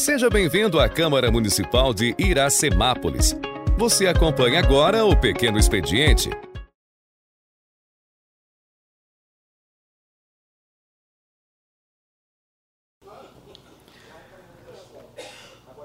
[0.00, 3.36] Seja bem-vindo à Câmara Municipal de Iracemápolis.
[3.76, 6.30] Você acompanha agora o Pequeno Expediente.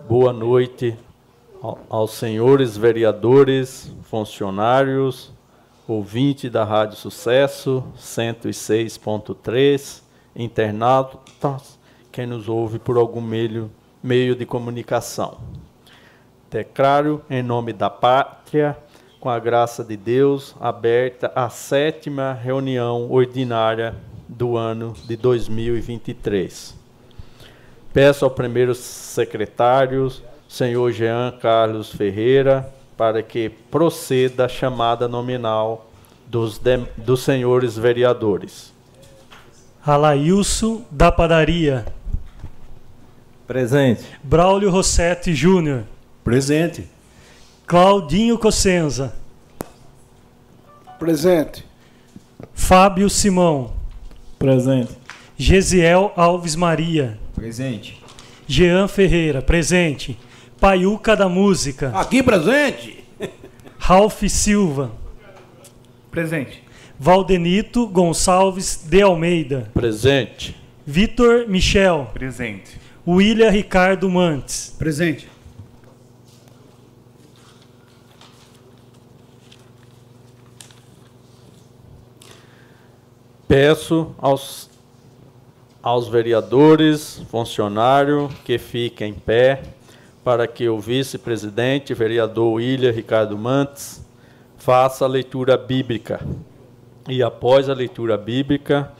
[0.07, 0.97] Boa noite
[1.89, 5.33] aos senhores vereadores, funcionários,
[5.85, 10.01] ouvinte da Rádio Sucesso 106.3,
[10.33, 11.77] internautas,
[12.13, 13.69] quem nos ouve por algum meio,
[14.05, 15.39] meio de comunicação.
[16.51, 18.77] Declaro em nome da pátria,
[19.19, 23.95] com a graça de Deus, aberta a sétima reunião ordinária
[24.29, 26.75] do ano de 2023.
[27.91, 30.11] Peço ao primeiro secretário,
[30.47, 35.89] senhor Jean Carlos Ferreira, para que proceda a chamada nominal
[36.27, 38.71] dos, de, dos senhores vereadores.
[39.83, 41.94] Alailson da Padaria.
[43.47, 44.03] Presente.
[44.23, 45.83] Braulio Rossetti Júnior.
[46.23, 46.87] Presente.
[47.67, 49.15] Claudinho Cossenza.
[50.97, 51.63] Presente.
[52.53, 53.73] Fábio Simão.
[54.39, 54.93] Presente.
[55.37, 57.19] Gesiel Alves Maria.
[57.35, 58.01] Presente.
[58.47, 59.41] Jean Ferreira.
[59.41, 60.17] Presente.
[60.59, 61.91] Paiuca da Música.
[61.93, 63.03] Aqui presente.
[63.77, 64.91] Ralph Silva.
[66.09, 66.63] Presente.
[66.99, 69.69] Valdenito Gonçalves de Almeida.
[69.73, 70.55] Presente.
[70.85, 72.09] Vitor Michel.
[72.13, 72.84] Presente.
[73.07, 74.75] William Ricardo Mantes.
[74.79, 75.29] Presente.
[83.47, 84.71] Peço aos,
[85.83, 89.61] aos vereadores, funcionários, que fiquem em pé
[90.23, 94.03] para que o vice-presidente, vereador William Ricardo Mantes,
[94.57, 96.19] faça a leitura bíblica.
[97.07, 98.91] E após a leitura bíblica,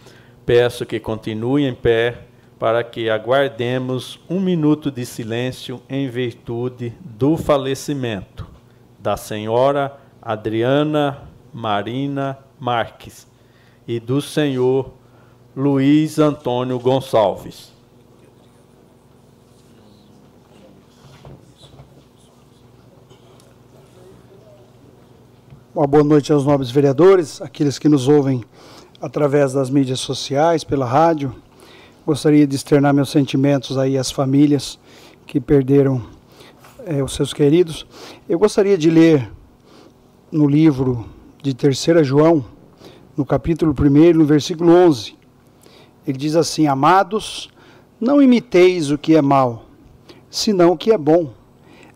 [0.46, 2.25] peço que continue em pé
[2.58, 8.48] para que aguardemos um minuto de silêncio em virtude do falecimento
[8.98, 13.28] da senhora Adriana Marina Marques
[13.88, 14.94] e do senhor
[15.56, 17.76] Luiz Antônio Gonçalves.
[25.76, 28.46] Uma boa noite aos nobres vereadores, aqueles que nos ouvem
[29.02, 31.36] através das mídias sociais, pela rádio.
[32.06, 34.78] Gostaria de externar meus sentimentos aí às famílias
[35.26, 36.06] que perderam
[36.86, 37.84] é, os seus queridos.
[38.30, 39.28] Eu gostaria de ler
[40.32, 41.10] no livro
[41.42, 42.46] de 3 João,
[43.18, 45.16] no capítulo 1, no versículo 11.
[46.06, 47.50] Ele diz assim: Amados,
[48.00, 49.66] não imiteis o que é mal,
[50.30, 51.34] senão o que é bom.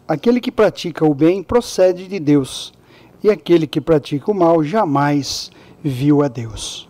[0.08, 2.74] Aquele que pratica o bem procede de Deus
[3.24, 5.52] e aquele que pratica o mal jamais
[5.84, 6.88] viu a Deus.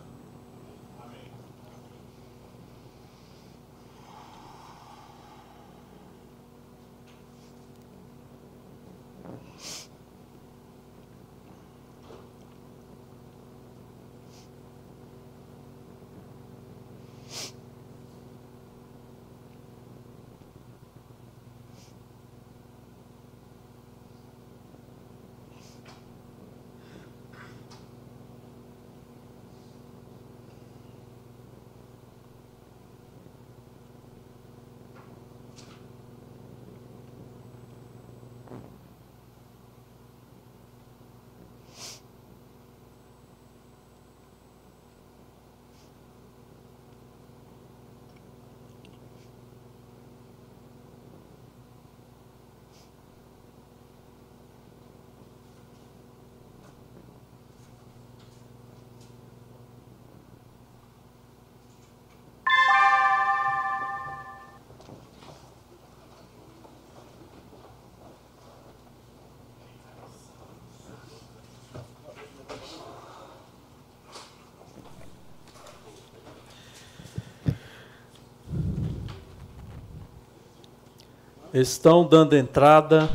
[81.59, 83.09] Estão dando entrada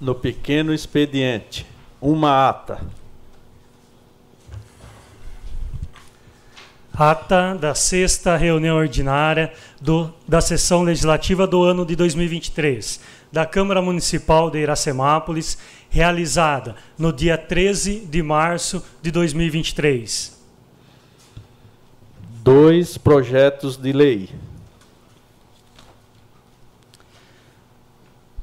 [0.00, 1.66] no pequeno expediente.
[2.00, 2.80] Uma ata.
[6.94, 13.00] Ata da sexta reunião ordinária do, da sessão legislativa do ano de 2023
[13.30, 15.58] da Câmara Municipal de Iracemápolis,
[15.88, 20.40] realizada no dia 13 de março de 2023.
[22.42, 24.30] Dois projetos de lei.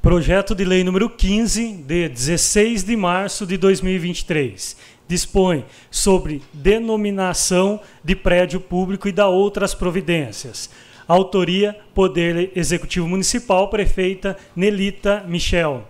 [0.08, 4.78] Projeto de Lei número 15, de 16 de março de 2023.
[5.06, 10.70] Dispõe sobre denominação de prédio público e da outras providências.
[11.06, 15.86] Autoria: Poder Executivo Municipal, prefeita Nelita Michel.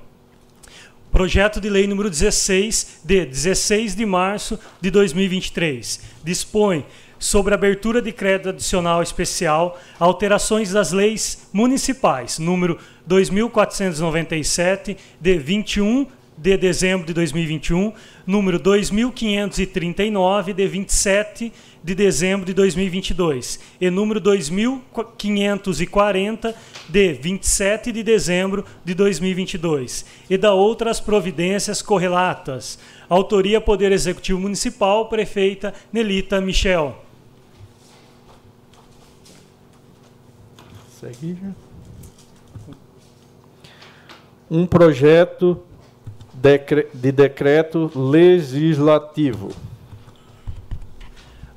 [1.11, 6.01] Projeto de Lei número 16, de 16 de março de 2023.
[6.23, 6.83] Dispõe
[7.19, 16.55] sobre abertura de crédito adicional especial, alterações das leis municipais, número 2497, de 21 de
[16.55, 17.91] dezembro de 2021,
[18.25, 21.51] número 2539, de 27
[21.83, 26.53] de dezembro de 2022, e número 2540,
[26.87, 32.77] de 27 de dezembro de 2022, e da outras providências correlatas.
[33.09, 37.06] Autoria Poder Executivo Municipal, prefeita Nelita Michel.
[41.07, 41.37] Seguir.
[44.51, 45.63] Um projeto
[46.33, 49.53] de decreto legislativo.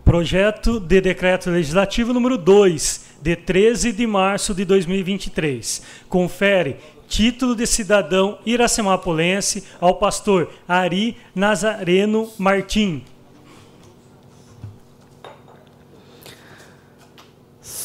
[0.04, 5.82] Projeto de decreto legislativo número 2, de 13 de março de 2023.
[6.08, 6.76] Confere
[7.08, 13.02] título de cidadão iracemapolense ao pastor Ari Nazareno Martim.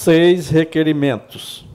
[0.05, 1.65] Seis requerimentos.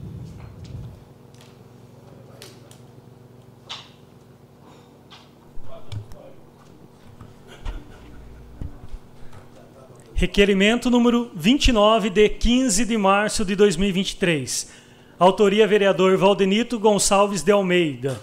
[10.13, 14.71] Requerimento número 29, de 15 de março de 2023.
[15.19, 18.17] Autoria vereador Valdenito Gonçalves de Almeida.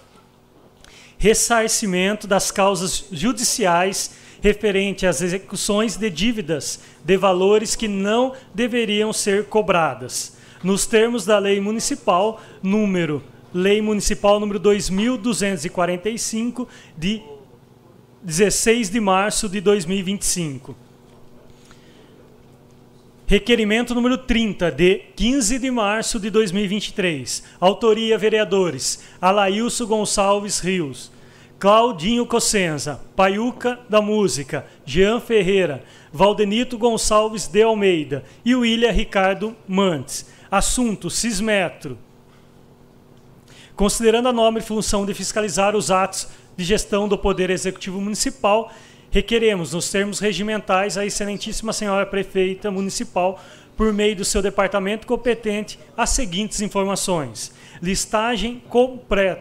[1.19, 9.47] Ressarcimento das causas judiciais referente às execuções de dívidas de valores que não deveriam ser
[9.47, 17.23] cobradas, nos termos da Lei Municipal número Lei Municipal número 2245 de
[18.23, 20.77] 16 de março de 2025.
[23.27, 27.43] Requerimento número 30, de 15 de março de 2023.
[27.61, 31.11] Autoria vereadores: Alailson Gonçalves Rios,
[31.59, 35.83] Claudinho Cossenza, Paiuca da Música, Jean Ferreira,
[36.13, 40.27] Valdenito Gonçalves de Almeida e William Ricardo Mantes.
[40.51, 41.99] Assunto: Cismetro.
[43.75, 48.73] Considerando a nobre função de fiscalizar os atos de gestão do Poder Executivo Municipal
[49.11, 53.41] Requeremos, nos termos regimentais, a Excelentíssima Senhora Prefeita Municipal,
[53.75, 57.53] por meio do seu departamento competente, as seguintes informações:
[57.83, 58.63] listagem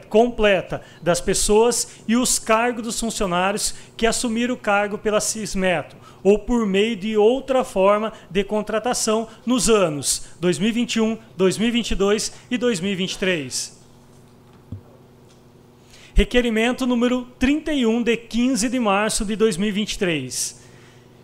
[0.10, 6.40] completa das pessoas e os cargos dos funcionários que assumiram o cargo pela Cismetro ou
[6.40, 13.78] por meio de outra forma de contratação nos anos 2021, 2022 e 2023.
[16.14, 20.64] Requerimento número 31 de 15 de março de 2023.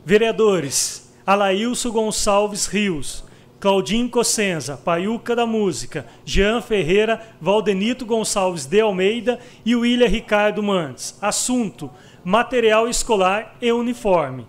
[0.06, 3.24] Vereadores: Alailson Gonçalves Rios,
[3.64, 11.18] Claudinho Cossenza, Paiuca da Música, Jean Ferreira, Valdenito Gonçalves de Almeida e William Ricardo Mantes.
[11.22, 11.90] Assunto:
[12.26, 14.46] material escolar e uniforme.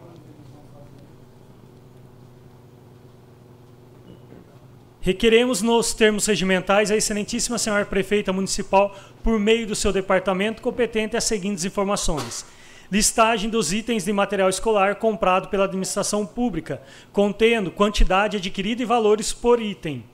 [5.01, 11.17] Requeremos nos termos regimentais a excelentíssima senhora prefeita municipal, por meio do seu departamento competente,
[11.17, 12.45] as seguintes informações:
[12.91, 16.83] listagem dos itens de material escolar comprado pela administração pública,
[17.13, 20.05] contendo quantidade adquirida e valores por item.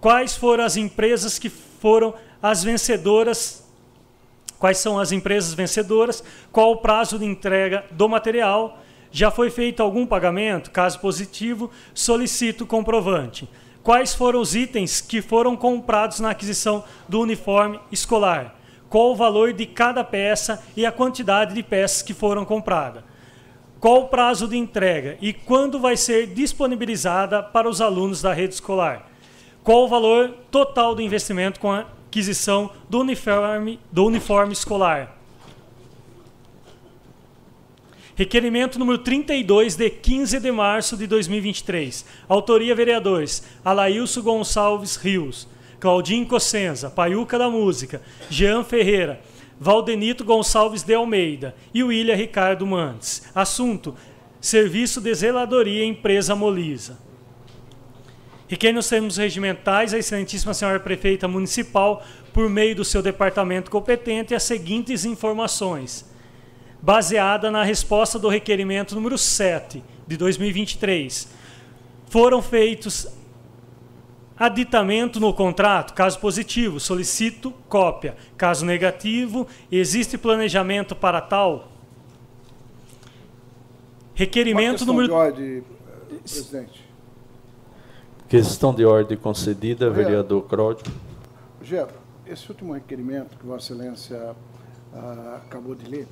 [0.00, 3.64] Quais foram as empresas que foram as vencedoras?
[4.58, 6.22] Quais são as empresas vencedoras?
[6.52, 8.82] Qual o prazo de entrega do material?
[9.10, 10.70] Já foi feito algum pagamento?
[10.70, 13.48] Caso positivo, solicito comprovante
[13.86, 18.55] quais foram os itens que foram comprados na aquisição do uniforme escolar,
[18.88, 23.02] qual o valor de cada peça e a quantidade de peças que foram compradas,
[23.80, 28.54] qual o prazo de entrega e quando vai ser disponibilizada para os alunos da rede
[28.54, 29.10] escolar,
[29.62, 35.16] qual o valor total do investimento com a aquisição do uniforme, do uniforme escolar
[38.16, 42.06] Requerimento número 32, de 15 de março de 2023.
[42.26, 45.46] Autoria vereadores: Alailson Gonçalves Rios,
[45.78, 49.20] Claudinho Cossenza, Paiuca da Música, Jean Ferreira,
[49.58, 53.22] Valdenito Gonçalves de Almeida e William Ricardo Mantes.
[53.34, 53.94] Assunto:
[54.40, 56.98] Serviço de Zeladoria Empresa Molisa.
[58.48, 64.34] Requer nos termos regimentais a Excelentíssima Senhora Prefeita Municipal, por meio do seu departamento competente,
[64.34, 66.04] as seguintes informações
[66.80, 71.28] baseada na resposta do requerimento número 7 de 2023.
[72.08, 73.08] Foram feitos
[74.38, 78.16] aditamento no contrato, caso positivo, solicito cópia.
[78.36, 81.68] Caso negativo, existe planejamento para tal?
[84.14, 85.08] Requerimento Uma número.
[85.08, 85.64] De ordem,
[86.22, 86.86] presidente.
[88.28, 90.92] Questão de ordem concedida, vereador Cródio.
[91.62, 91.92] Gero,
[92.26, 94.34] esse último requerimento que Vossa Excelência
[94.92, 96.08] ah, acabou de ler,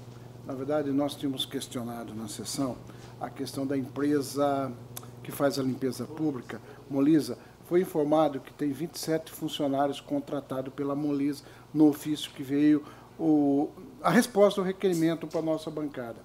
[0.46, 2.76] na verdade, nós tínhamos questionado na sessão
[3.20, 4.70] a questão da empresa
[5.22, 7.38] que faz a limpeza pública, Molisa.
[7.64, 12.84] Foi informado que tem 27 funcionários contratados pela Molisa no ofício que veio
[13.18, 13.70] o,
[14.02, 16.18] a resposta ao requerimento para a nossa bancada.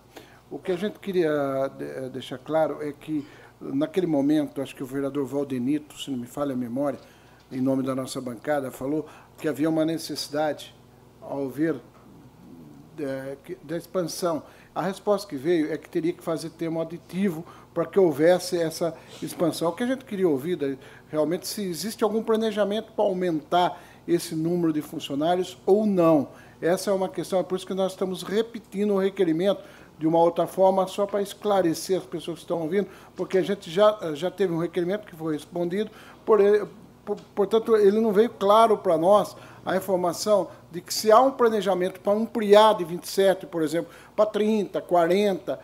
[0.51, 1.29] O que a gente queria
[1.79, 3.25] eh, deixar claro é que,
[3.61, 6.99] naquele momento, acho que o vereador Valdenito, se não me falha a memória,
[7.51, 10.75] em nome da nossa bancada, falou que havia uma necessidade,
[11.21, 11.79] ao ver
[12.99, 14.43] é, da expansão.
[14.73, 17.45] A resposta que veio é que teria que fazer termo aditivo
[17.79, 18.93] para que houvesse essa
[19.23, 19.69] expansão.
[19.69, 24.73] O que a gente queria ouvir, realmente, se existe algum planejamento para aumentar esse número
[24.73, 26.27] de funcionários ou não.
[26.61, 29.63] Essa é uma questão, é por isso que nós estamos repetindo o requerimento
[29.97, 33.71] de uma outra forma, só para esclarecer as pessoas que estão ouvindo, porque a gente
[33.71, 35.89] já, já teve um requerimento que foi respondido,
[36.25, 36.41] por
[37.09, 41.31] por, portanto, ele não veio claro para nós a informação de que se há um
[41.31, 45.59] planejamento para ampliar de 27, por exemplo, para 30, 40, uh,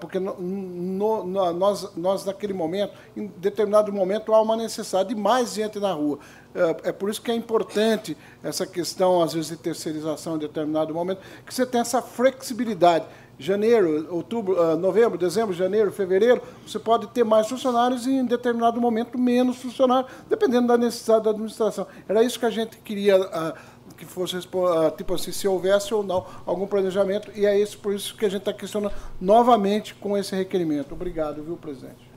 [0.00, 5.52] porque no, no, nós, nós, naquele momento, em determinado momento, há uma necessidade de mais
[5.52, 6.18] gente na rua.
[6.54, 10.94] Uh, é por isso que é importante essa questão, às vezes, de terceirização em determinado
[10.94, 13.04] momento, que você tem essa flexibilidade
[13.38, 18.80] janeiro, outubro, uh, novembro, dezembro, janeiro, fevereiro, você pode ter mais funcionários e em determinado
[18.80, 21.86] momento menos funcionários, dependendo da necessidade da administração.
[22.08, 23.16] Era isso que a gente queria
[23.98, 27.92] que fosse uh, tipo assim, se houvesse ou não algum planejamento, e é isso por
[27.92, 30.92] isso que a gente está questionando novamente com esse requerimento.
[30.92, 32.08] Obrigado, viu, presidente?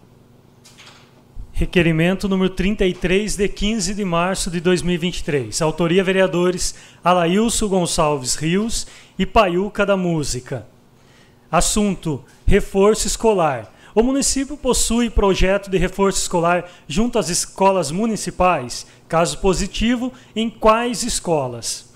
[1.51, 5.61] Requerimento número 33, de 15 de março de 2023.
[5.61, 10.67] Autoria vereadores Alailson Gonçalves Rios e Paiuca da Música.
[11.51, 13.71] Assunto: reforço escolar.
[13.93, 18.87] O município possui projeto de reforço escolar junto às escolas municipais?
[19.07, 21.91] Caso positivo, em quais escolas?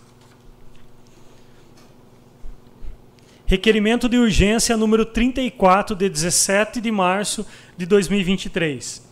[3.45, 7.45] Requerimento de urgência número 34, de 17 de março
[7.77, 9.05] de 2023.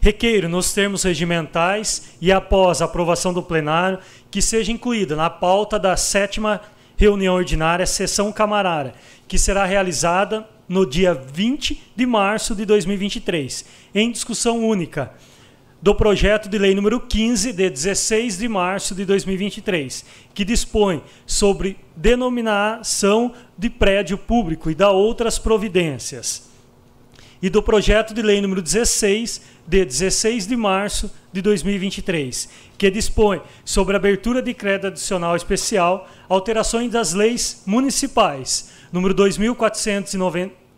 [0.00, 5.78] Requeiro, nos termos regimentais e após a aprovação do plenário, que seja incluída na pauta
[5.78, 6.60] da sétima
[6.96, 8.94] reunião ordinária, sessão camarara,
[9.28, 15.12] que será realizada no dia 20 de março de 2023, em discussão única
[15.82, 20.02] do projeto de lei número 15 de 16 de março de 2023,
[20.32, 26.50] que dispõe sobre denominação de prédio público e da outras providências.
[27.42, 32.48] E do projeto de lei número 16 de 16 de março de 2023,
[32.78, 39.12] que dispõe sobre abertura de crédito adicional especial, alterações das leis municipais, número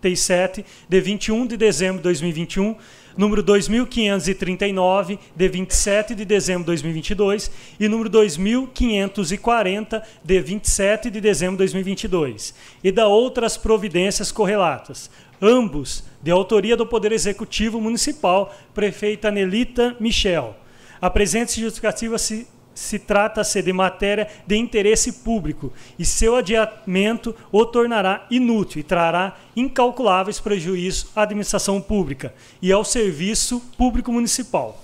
[0.04, 2.76] 2497, de 21 de dezembro de 2021,
[3.16, 11.54] número 2539, de 27 de dezembro de 2022, e número 2540, de 27 de dezembro
[11.54, 19.30] de 2022, e da outras providências correlatas, ambos de autoria do Poder Executivo Municipal, prefeita
[19.30, 20.56] Nelita Michel.
[21.00, 27.64] A presente justificativa se, se trata-se de matéria de interesse público e seu adiamento o
[27.64, 34.82] tornará inútil e trará incalculáveis prejuízos à administração pública e ao serviço público municipal.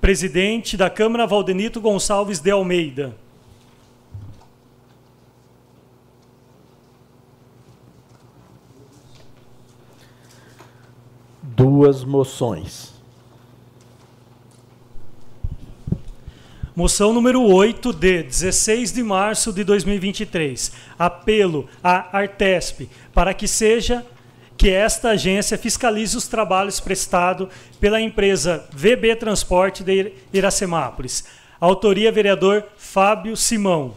[0.00, 3.16] Presidente da Câmara, Valdenito Gonçalves de Almeida.
[11.62, 12.91] duas moções.
[16.74, 20.72] Moção número 8 de 16 de março de 2023.
[20.98, 24.06] Apelo à Artesp para que seja
[24.56, 27.48] que esta agência fiscalize os trabalhos prestados
[27.78, 31.26] pela empresa VB Transporte de Iracemápolis.
[31.60, 33.94] Autoria vereador Fábio Simão.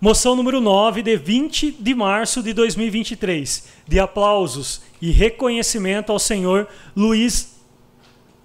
[0.00, 6.66] Moção número 9, de 20 de março de 2023, de aplausos e reconhecimento ao senhor
[6.96, 7.54] Luiz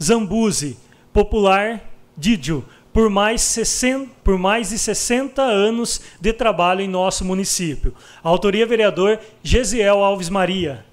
[0.01, 0.77] Zambuzi,
[1.13, 7.95] popular Didio, por mais, 60, por mais de 60 anos de trabalho em nosso município.
[8.21, 10.85] autoria vereador Gesiel Alves Maria.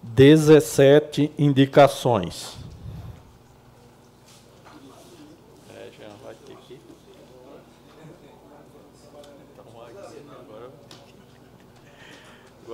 [0.00, 2.56] Dezessete indicações.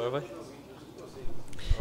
[0.01, 0.41] Agora vai.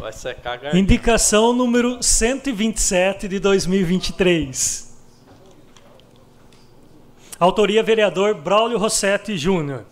[0.00, 4.96] Vai secar a Indicação número 127 de 2023.
[7.38, 9.84] Autoria vereador Braulio Rossetti Júnior.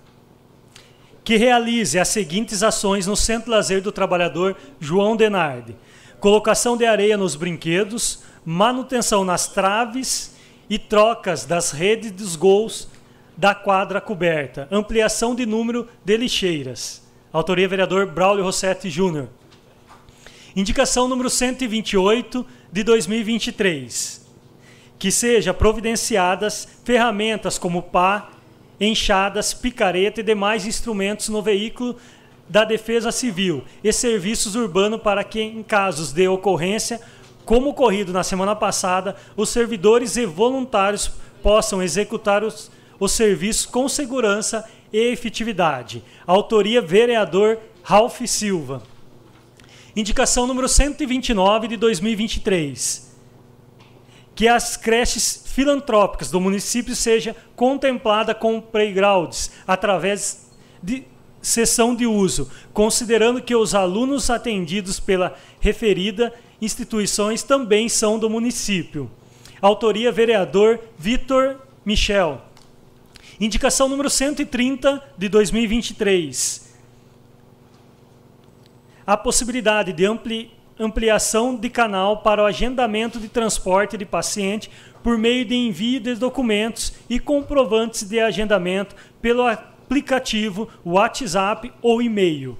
[1.23, 5.77] que realize as seguintes ações no Centro Lazer do Trabalhador João Denardi:
[6.19, 10.35] colocação de areia nos brinquedos, manutenção nas traves
[10.71, 12.89] e trocas das redes dos gols
[13.37, 17.07] da quadra coberta, ampliação de número de lixeiras.
[17.31, 19.29] Autoria vereador Braulio Rossetti Júnior.
[20.59, 24.27] Indicação número 128 de 2023.
[24.99, 28.31] Que seja providenciadas ferramentas como pá,
[28.81, 31.95] enxadas, picareta e demais instrumentos no veículo
[32.49, 37.01] da Defesa Civil e serviços urbanos para que, em casos de ocorrência,
[37.45, 41.09] como ocorrido na semana passada, os servidores e voluntários
[41.41, 46.03] possam executar os, os serviços com segurança e efetividade.
[46.27, 48.83] Autoria vereador Ralph Silva.
[49.99, 53.17] Indicação número 129 de 2023.
[54.33, 61.03] Que as creches filantrópicas do município seja contemplada com playgrounds através de
[61.43, 69.11] sessão de uso, considerando que os alunos atendidos pela referida instituições também são do município.
[69.61, 72.41] Autoria vereador Vitor Michel.
[73.41, 76.68] Indicação número 130 de 2023.
[79.09, 84.71] A possibilidade de ampli, ampliação de canal para o agendamento de transporte de paciente
[85.03, 92.59] por meio de envio de documentos e comprovantes de agendamento pelo aplicativo WhatsApp ou e-mail.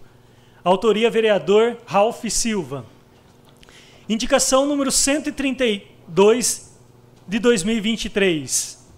[0.65, 2.87] Autoria vereador Ralph Silva.
[4.09, 6.79] Indicação número 132
[7.29, 8.89] de 2023.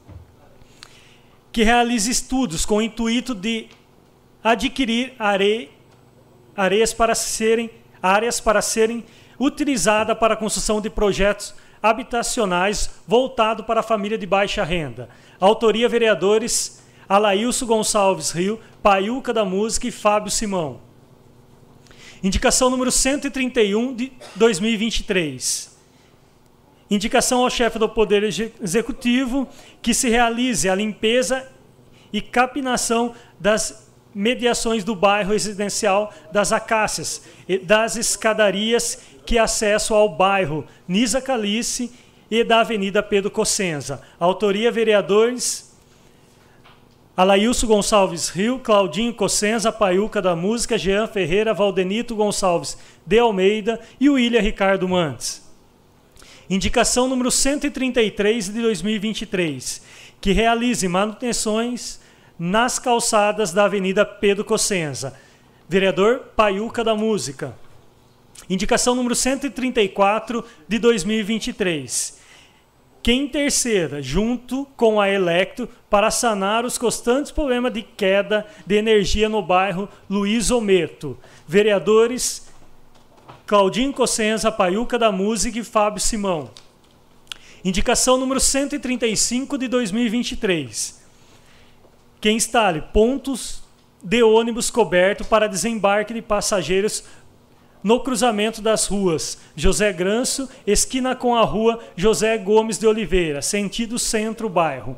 [1.51, 3.67] Que realize estudos com o intuito de
[4.41, 5.15] adquirir
[6.57, 7.71] areias para serem
[8.03, 9.05] áreas para serem
[9.39, 15.09] utilizadas para a construção de projetos habitacionais voltado para a família de baixa renda.
[15.39, 20.81] Autoria vereadores Alailson Gonçalves Rio, Paiuca da Música e Fábio Simão.
[22.23, 25.77] Indicação número 131 de 2023.
[26.91, 29.49] Indicação ao chefe do Poder Executivo
[29.81, 31.49] que se realize a limpeza
[32.13, 37.23] e capinação das mediações do bairro residencial das Acácias
[37.63, 41.93] das escadarias que acessam ao bairro Nisa Calice
[42.31, 44.01] e da Avenida Pedro Cossenza.
[44.19, 45.71] Autoria vereadores
[47.17, 54.09] Alailson Gonçalves Rio, Claudinho Cossenza, Paiuca da Música, Jean Ferreira, Valdenito Gonçalves de Almeida e
[54.09, 55.43] William Ricardo Mantes.
[56.49, 59.83] Indicação número 133 de 2023,
[60.21, 62.01] que realize manutenções
[62.41, 65.15] nas calçadas da Avenida Pedro Cossenza.
[65.69, 67.55] Vereador Paiuca da Música.
[68.49, 72.19] Indicação número 134 de 2023
[73.03, 79.29] que interceda junto com a Electro para sanar os constantes problemas de queda de energia
[79.29, 81.19] no bairro Luiz Ometo.
[81.47, 82.49] Vereadores
[83.47, 86.51] Claudinho Cossenza, Paiuca da Música e Fábio Simão.
[87.65, 91.00] Indicação número 135 de 2023.
[92.21, 93.63] Que instale pontos
[94.03, 97.05] de ônibus coberto para desembarque de passageiros
[97.83, 103.99] no cruzamento das ruas José Granço, esquina com a rua José Gomes de Oliveira, sentido
[103.99, 104.97] centro-bairro.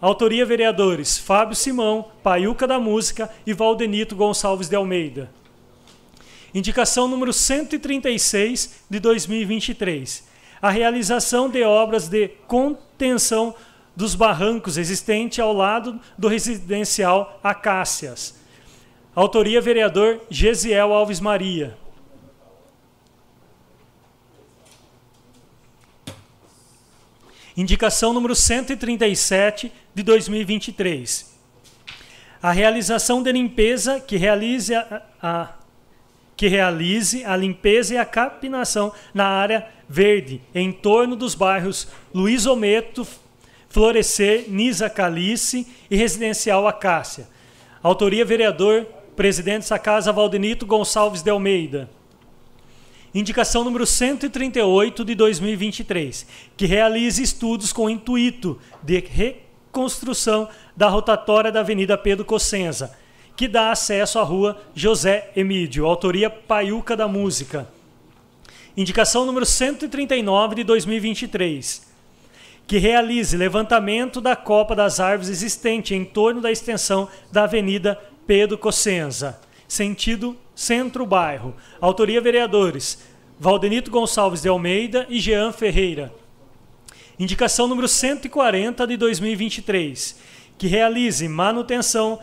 [0.00, 5.30] Autoria vereadores Fábio Simão, Paiuca da Música e Valdenito Gonçalves de Almeida.
[6.54, 10.26] Indicação número 136 de 2023.
[10.60, 13.54] A realização de obras de contenção
[13.98, 18.38] dos barrancos existentes ao lado do residencial Acácias.
[19.12, 21.76] Autoria vereador Gesiel Alves Maria.
[27.56, 31.36] Indicação número 137 de 2023.
[32.40, 35.54] A realização de limpeza que realize a, a
[36.36, 42.46] que realize a limpeza e a capinação na área verde em torno dos bairros Luiz
[42.46, 43.04] Ometo,
[43.68, 47.28] Florescer, Nisa Calice e Residencial Acácia.
[47.82, 51.88] Autoria vereador, presidente da casa Valdenito Gonçalves de Almeida.
[53.14, 56.26] Indicação número 138 de 2023,
[56.56, 62.96] que realize estudos com intuito de reconstrução da rotatória da Avenida Pedro Cossenza,
[63.34, 67.68] que dá acesso à rua José Emídio, autoria Paiuca da Música.
[68.76, 71.87] Indicação número 139 de 2023,
[72.68, 78.58] que realize levantamento da copa das árvores existente em torno da extensão da Avenida Pedro
[78.58, 81.56] Cossenza, sentido Centro-Bairro.
[81.80, 83.02] Autoria vereadores
[83.40, 86.12] Valdenito Gonçalves de Almeida e Jean Ferreira.
[87.18, 90.20] Indicação número 140 de 2023,
[90.58, 92.18] que realize manutenção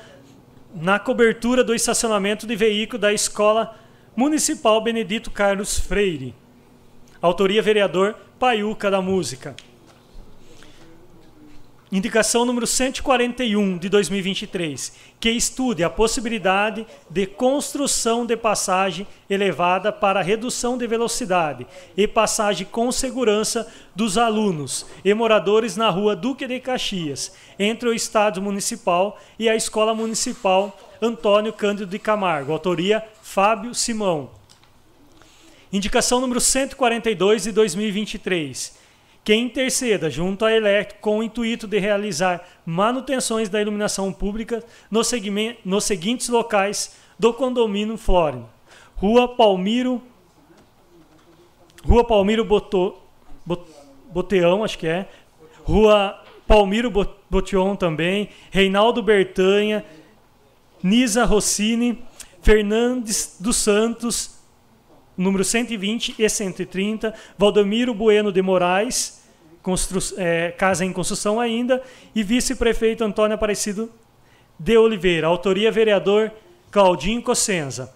[0.75, 3.75] na cobertura do estacionamento de veículo da Escola
[4.15, 6.35] Municipal Benedito Carlos Freire.
[7.19, 9.55] Autoria vereador Paiuca da Música.
[11.91, 20.23] Indicação número 141 de 2023, que estude a possibilidade de construção de passagem elevada para
[20.23, 26.59] redução de velocidade e passagem com segurança dos alunos e moradores na rua Duque de
[26.59, 32.51] Caxias, entre o Estádio Municipal e a Escola Municipal Antônio Cândido de Camargo.
[32.51, 34.31] Autoria Fábio Simão.
[35.71, 38.84] Indicação número 142 de 2023
[39.25, 45.11] que interceda junto à Electro com o intuito de realizar manutenções da iluminação pública nos,
[45.65, 48.45] nos seguintes locais do condomínio Flórida.
[48.95, 50.01] Rua Palmiro
[51.83, 52.95] Rua Palmiro Boto,
[53.43, 53.63] Bot,
[54.11, 55.09] Boteão, acho que é.
[55.63, 56.91] Rua Palmiro
[57.29, 59.83] Botion também, Reinaldo Bertanha,
[60.81, 62.03] Nisa Rossini,
[62.41, 64.34] Fernandes dos Santos,
[65.17, 69.23] número 120 e 130, Valdomiro Bueno de Moraes,
[70.17, 71.81] é, casa em construção ainda,
[72.13, 73.91] e vice-prefeito Antônio Aparecido
[74.59, 76.31] de Oliveira, autoria vereador
[76.71, 77.93] Claudinho Cossenza.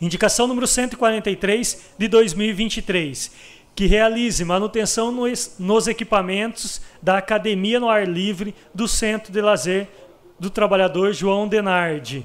[0.00, 3.32] Indicação número 143 de 2023,
[3.74, 9.88] que realize manutenção nos, nos equipamentos da Academia no Ar Livre do Centro de Lazer
[10.38, 12.24] do Trabalhador João Denardi.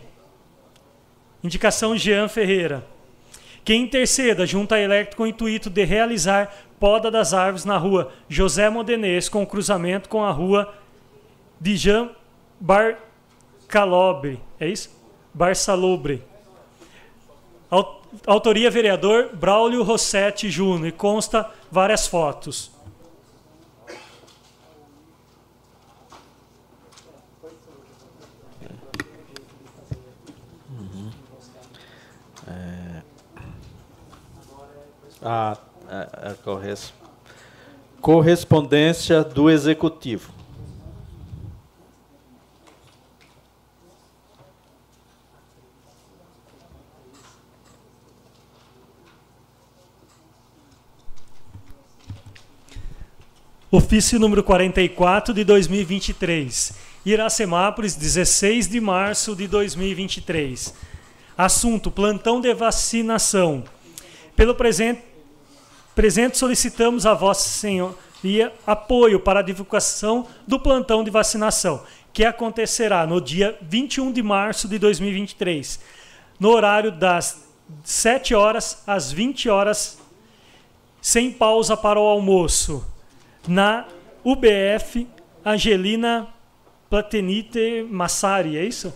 [1.43, 2.92] Indicação Jean Ferreira
[3.63, 8.11] que interceda junto à Electro com o intuito de realizar poda das árvores na rua
[8.27, 10.73] José Modenês, com cruzamento com a rua
[11.59, 12.09] de Jean
[12.59, 14.37] Barcalobre.
[14.59, 14.89] É isso?
[15.33, 16.21] Barçalobre.
[18.27, 20.91] Autoria vereador Braulio Rossetti Júnior.
[20.91, 22.72] Consta várias fotos.
[35.23, 35.57] A,
[35.87, 36.93] a, corres,
[38.01, 40.31] correspondência do executivo.
[53.71, 56.73] Ofício número 44 de 2023.
[57.03, 60.75] Iracemápolis, 16 de março de 2023.
[61.35, 63.63] Assunto: plantão de vacinação.
[64.35, 65.12] Pelo presente
[65.95, 73.05] Presente solicitamos a Vossa Senhoria apoio para a divulgação do plantão de vacinação, que acontecerá
[73.05, 75.79] no dia 21 de março de 2023,
[76.39, 77.45] no horário das
[77.83, 79.99] 7 horas às 20 horas,
[80.99, 82.83] sem pausa para o almoço,
[83.47, 83.85] na
[84.23, 85.07] UBF
[85.45, 86.27] Angelina
[86.89, 88.91] Platinite Massari, é isso?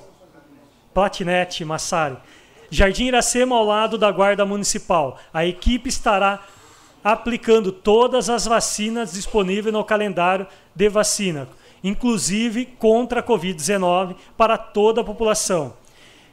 [0.96, 2.18] Platinete Massari.
[2.72, 5.20] Jardim Iracema, ao lado da Guarda Municipal.
[5.34, 6.44] A equipe estará
[7.12, 11.48] aplicando todas as vacinas disponíveis no calendário de vacina,
[11.82, 15.74] inclusive contra a Covid-19, para toda a população.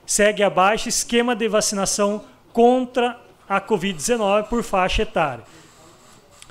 [0.04, 5.44] Segue abaixo esquema de vacinação contra a Covid-19 por faixa etária.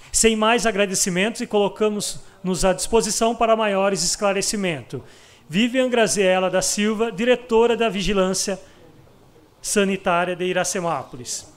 [0.09, 5.01] Sem mais agradecimentos e colocamos-nos à disposição para maiores esclarecimentos.
[5.49, 8.57] Vivian Graziella da Silva, diretora da Vigilância
[9.62, 11.52] Sanitária de Iracemápolis.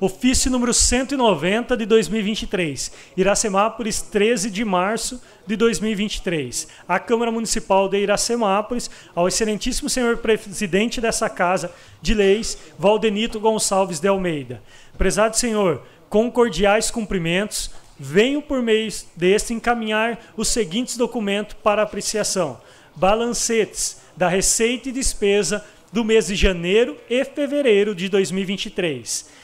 [0.00, 2.90] Ofício número 190 de 2023.
[3.18, 6.68] Iracemápolis, 13 de março de 2023.
[6.88, 14.00] A Câmara Municipal de Iracemápolis, ao excelentíssimo senhor presidente dessa Casa de Leis, Valdenito Gonçalves
[14.00, 14.62] de Almeida.
[14.96, 22.58] Prezado senhor, com cordiais cumprimentos, venho por meio deste encaminhar os seguintes documentos para apreciação:
[22.96, 29.39] balancetes da receita e despesa do mês de janeiro e fevereiro de 2023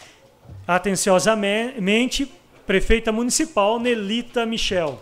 [0.66, 2.29] Atenciosamente,
[2.66, 5.00] prefeita municipal Nelita Michel.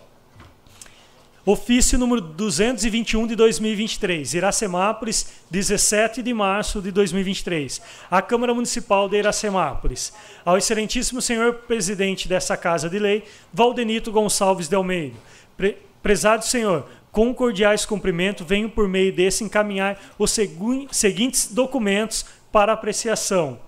[1.47, 7.81] Ofício número 221 de 2023, Iracemápolis, 17 de março de 2023.
[8.11, 10.13] A Câmara Municipal de Iracemápolis.
[10.45, 15.17] Ao excelentíssimo senhor presidente dessa Casa de Lei, Valdenito Gonçalves de Almeida.
[15.57, 22.75] Pre prezado senhor, com cordiais cumprimentos, venho por meio desse encaminhar os seguintes documentos para
[22.75, 23.59] apreciação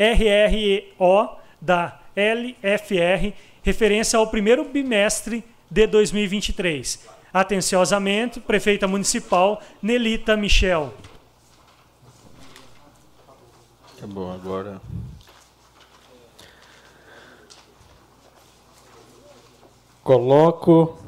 [0.00, 7.06] RRO da LFR, referência ao primeiro bimestre de 2023.
[7.32, 10.94] Atenciosamente, Prefeita Municipal Nelita Michel.
[14.00, 14.80] Tá bom, agora.
[20.02, 20.98] Coloco,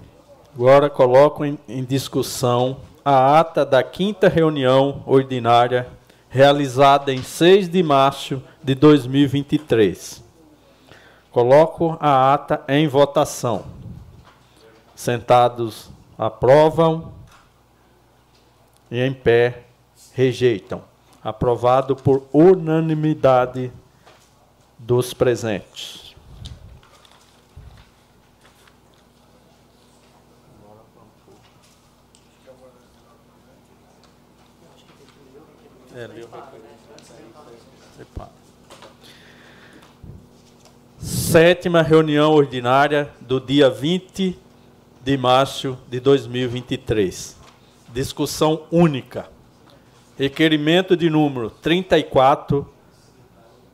[0.54, 5.88] agora coloco em, em discussão a ata da quinta reunião ordinária
[6.32, 10.24] realizada em 6 de março de 2023.
[11.30, 13.66] Coloco a ata em votação.
[14.94, 17.12] Sentados aprovam
[18.90, 19.64] e em pé
[20.14, 20.82] rejeitam.
[21.22, 23.70] Aprovado por unanimidade
[24.78, 26.01] dos presentes.
[41.02, 44.38] Sétima reunião ordinária do dia 20
[45.02, 47.36] de março de 2023.
[47.92, 49.26] Discussão única.
[50.16, 52.72] Requerimento de número 34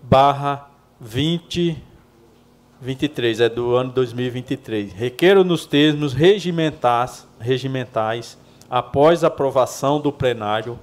[0.03, 4.95] barra 2023, é do ano 2023.
[4.95, 8.39] Requeiro nos termos regimentais, regimentais
[8.71, 10.79] após aprovação do plenário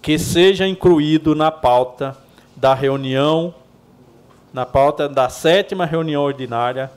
[0.00, 2.16] que seja incluído na pauta
[2.56, 3.54] da reunião,
[4.52, 6.90] na pauta da sétima reunião ordinária,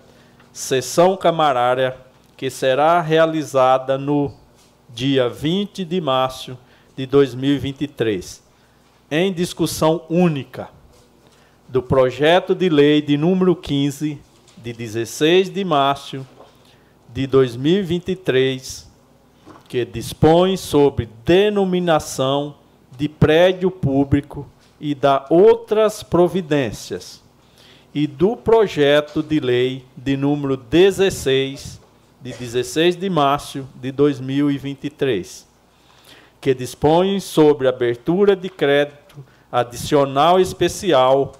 [0.52, 1.96] sessão camarária,
[2.36, 4.34] que será realizada no
[4.90, 6.58] dia 20 de março
[6.96, 8.44] de 2023,
[9.10, 10.70] em discussão única
[11.68, 14.20] do projeto de lei de número 15,
[14.58, 16.26] de 16 de março
[17.14, 18.90] de 2023,
[19.68, 22.56] que dispõe sobre denominação
[22.98, 24.48] de prédio público
[24.80, 27.25] e da outras providências,
[27.96, 31.80] e do projeto de lei de número 16,
[32.22, 35.48] de 16 de março de 2023,
[36.42, 41.36] que dispõe sobre abertura de crédito adicional especial,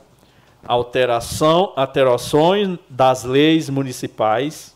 [0.66, 4.74] alteração, alterações das leis municipais,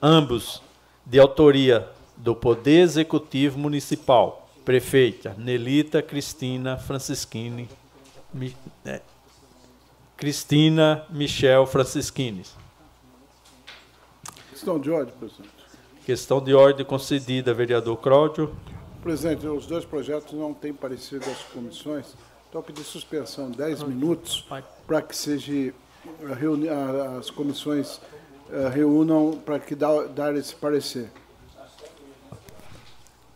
[0.00, 0.62] ambos
[1.04, 7.68] de autoria do Poder Executivo Municipal, prefeita Nelita Cristina Francisquini,
[8.32, 9.00] Mi, é,
[10.16, 12.44] Cristina Michel Francisquini.
[14.50, 15.50] Questão de ordem, presidente.
[16.04, 18.54] Questão de ordem concedida, vereador Cláudio.
[19.02, 22.14] Presidente, os dois projetos não têm parecido às comissões,
[22.48, 24.46] então eu pedi suspensão 10 minutos
[24.86, 25.72] para que seja
[26.38, 27.96] reuni, as comissões
[28.50, 31.10] uh, reúnam para que dá, dar esse parecer.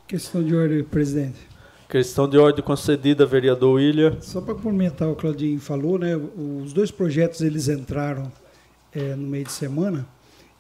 [0.07, 1.53] Questão de ordem, presidente.
[1.94, 4.20] Questão de ordem concedida, vereador William.
[4.20, 8.33] Só para complementar o Claudinho falou, né, os dois projetos eles entraram
[8.92, 10.04] é, no meio de semana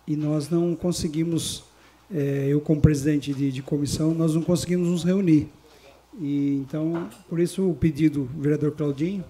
[0.06, 1.64] e nós não conseguimos,
[2.08, 5.48] é, eu como presidente de, de, comissão, nós não conseguimos nos reunir.
[6.20, 9.24] E, então, por isso o pedido do vereador Claudinho,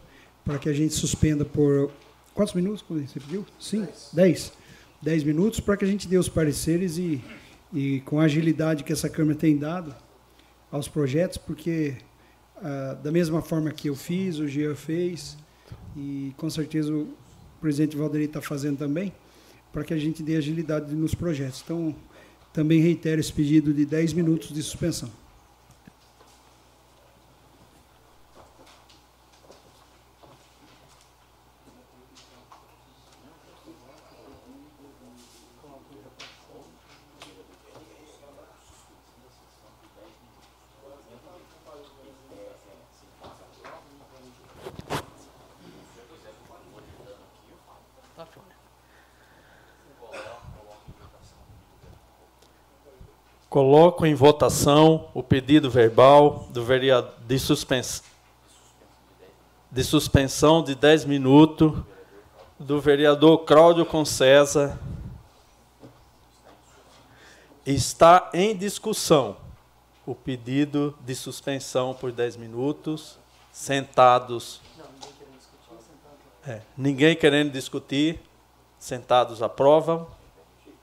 [0.45, 1.91] para que a gente suspenda por
[2.35, 3.47] quantos minutos você pediu?
[3.59, 4.53] Sim, dez.
[5.01, 7.25] Dez minutos para que a gente dê os pareceres e,
[7.73, 10.04] e com a agilidade que essa Câmara tem dado,
[10.75, 11.95] aos projetos, porque
[12.57, 15.39] ah, da mesma forma que eu fiz, o Gia fez,
[15.97, 17.15] e com certeza o
[17.61, 19.13] presidente Valderi está fazendo também,
[19.73, 21.63] para que a gente dê agilidade nos projetos.
[21.65, 21.95] Então,
[22.53, 25.09] também reitero esse pedido de 10 minutos de suspensão.
[53.55, 57.37] Coloco em votação o pedido verbal do vereador de,
[59.71, 61.73] de suspensão de 10 minutos
[62.59, 64.77] do vereador Cláudio Concesa.
[67.65, 69.37] Está em discussão
[70.05, 73.21] o pedido de suspensão por 10 minutos,
[73.53, 74.61] sentados.
[76.45, 78.21] É, ninguém querendo discutir,
[78.81, 80.09] sentados aprovam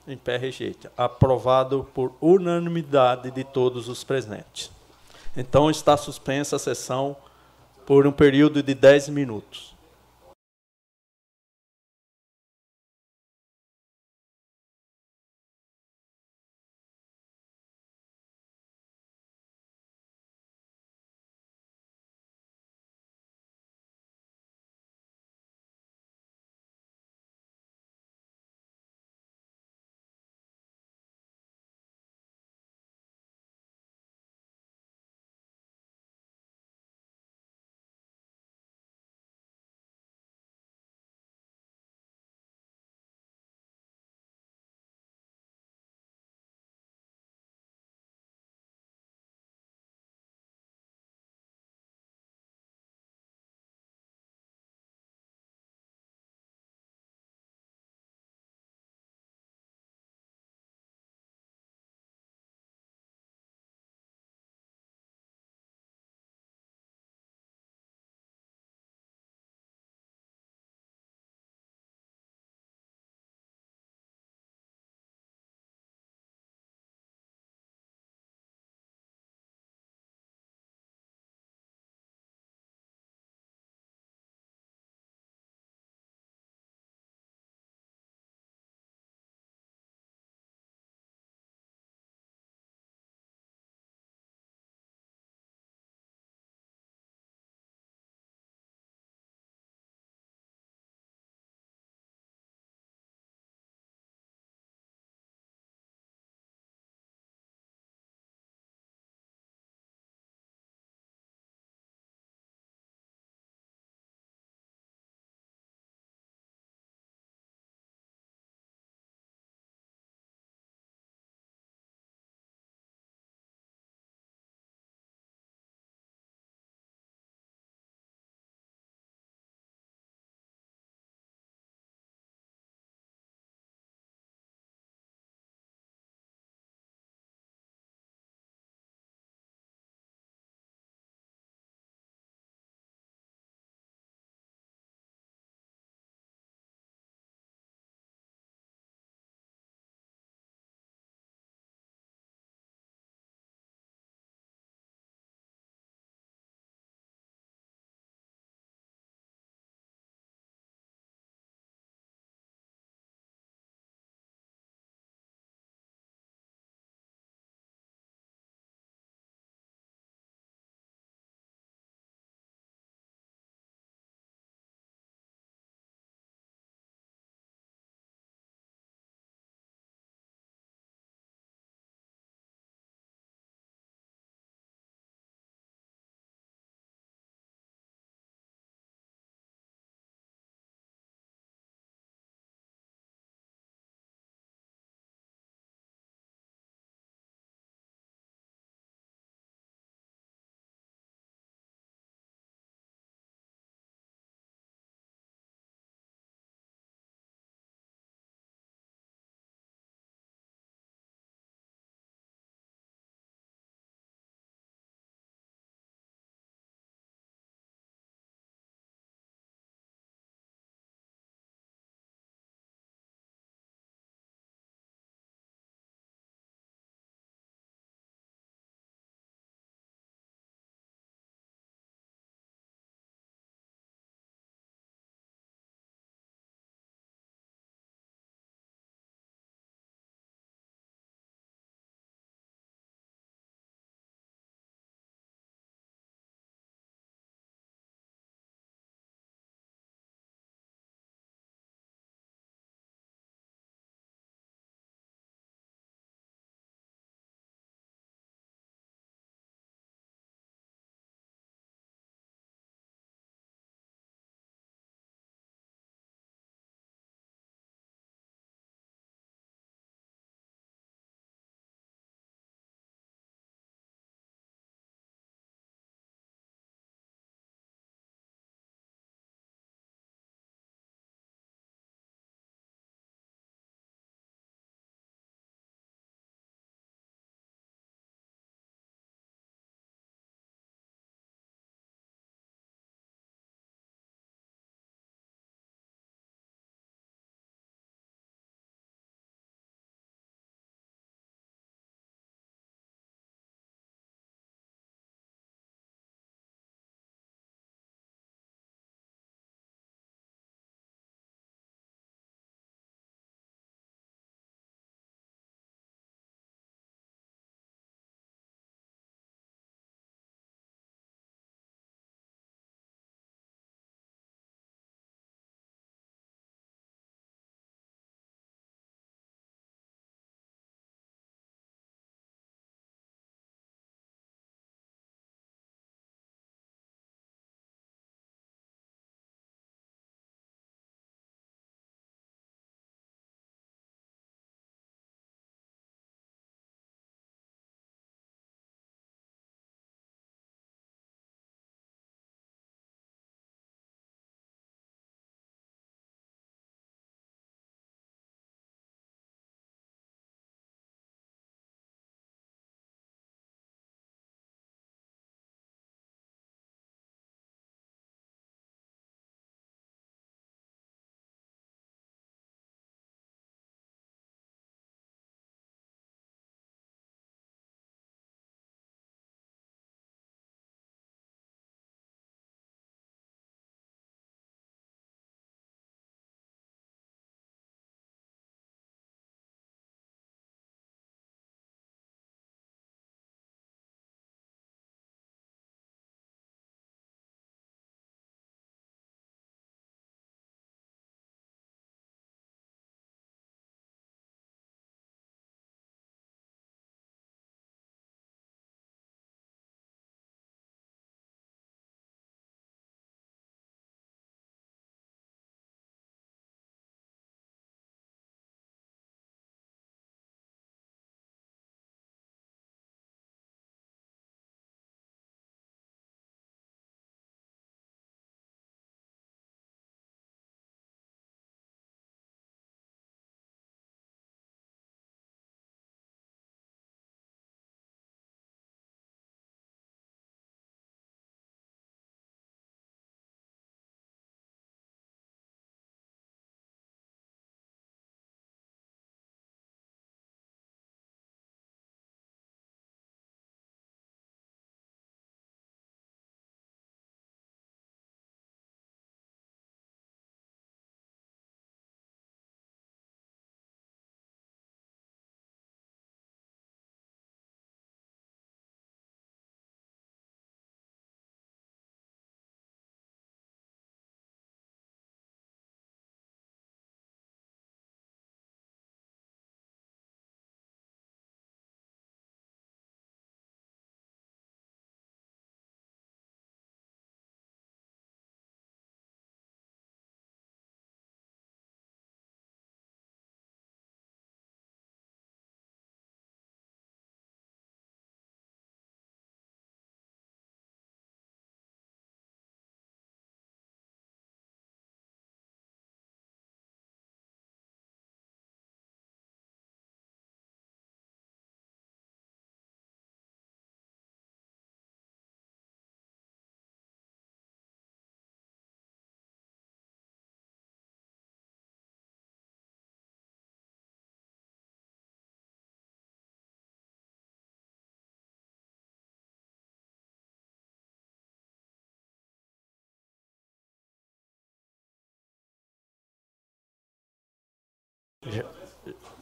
[0.06, 0.92] em pé rejeita.
[0.96, 4.70] Aprovado por unanimidade de todos os presentes.
[5.36, 7.16] Então está suspensa a sessão
[7.86, 9.71] por um período de 10 minutos.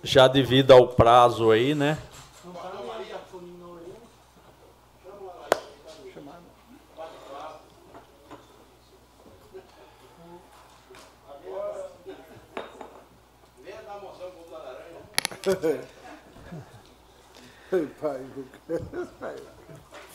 [0.02, 1.98] Já devido ao prazo aí, né?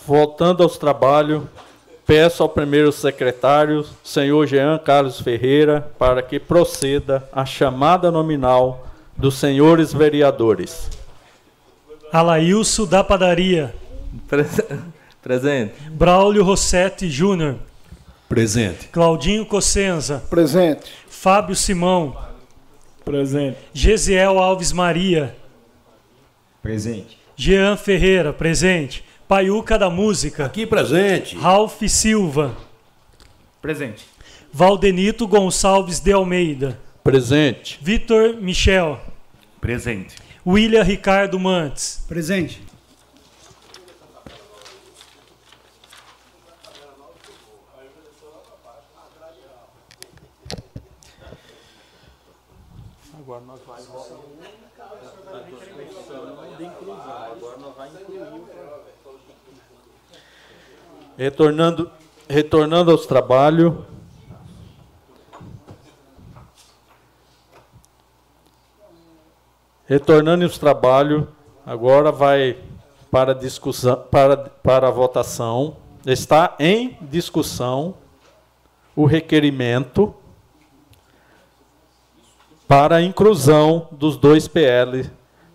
[0.06, 1.44] Voltando aos trabalhos,
[2.06, 8.86] peço ao primeiro secretário, senhor Jean Carlos Ferreira, para que proceda a chamada nominal
[9.16, 10.90] dos senhores vereadores.
[12.12, 13.74] Alailson da Padaria.
[15.22, 15.74] Presente.
[15.90, 17.56] Braulio Rossetti Júnior.
[18.30, 18.88] Presente.
[18.90, 20.24] Claudinho Cossenza.
[20.30, 20.92] Presente.
[21.08, 22.16] Fábio Simão.
[23.04, 23.58] Presente.
[23.74, 25.36] Gesiel Alves Maria.
[26.62, 27.18] Presente.
[27.36, 29.04] Jean Ferreira, presente.
[29.28, 30.46] Paiuca da Música.
[30.46, 31.36] Aqui presente.
[31.36, 32.56] Ralph Silva.
[33.62, 34.06] Presente.
[34.54, 36.80] Valdenito Gonçalves de Almeida.
[37.06, 37.78] Presente.
[37.84, 39.00] Vitor Michel.
[39.62, 40.16] Presente.
[40.44, 42.04] William Ricardo Mantes.
[42.08, 42.64] Presente.
[53.20, 53.86] Agora nós vamos
[56.58, 57.06] de inclusão.
[57.08, 58.42] Agora nós vamos incluir.
[61.16, 61.92] Retornando,
[62.28, 63.94] retornando aos trabalhos.
[69.88, 71.26] Retornando aos trabalhos,
[71.64, 72.58] agora vai
[73.12, 75.78] para discussão, para, para a votação.
[76.06, 77.94] Está em discussão
[78.96, 80.14] o requerimento
[82.68, 85.10] para a inclusão dos dois PL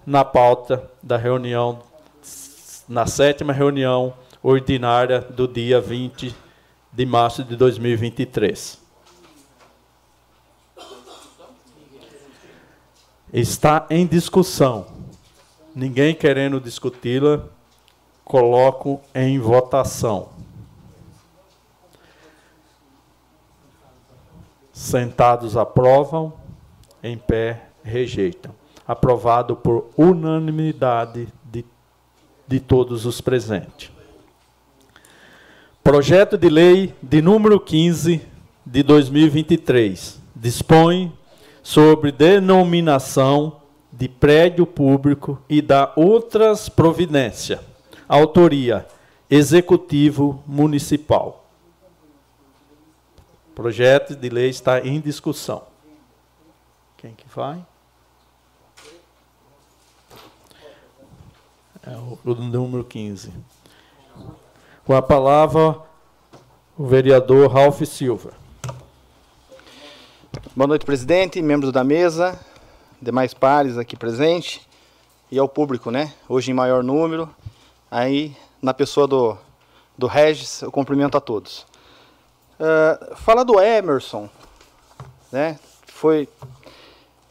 [0.06, 1.80] na pauta da reunião,
[2.88, 6.34] na sétima reunião ordinária do dia 20
[6.92, 8.79] de março de 2023.
[13.32, 14.86] Está em discussão.
[15.74, 17.44] Ninguém querendo discuti-la,
[18.24, 20.30] coloco em votação.
[24.72, 26.32] Sentados aprovam,
[27.02, 28.52] em pé rejeitam.
[28.86, 31.64] Aprovado por unanimidade de,
[32.48, 33.92] de todos os presentes.
[35.84, 38.20] Projeto de lei de número 15
[38.66, 41.12] de 2023 dispõe
[41.62, 43.60] sobre denominação
[43.92, 47.60] de prédio público e da outras providências.
[48.08, 48.86] Autoria:
[49.28, 51.44] Executivo Municipal.
[53.54, 55.62] Projeto de lei está em discussão.
[56.96, 57.64] Quem que vai?
[61.86, 63.32] É o, o número 15.
[64.84, 65.78] Com a palavra,
[66.76, 68.39] o vereador Ralph Silva.
[70.56, 72.40] Boa noite, presidente, membros da mesa,
[73.00, 74.62] demais pares aqui presentes
[75.30, 76.14] e ao público, né?
[76.26, 77.28] Hoje em maior número.
[77.90, 79.36] Aí, na pessoa do,
[79.98, 81.66] do Regis, eu cumprimento a todos.
[82.58, 84.30] Uh, falar do Emerson,
[85.30, 85.58] né?
[85.86, 86.26] Foi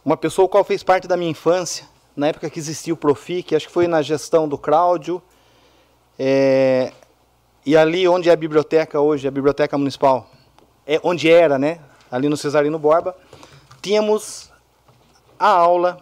[0.06, 1.86] uma pessoa qual fez parte da minha infância,
[2.16, 5.20] na época que existia o Profic, acho que foi na gestão do Cláudio.
[6.18, 6.94] É,
[7.66, 10.30] e ali onde é a biblioteca hoje, a biblioteca municipal,
[10.86, 11.80] é onde era, né?
[12.12, 13.16] Ali no Cesarino Borba,
[13.82, 14.50] tínhamos
[15.38, 15.98] a aula,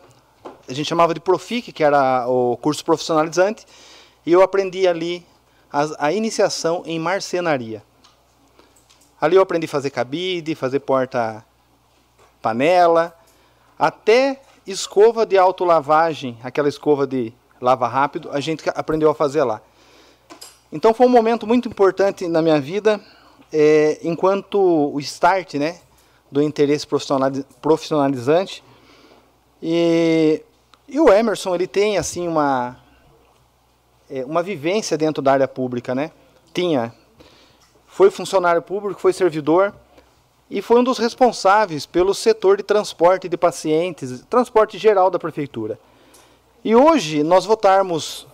[0.68, 3.66] a gente chamava de Profic, que era o curso profissionalizante,
[4.26, 5.26] e eu aprendi ali
[5.72, 7.84] a, a iniciação em marcenaria.
[9.20, 11.45] Ali eu aprendi a fazer cabide, fazer porta
[12.41, 13.16] panela,
[13.78, 19.62] até escova de autolavagem, aquela escova de lava rápido, a gente aprendeu a fazer lá.
[20.72, 22.99] Então foi um momento muito importante na minha vida,
[23.51, 25.80] é, enquanto o start né,
[26.32, 26.86] do interesse
[27.62, 28.64] profissionalizante.
[29.62, 30.44] E,
[30.88, 32.78] e o Emerson ele tem assim uma,
[34.10, 35.96] é, uma vivência dentro da área pública.
[35.96, 36.12] Né?
[36.54, 36.94] Tinha.
[37.88, 39.74] Foi funcionário público, foi servidor
[40.50, 45.80] e foi um dos responsáveis pelo setor de transporte de pacientes, transporte geral da prefeitura.
[46.64, 48.28] E hoje nós votarmos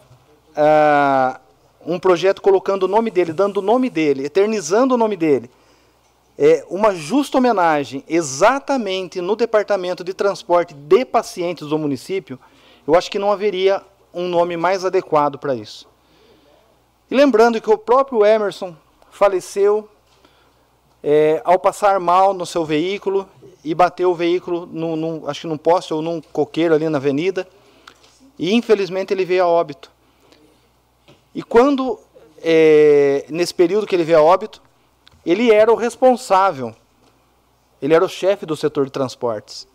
[0.55, 1.39] ah,
[1.85, 5.49] um projeto colocando o nome dele, dando o nome dele, eternizando o nome dele,
[6.37, 12.39] é uma justa homenagem exatamente no departamento de transporte de pacientes do município,
[12.87, 13.81] eu acho que não haveria
[14.13, 15.87] um nome mais adequado para isso.
[17.09, 18.75] E lembrando que o próprio Emerson
[19.11, 19.87] faleceu
[21.03, 23.27] é, ao passar mal no seu veículo
[23.63, 26.97] e bateu o veículo, num, num, acho que num poste ou num coqueiro ali na
[26.97, 27.47] avenida,
[28.37, 29.91] e infelizmente ele veio a óbito.
[31.35, 31.99] E quando,
[32.41, 34.61] é, nesse período que ele veio a óbito,
[35.25, 36.75] ele era o responsável,
[37.81, 39.67] ele era o chefe do setor de transportes.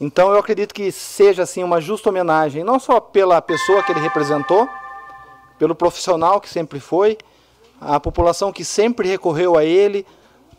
[0.00, 4.00] Então eu acredito que seja assim uma justa homenagem, não só pela pessoa que ele
[4.00, 4.68] representou,
[5.58, 7.18] pelo profissional que sempre foi,
[7.80, 10.06] a população que sempre recorreu a ele,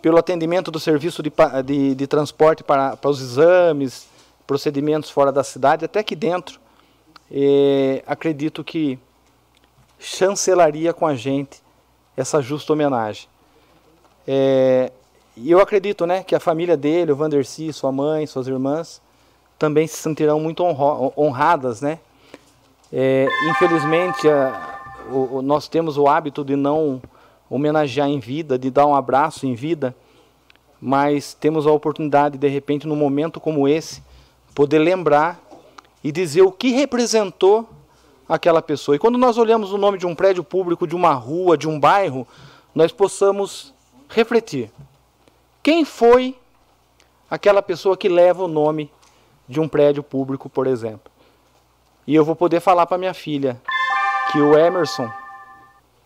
[0.01, 1.31] pelo atendimento do serviço de,
[1.65, 4.07] de, de transporte para, para os exames,
[4.45, 6.59] procedimentos fora da cidade, até aqui dentro.
[7.31, 8.97] E acredito que
[9.99, 11.61] chancelaria com a gente
[12.19, 13.27] essa justa homenagem.
[14.27, 14.91] É,
[15.37, 19.01] e eu acredito né, que a família dele, o Vandercy, sua mãe, suas irmãs,
[19.57, 20.63] também se sentirão muito
[21.17, 21.81] honradas.
[21.81, 21.99] Né?
[22.91, 27.01] É, infelizmente, a, o, nós temos o hábito de não
[27.49, 29.95] homenagear em vida, de dar um abraço em vida,
[30.79, 34.03] mas temos a oportunidade, de repente, num momento como esse,
[34.53, 35.39] poder lembrar
[36.03, 37.67] e dizer o que representou
[38.29, 38.95] aquela pessoa.
[38.95, 41.79] E quando nós olhamos o nome de um prédio público, de uma rua, de um
[41.79, 42.27] bairro,
[42.75, 43.73] nós possamos
[44.07, 44.71] refletir.
[45.63, 46.37] Quem foi
[47.29, 48.91] aquela pessoa que leva o nome
[49.47, 51.11] de um prédio público, por exemplo?
[52.05, 53.59] E eu vou poder falar para minha filha
[54.31, 55.11] que o Emerson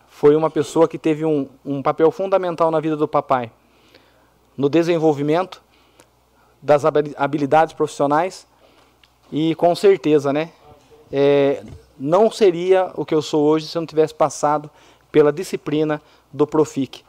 [0.08, 3.50] foi uma pessoa que teve um, um papel fundamental na vida do papai,
[4.56, 5.62] no desenvolvimento
[6.62, 8.46] das habilidades profissionais
[9.30, 10.50] e com certeza, né,
[11.12, 11.62] é,
[11.98, 14.70] não seria o que eu sou hoje se eu não tivesse passado
[15.10, 16.00] pela disciplina
[16.32, 17.02] do Profic,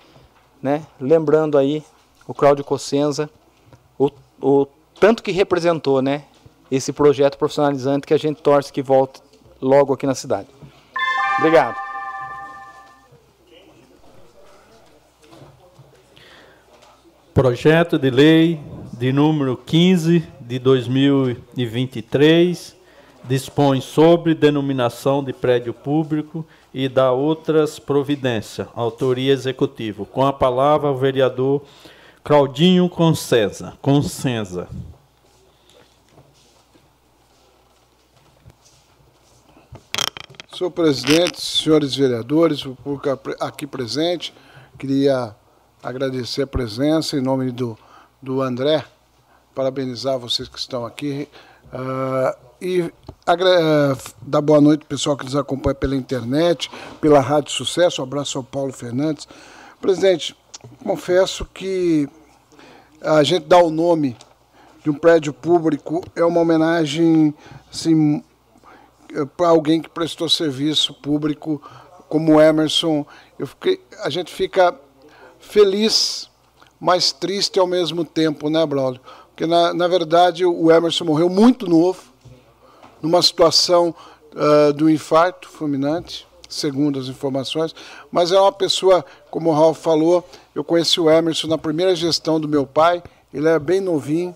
[0.61, 0.86] né?
[0.99, 1.83] Lembrando aí
[2.27, 3.29] o Cláudio Cossenza,
[3.97, 4.11] o,
[4.41, 4.67] o
[4.99, 6.23] tanto que representou, né,
[6.69, 9.21] esse projeto profissionalizante que a gente torce que volte
[9.61, 10.47] logo aqui na cidade.
[11.39, 11.75] Obrigado.
[17.33, 18.61] Projeto de lei
[18.93, 22.74] de número 15 de 2023
[23.28, 28.67] dispõe sobre denominação de prédio público e dá outras providências.
[28.76, 30.05] Autoria executiva.
[30.05, 31.63] Com a palavra o vereador
[32.23, 33.73] Claudinho Consenza.
[33.82, 34.67] Consenza.
[40.55, 43.09] Senhor presidente, senhores vereadores, o público
[43.41, 44.34] aqui presente,
[44.80, 45.36] queria
[45.84, 47.78] agradecer a presença em nome do,
[48.21, 48.86] do André,
[49.53, 51.28] parabenizar vocês que estão aqui
[51.73, 52.91] uh, e uh,
[54.22, 56.70] dar boa noite pessoal que nos acompanha pela internet,
[57.01, 58.01] pela Rádio Sucesso.
[58.01, 59.28] Um abraço ao Paulo Fernandes.
[59.82, 60.36] Presidente,
[60.84, 62.10] confesso que
[63.01, 64.16] a gente dá o nome
[64.84, 67.34] de um prédio público é uma homenagem
[67.72, 68.24] assim,
[69.36, 71.62] para alguém que prestou serviço público
[72.08, 73.06] como Emerson.
[73.38, 74.80] Eu fiquei, a gente fica
[75.39, 76.30] feliz,
[76.80, 79.01] mas triste ao mesmo tempo, né, Braulio?
[79.30, 82.01] Porque, na, na verdade, o Emerson morreu muito novo,
[83.06, 83.93] numa situação
[84.34, 87.76] uh, do infarto fulminante, segundo as informações,
[88.12, 92.39] mas é uma pessoa, como o Ralf falou, eu conheci o Emerson na primeira gestão
[92.39, 94.36] do meu pai, ele era bem novinho,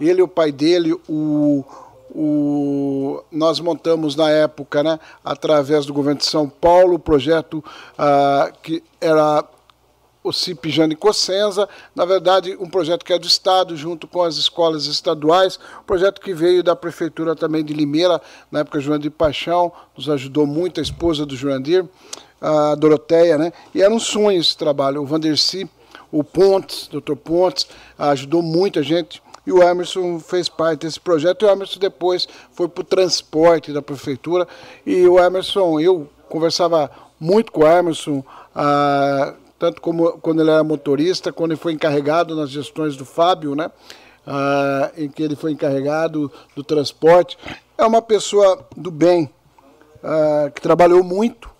[0.00, 1.64] ele e o pai dele, o
[2.10, 7.62] o, nós montamos na época, né, através do governo de São Paulo, o projeto
[7.98, 9.44] ah, que era
[10.22, 14.36] o CIP Jane Cossenza, na verdade um projeto que é do Estado, junto com as
[14.36, 19.72] escolas estaduais, um projeto que veio da Prefeitura também de Limeira, na época Joandir Paixão,
[19.96, 21.84] nos ajudou muito, a esposa do Joandir,
[22.40, 23.52] a Doroteia, né?
[23.74, 25.68] e era um sonho esse trabalho, o Vanderci,
[26.10, 27.66] o Pontes, doutor Pontes,
[27.98, 31.42] ajudou muito a gente, e o Emerson fez parte desse projeto.
[31.42, 34.46] E o Emerson depois foi para o transporte da prefeitura.
[34.84, 38.22] E o Emerson, eu conversava muito com o Emerson,
[38.54, 43.54] ah, tanto como quando ele era motorista, quando ele foi encarregado nas gestões do Fábio,
[43.54, 43.70] né?
[44.26, 47.38] Ah, em que ele foi encarregado do transporte.
[47.76, 49.30] É uma pessoa do bem,
[50.02, 51.50] ah, que trabalhou muito,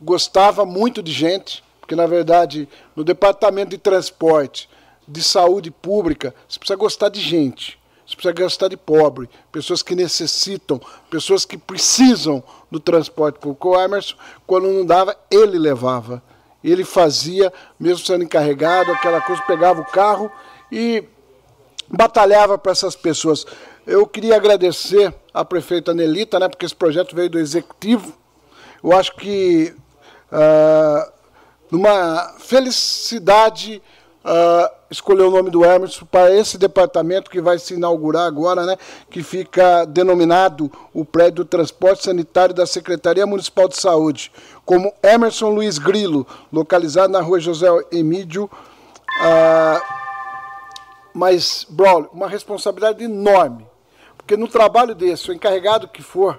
[0.00, 4.68] gostava muito de gente, porque na verdade no departamento de transporte
[5.08, 9.94] de saúde pública, você precisa gostar de gente, você precisa gostar de pobre, pessoas que
[9.96, 10.80] necessitam,
[11.10, 13.70] pessoas que precisam do transporte público.
[13.70, 14.14] O Emerson,
[14.46, 16.22] quando não dava, ele levava.
[16.62, 20.30] Ele fazia, mesmo sendo encarregado, aquela coisa, pegava o carro
[20.70, 21.04] e
[21.88, 23.46] batalhava para essas pessoas.
[23.86, 28.12] Eu queria agradecer à prefeita Nelita, né, porque esse projeto veio do executivo.
[28.82, 29.74] Eu acho que
[30.30, 31.12] uh,
[31.70, 33.82] numa felicidade
[34.24, 38.76] uh, escolheu o nome do Emerson para esse departamento que vai se inaugurar agora, né,
[39.10, 44.32] que fica denominado o prédio do transporte sanitário da Secretaria Municipal de Saúde,
[44.64, 48.50] como Emerson Luiz Grilo, localizado na rua José Emílio.
[49.20, 50.00] Uh,
[51.12, 53.66] mas, Braulio, uma responsabilidade enorme,
[54.16, 56.38] porque no trabalho desse, o encarregado que for,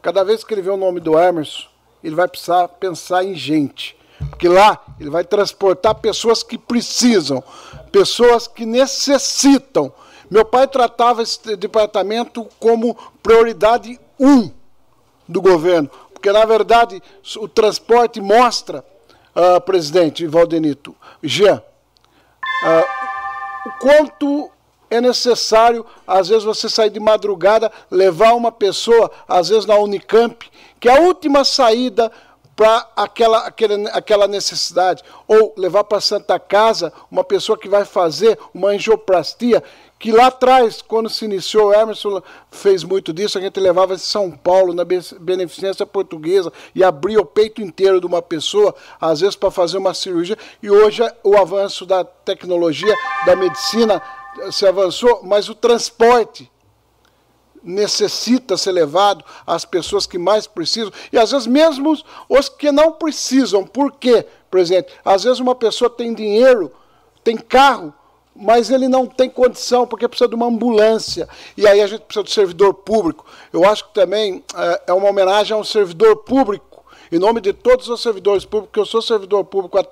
[0.00, 1.68] cada vez que ele vê o nome do Emerson,
[2.02, 7.42] ele vai precisar pensar em gente porque lá ele vai transportar pessoas que precisam,
[7.90, 9.92] pessoas que necessitam,
[10.30, 14.48] Meu pai tratava esse departamento como prioridade um
[15.26, 17.02] do governo, porque na verdade
[17.36, 18.84] o transporte mostra,
[19.34, 22.84] uh, presidente Valdenito, Jean, uh,
[23.66, 24.52] o quanto
[24.90, 30.50] é necessário, às vezes, você sair de madrugada, levar uma pessoa, às vezes na Unicamp,
[30.80, 32.10] que é a última saída
[32.60, 35.02] para aquela, aquela, aquela necessidade.
[35.26, 39.64] Ou levar para Santa Casa uma pessoa que vai fazer uma angioplastia,
[39.98, 43.98] que lá atrás, quando se iniciou, o Emerson fez muito disso, a gente levava em
[43.98, 49.36] São Paulo, na beneficência portuguesa, e abria o peito inteiro de uma pessoa, às vezes
[49.36, 52.94] para fazer uma cirurgia, e hoje o avanço da tecnologia,
[53.24, 54.02] da medicina,
[54.52, 56.50] se avançou, mas o transporte
[57.62, 61.96] necessita ser levado às pessoas que mais precisam, e às vezes mesmo
[62.28, 63.64] os que não precisam.
[63.64, 64.92] Por quê, presidente?
[65.04, 66.72] Às vezes uma pessoa tem dinheiro,
[67.22, 67.92] tem carro,
[68.34, 71.28] mas ele não tem condição, porque precisa de uma ambulância.
[71.56, 73.26] E aí a gente precisa do servidor público.
[73.52, 77.52] Eu acho que também é, é uma homenagem a um servidor público, em nome de
[77.52, 79.84] todos os servidores públicos, que eu sou servidor público há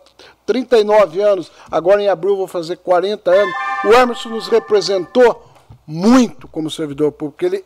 [0.47, 3.55] 39 anos, agora em abril vou fazer 40 anos.
[3.85, 5.48] O Emerson nos representou
[5.89, 7.47] muito como servidor público.
[7.47, 7.65] Ele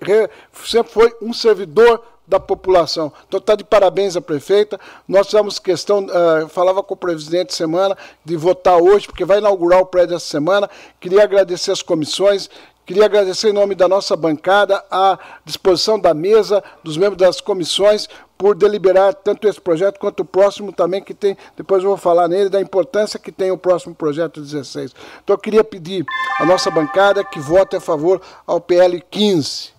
[0.64, 3.12] sempre foi um servidor da população.
[3.26, 4.78] Então está de parabéns a prefeita.
[5.08, 9.80] Nós tivemos questão, uh, falava com o presidente semana de votar hoje, porque vai inaugurar
[9.80, 10.70] o prédio essa semana.
[11.00, 12.48] Queria agradecer as comissões,
[12.84, 18.08] Queria agradecer em nome da nossa bancada a disposição da mesa, dos membros das comissões,
[18.42, 22.26] por deliberar tanto esse projeto quanto o próximo também, que tem, depois eu vou falar
[22.26, 24.92] nele, da importância que tem o próximo projeto 16.
[25.22, 26.04] Então eu queria pedir
[26.40, 29.70] à nossa bancada que vote a favor ao PL 15.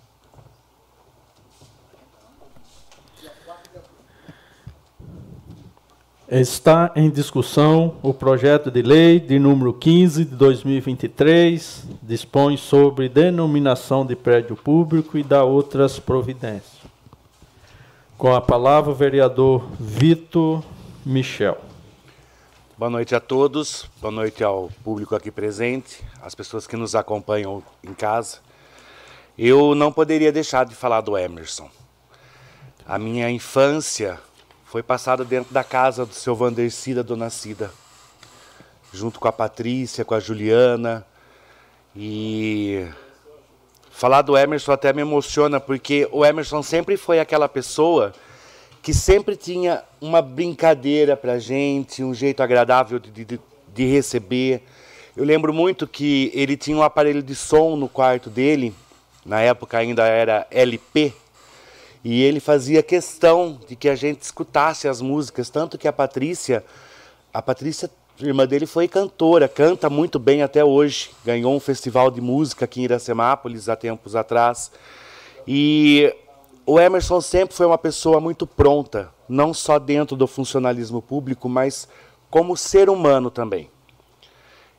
[6.26, 14.06] Está em discussão o projeto de lei de número 15 de 2023, dispõe sobre denominação
[14.06, 16.73] de prédio público e dá outras providências.
[18.16, 20.62] Com a palavra o vereador Vitor
[21.04, 21.58] Michel.
[22.78, 27.60] Boa noite a todos, boa noite ao público aqui presente, às pessoas que nos acompanham
[27.82, 28.38] em casa.
[29.36, 31.68] Eu não poderia deixar de falar do Emerson.
[32.86, 34.20] A minha infância
[34.64, 37.72] foi passada dentro da casa do seu Vanderci da Dona Cida,
[38.92, 41.04] junto com a Patrícia, com a Juliana.
[41.96, 42.86] E
[43.94, 48.12] falar do Emerson até me emociona, porque o Emerson sempre foi aquela pessoa
[48.82, 53.40] que sempre tinha uma brincadeira pra gente, um jeito agradável de, de,
[53.72, 54.62] de receber.
[55.16, 58.74] Eu lembro muito que ele tinha um aparelho de som no quarto dele,
[59.24, 61.14] na época ainda era LP,
[62.02, 66.64] e ele fazia questão de que a gente escutasse as músicas, tanto que a Patrícia,
[67.32, 67.88] a Patrícia,
[68.20, 71.10] irmã dele, foi cantora, canta muito bem até hoje.
[71.24, 74.70] Ganhou um festival de música aqui em Iracemápolis há tempos atrás.
[75.46, 76.14] E
[76.66, 81.88] o Emerson sempre foi uma pessoa muito pronta, não só dentro do funcionalismo público, mas
[82.30, 83.70] como ser humano também.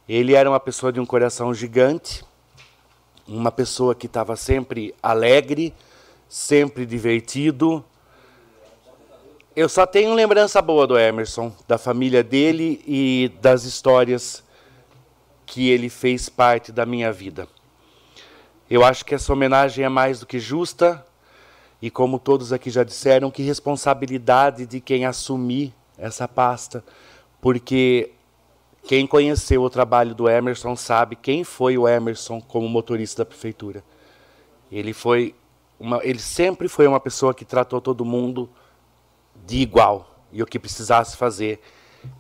[0.08, 2.24] Ele era uma pessoa de um coração gigante,
[3.28, 5.74] uma pessoa que estava sempre alegre,
[6.30, 7.84] sempre divertido.
[9.56, 14.43] Eu só tenho lembrança boa do Emerson, da família dele e das histórias
[15.45, 17.47] que ele fez parte da minha vida.
[18.70, 21.06] Eu acho que essa homenagem é mais do que justa
[21.82, 26.84] e, como todos aqui já disseram, que responsabilidade de quem assumir essa pasta,
[27.39, 28.12] porque
[28.84, 33.82] quem conheceu o trabalho do Emerson sabe quem foi o Emerson como motorista da prefeitura.
[34.70, 35.34] Ele foi
[35.80, 38.49] uma, ele sempre foi uma pessoa que tratou todo mundo
[39.46, 40.16] de igual.
[40.32, 41.62] E o que precisasse fazer,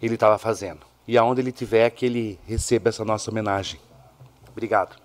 [0.01, 0.81] ele estava fazendo.
[1.07, 3.79] E aonde ele tiver, que ele receba essa nossa homenagem.
[4.51, 4.95] Obrigado.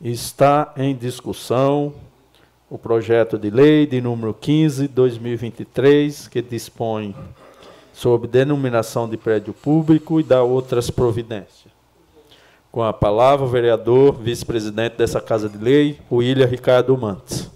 [0.00, 1.94] Está em discussão
[2.68, 7.14] o projeto de lei de número 15, 2023, que dispõe
[7.92, 11.61] sobre denominação de prédio público e dá outras providências.
[12.72, 17.50] Com a palavra, o vereador, vice-presidente dessa Casa de Lei, William Ricardo Mantes.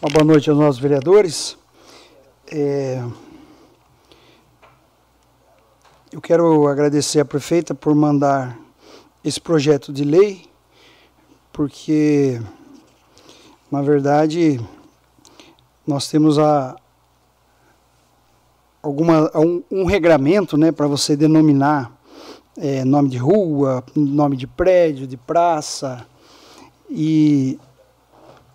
[0.00, 1.58] Uma boa noite aos nossos vereadores.
[2.50, 3.04] É...
[6.10, 8.58] Eu quero agradecer à prefeita por mandar
[9.22, 10.46] esse projeto de lei,
[11.52, 12.40] porque,
[13.70, 14.58] na verdade,
[15.86, 16.74] nós temos a,
[18.84, 21.90] alguma, um, um regramento né, para você denominar
[22.56, 26.06] é, nome de rua, nome de prédio, de praça.
[26.90, 27.58] E,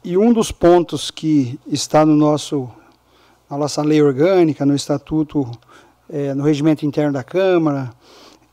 [0.04, 2.70] e um dos pontos que está no nosso
[3.50, 5.50] na nossa lei orgânica, no estatuto,
[6.08, 7.90] é, no regimento interno da Câmara,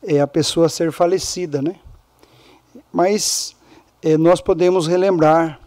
[0.01, 1.75] é a pessoa ser falecida, né?
[2.91, 3.55] Mas
[4.01, 5.59] é, nós podemos relembrar,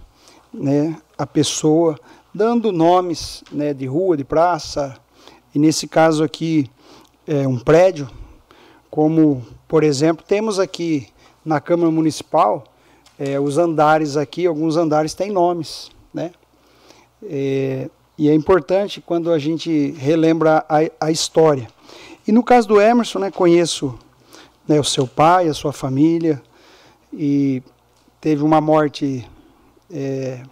[0.53, 1.97] né, a pessoa
[2.35, 4.99] dando nomes, né, de rua, de praça,
[5.55, 6.71] e nesse caso aqui
[7.27, 8.09] é um prédio,
[8.91, 11.09] como por exemplo temos aqui
[11.45, 12.65] na Câmara Municipal
[13.19, 16.33] é, os andares aqui, alguns andares têm nomes, né?
[17.23, 21.69] É, e é importante quando a gente relembra a, a história.
[22.27, 23.99] E no caso do Emerson, né, conheço
[24.67, 26.41] né, o seu pai, a sua família,
[27.13, 27.63] e
[28.21, 29.29] teve uma morte,
[29.91, 30.43] é,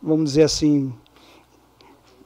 [0.00, 0.92] vamos dizer assim,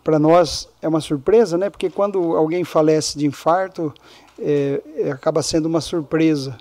[0.07, 1.69] para nós é uma surpresa, né?
[1.69, 3.93] Porque quando alguém falece de infarto,
[4.39, 6.57] é, é, acaba sendo uma surpresa,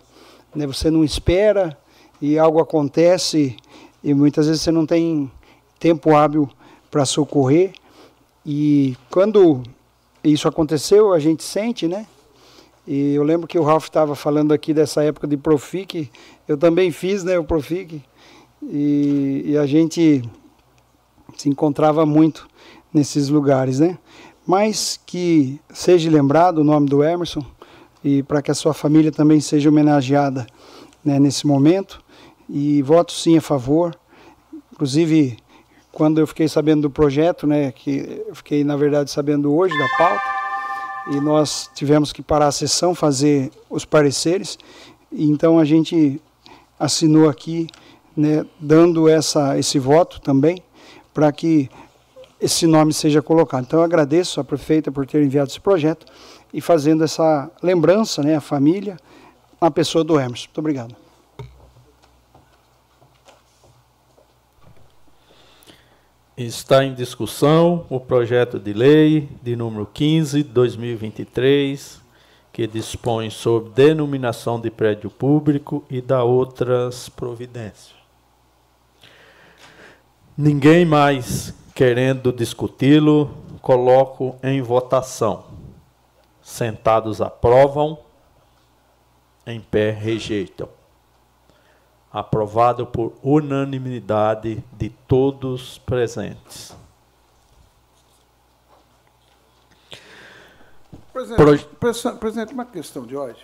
[0.55, 0.65] né?
[0.65, 1.77] Você não espera
[2.19, 3.55] e algo acontece
[4.03, 5.31] e muitas vezes você não tem
[5.79, 6.49] tempo hábil
[6.89, 7.73] para socorrer.
[8.43, 9.61] E quando
[10.23, 12.07] isso aconteceu, a gente sente, né?
[12.87, 16.09] E eu lembro que o Ralph estava falando aqui dessa época de Profic,
[16.47, 18.01] eu também fiz, né, o Profic,
[18.63, 20.23] e, e a gente
[21.37, 22.47] se encontrava muito
[22.95, 23.97] nesses lugares, né?
[24.47, 27.43] Mas que seja lembrado o nome do Emerson
[28.01, 30.47] e para que a sua família também seja homenageada
[31.03, 32.01] né, nesse momento.
[32.49, 33.93] E voto sim a favor.
[34.71, 35.37] Inclusive,
[35.91, 39.87] quando eu fiquei sabendo do projeto, né, que eu fiquei na verdade sabendo hoje da
[39.97, 40.23] pauta,
[41.11, 44.57] e nós tivemos que parar a sessão, fazer os pareceres,
[45.11, 46.21] e então a gente
[46.79, 47.67] assinou aqui,
[48.15, 50.63] né, dando essa, esse voto também,
[51.13, 51.69] para que
[52.45, 53.63] esse nome seja colocado.
[53.63, 56.05] Então eu agradeço a prefeita por ter enviado esse projeto
[56.53, 58.97] e fazendo essa lembrança, né, à família,
[59.59, 60.45] na pessoa do Emerson.
[60.45, 60.95] Muito obrigado.
[66.37, 71.99] Está em discussão o projeto de lei de número 15 de 2023,
[72.53, 77.95] que dispõe sobre denominação de prédio público e da outras providências.
[80.37, 85.43] Ninguém mais querendo discuti-lo, coloco em votação.
[86.41, 87.99] Sentados aprovam,
[89.45, 90.69] em pé rejeitam.
[92.13, 96.73] Aprovado por unanimidade de todos presentes.
[101.11, 102.17] Presidente, Pro...
[102.17, 103.43] presidente uma questão de ordem.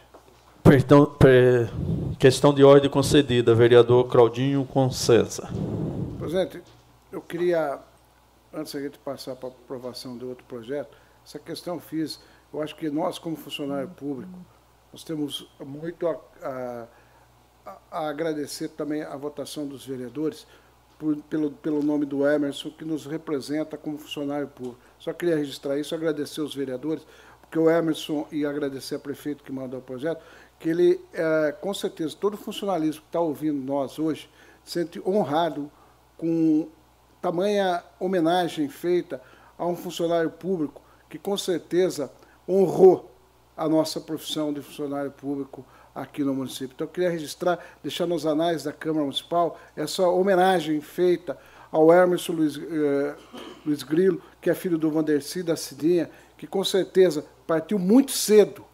[0.63, 1.67] Perdão, pre...
[2.17, 5.49] questão de ordem concedida, vereador Claudinho Consensa.
[6.17, 6.61] Presidente,
[7.11, 7.79] eu queria
[8.53, 12.19] antes gente passar para a aprovação de outro projeto, essa questão fiz,
[12.53, 14.37] eu acho que nós, como funcionário público,
[14.91, 20.45] nós temos muito a, a, a agradecer também a votação dos vereadores
[20.99, 24.79] por, pelo, pelo nome do Emerson, que nos representa como funcionário público.
[24.99, 27.05] Só queria registrar isso, agradecer os vereadores,
[27.41, 30.21] porque o Emerson, e agradecer ao prefeito que mandou o projeto,
[30.59, 34.29] que ele, é, com certeza, todo funcionalismo que está ouvindo nós hoje,
[34.63, 35.71] sente honrado
[36.17, 36.67] com
[37.21, 39.21] tamanha homenagem feita
[39.57, 42.11] a um funcionário público que com certeza
[42.47, 43.11] honrou
[43.55, 45.63] a nossa profissão de funcionário público
[45.93, 46.73] aqui no município.
[46.73, 51.37] Então eu queria registrar, deixar nos anais da Câmara Municipal essa homenagem feita
[51.71, 53.15] ao Hermes Luiz, eh,
[53.65, 58.65] Luiz Grilo, que é filho do Vanderci da Cidinha, que com certeza partiu muito cedo,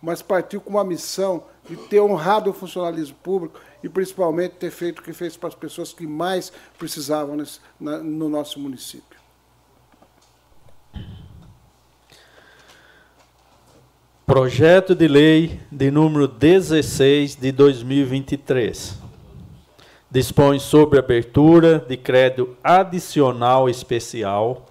[0.00, 5.00] mas partiu com uma missão de ter honrado o funcionalismo público e principalmente ter feito
[5.00, 9.20] o que fez para as pessoas que mais precisavam nesse, na, no nosso município.
[14.26, 18.94] Projeto de Lei de número 16 de 2023.
[20.08, 24.66] Dispõe sobre abertura de crédito adicional especial,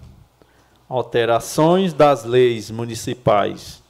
[0.88, 3.84] alterações das leis municipais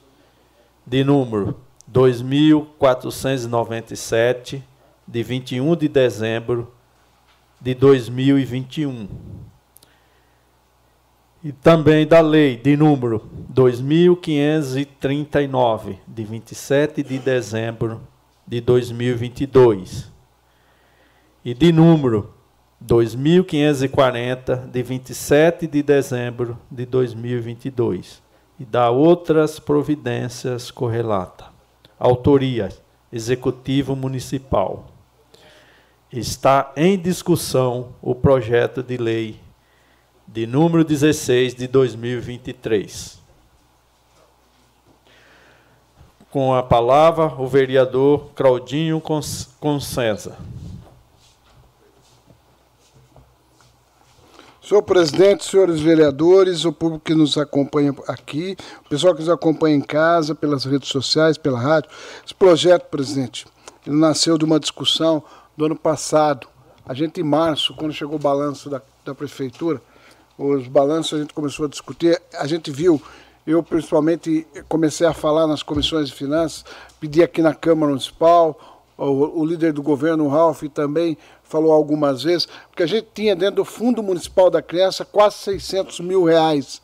[0.84, 1.56] de número
[1.86, 4.64] 2497,
[5.10, 6.72] de 21 de dezembro
[7.60, 9.08] de 2021.
[11.42, 18.00] E também da lei de número 2539, de 27 de dezembro
[18.46, 20.12] de 2022.
[21.44, 22.32] E de número
[22.80, 28.22] 2540, de 27 de dezembro de 2022.
[28.60, 31.46] E da outras providências correlata.
[31.98, 32.68] Autoria:
[33.10, 34.99] Executivo Municipal.
[36.12, 39.38] Está em discussão o projeto de lei
[40.26, 43.20] de número 16 de 2023.
[46.28, 49.00] Com a palavra, o vereador Claudinho
[49.60, 50.36] Consenza.
[54.60, 59.76] Senhor presidente, senhores vereadores, o público que nos acompanha aqui, o pessoal que nos acompanha
[59.76, 61.90] em casa, pelas redes sociais, pela rádio.
[62.24, 63.46] Esse projeto, presidente,
[63.86, 65.22] ele nasceu de uma discussão
[65.56, 66.48] do ano passado.
[66.86, 69.80] A gente, em março, quando chegou o balanço da, da prefeitura,
[70.38, 73.00] os balanços a gente começou a discutir, a gente viu,
[73.46, 76.64] eu principalmente comecei a falar nas comissões de finanças,
[76.98, 78.58] pedi aqui na Câmara Municipal,
[78.96, 83.34] o, o líder do governo, o Ralph, também falou algumas vezes, porque a gente tinha
[83.34, 86.80] dentro do Fundo Municipal da Criança quase 600 mil reais.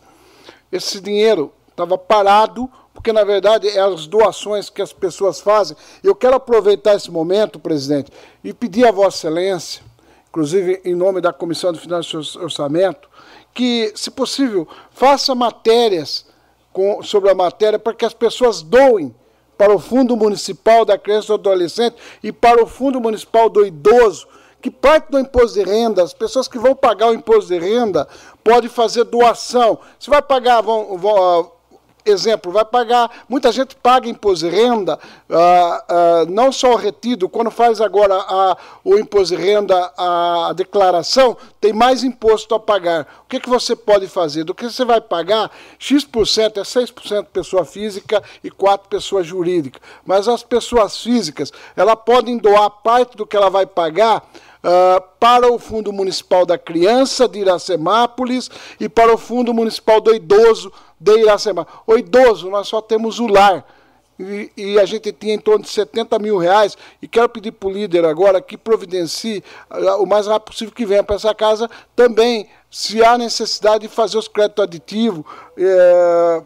[0.70, 2.70] Esse dinheiro estava parado,
[3.06, 5.76] porque na verdade é as doações que as pessoas fazem.
[6.02, 8.10] Eu quero aproveitar esse momento, presidente,
[8.42, 9.80] e pedir a Vossa Excelência,
[10.28, 13.08] inclusive em nome da Comissão de Finanças e Orçamento,
[13.54, 16.26] que, se possível, faça matérias
[16.72, 19.14] com, sobre a matéria para que as pessoas doem
[19.56, 21.94] para o Fundo Municipal da Criança e do Adolescente
[22.24, 24.26] e para o Fundo Municipal do Idoso,
[24.60, 28.08] que parte do imposto de renda, as pessoas que vão pagar o imposto de renda
[28.42, 29.78] podem fazer doação.
[29.96, 31.52] Se vai pagar, vão, vão,
[32.06, 34.98] exemplo, vai pagar, muita gente paga imposto de renda,
[35.30, 40.52] ah, ah, não só o retido, quando faz agora a, o imposto de renda, a,
[40.54, 43.06] declaração, tem mais imposto a pagar.
[43.24, 44.44] O que, que você pode fazer?
[44.44, 49.80] Do que você vai pagar, X% é 6% pessoa física e 4% pessoa jurídica.
[50.04, 54.22] Mas as pessoas físicas, elas podem doar parte do que ela vai pagar
[54.66, 58.50] Uh, para o Fundo Municipal da Criança de Iracemápolis
[58.80, 61.64] e para o Fundo Municipal do Idoso de Iracema.
[61.86, 63.64] O idoso, nós só temos o lar.
[64.18, 66.76] E, e, a gente tinha em torno de 70 mil reais.
[67.00, 70.86] E quero pedir para o líder agora que providencie uh, o mais rápido possível que
[70.86, 75.24] venha para essa casa também, se há necessidade de fazer os créditos aditivos,
[75.56, 76.42] eh,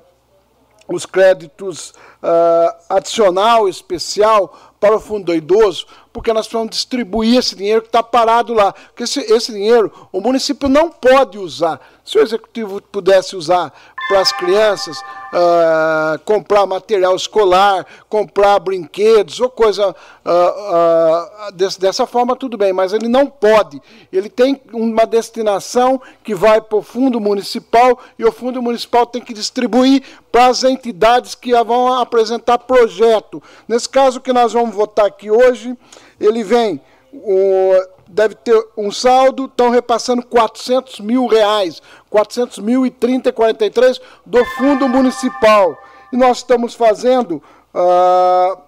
[0.86, 1.90] os créditos
[2.22, 7.88] uh, adicional, especial para o fundo do idoso, porque nós precisamos distribuir esse dinheiro que
[7.88, 8.72] está parado lá.
[8.72, 11.78] Porque esse, esse dinheiro o município não pode usar.
[12.02, 13.72] Se o executivo pudesse usar
[14.11, 22.04] para as crianças, uh, comprar material escolar, comprar brinquedos ou coisa uh, uh, desse, dessa
[22.08, 23.80] forma, tudo bem, mas ele não pode.
[24.12, 29.22] Ele tem uma destinação que vai para o fundo municipal e o fundo municipal tem
[29.22, 30.02] que distribuir
[30.32, 33.40] para as entidades que vão apresentar projeto.
[33.68, 35.78] Nesse caso que nós vamos votar aqui hoje,
[36.18, 36.80] ele vem.
[37.12, 37.74] O,
[38.11, 41.80] deve ter um saldo, estão repassando 400 mil reais,
[42.11, 45.80] 400 mil e 30 e 43 do fundo municipal.
[46.12, 47.40] E nós estamos fazendo,
[47.72, 48.58] ah,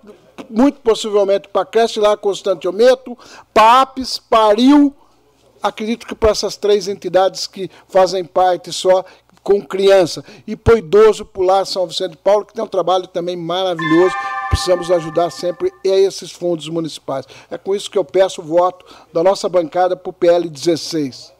[0.51, 1.67] muito possivelmente para
[1.97, 3.17] lá Constantiometo,
[3.53, 4.95] para APES, para RIO,
[5.63, 9.05] acredito que para essas três entidades que fazem parte só
[9.45, 10.25] com criança.
[10.47, 14.15] E para o idoso pular São Vicente de Paulo, que tem um trabalho também maravilhoso.
[14.49, 17.27] Precisamos ajudar sempre esses fundos municipais.
[17.51, 21.34] É com isso que eu peço o voto da nossa bancada para o PL 16.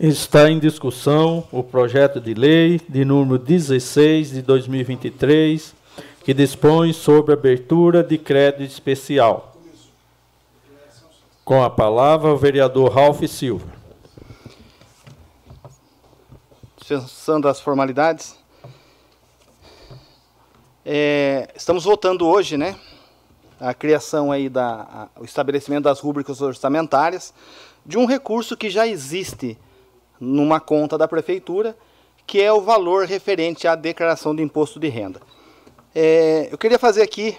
[0.00, 5.74] Está em discussão o projeto de lei de número 16 de 2023,
[6.22, 9.56] que dispõe sobre abertura de crédito especial.
[11.44, 13.66] Com a palavra, o vereador Ralph Silva.
[16.76, 18.36] Dispensando as formalidades.
[20.86, 22.78] É, estamos votando hoje, né?
[23.58, 27.34] A criação aí da, a, o estabelecimento das rúbricas orçamentárias
[27.84, 29.58] de um recurso que já existe
[30.20, 31.76] numa conta da prefeitura,
[32.26, 35.20] que é o valor referente à declaração de imposto de renda.
[35.94, 37.36] É, eu queria fazer aqui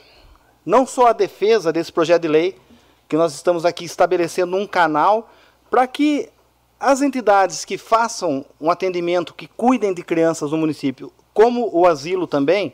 [0.66, 2.56] não só a defesa desse projeto de lei,
[3.08, 5.32] que nós estamos aqui estabelecendo um canal
[5.70, 6.30] para que
[6.80, 12.26] as entidades que façam um atendimento, que cuidem de crianças no município, como o asilo
[12.26, 12.74] também,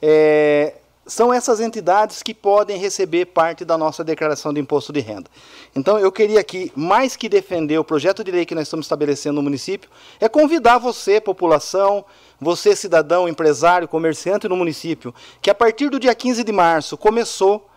[0.00, 0.74] é,
[1.06, 5.30] são essas entidades que podem receber parte da nossa declaração de imposto de renda.
[5.74, 9.36] Então, eu queria aqui, mais que defender o projeto de lei que nós estamos estabelecendo
[9.36, 9.88] no município,
[10.20, 12.04] é convidar você, população,
[12.40, 17.70] você, cidadão, empresário, comerciante no município, que a partir do dia 15 de março começou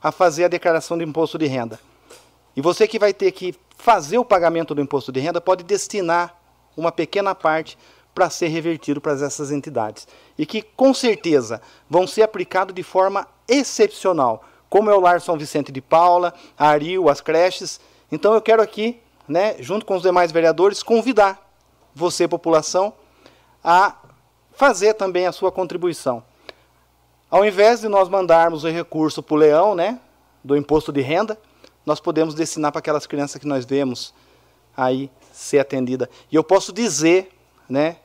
[0.00, 1.80] a fazer a declaração de imposto de renda.
[2.54, 6.34] E você que vai ter que fazer o pagamento do imposto de renda pode destinar
[6.76, 7.76] uma pequena parte
[8.16, 10.08] para ser revertido para essas entidades.
[10.38, 15.36] E que, com certeza, vão ser aplicados de forma excepcional, como é o Lar São
[15.36, 17.78] Vicente de Paula, a Aril, as creches.
[18.10, 18.98] Então eu quero aqui,
[19.28, 21.46] né, junto com os demais vereadores, convidar
[21.94, 22.94] você, população,
[23.62, 23.94] a
[24.52, 26.24] fazer também a sua contribuição.
[27.30, 30.00] Ao invés de nós mandarmos o recurso para o leão, né,
[30.42, 31.38] do imposto de renda,
[31.84, 34.14] nós podemos destinar para aquelas crianças que nós vemos
[34.74, 36.08] aí ser atendida.
[36.32, 37.30] E eu posso dizer,
[37.68, 37.98] né,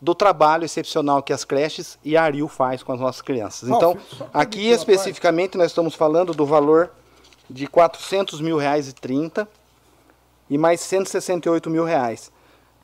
[0.00, 3.68] do trabalho excepcional que as creches e a Aril faz com as nossas crianças.
[3.68, 3.96] Então,
[4.32, 6.90] aqui especificamente nós estamos falando do valor
[7.50, 9.48] de 400 mil reais e 30
[10.48, 12.30] e mais 168 mil reais,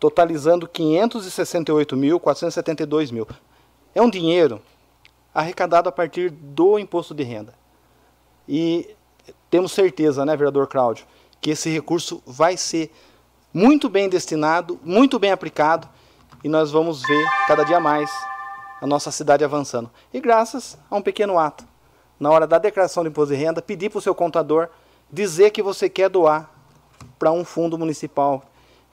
[0.01, 3.27] totalizando 568 mil 472 mil.
[3.95, 4.61] É um dinheiro
[5.33, 7.55] arrecadado a partir do imposto de renda.
[8.49, 8.95] E
[9.49, 11.07] temos certeza, né, vereador Cláudio,
[11.41, 12.93] que esse recurso vai ser
[13.53, 15.89] muito bem destinado, muito bem aplicado
[16.45, 18.11] e nós vamos ver cada dia mais
[18.81, 19.91] a nossa cidade avançando.
[20.13, 21.65] E graças a um pequeno ato,
[22.21, 24.69] na hora da declaração de imposto de renda, pedir para o seu contador
[25.11, 26.51] dizer que você quer doar
[27.19, 28.43] para um fundo municipal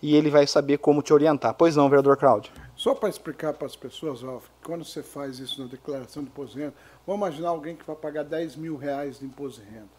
[0.01, 1.53] e ele vai saber como te orientar.
[1.53, 2.53] Pois não, vereador Cláudio?
[2.75, 6.55] Só para explicar para as pessoas, Ralf, quando você faz isso na declaração de imposto
[6.55, 6.73] de renda,
[7.05, 9.89] vamos imaginar alguém que vai pagar 10 mil reais de imposto de renda.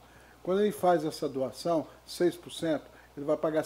[0.43, 2.81] Quando ele faz essa doação, 6%,
[3.17, 3.65] ele vai pagar,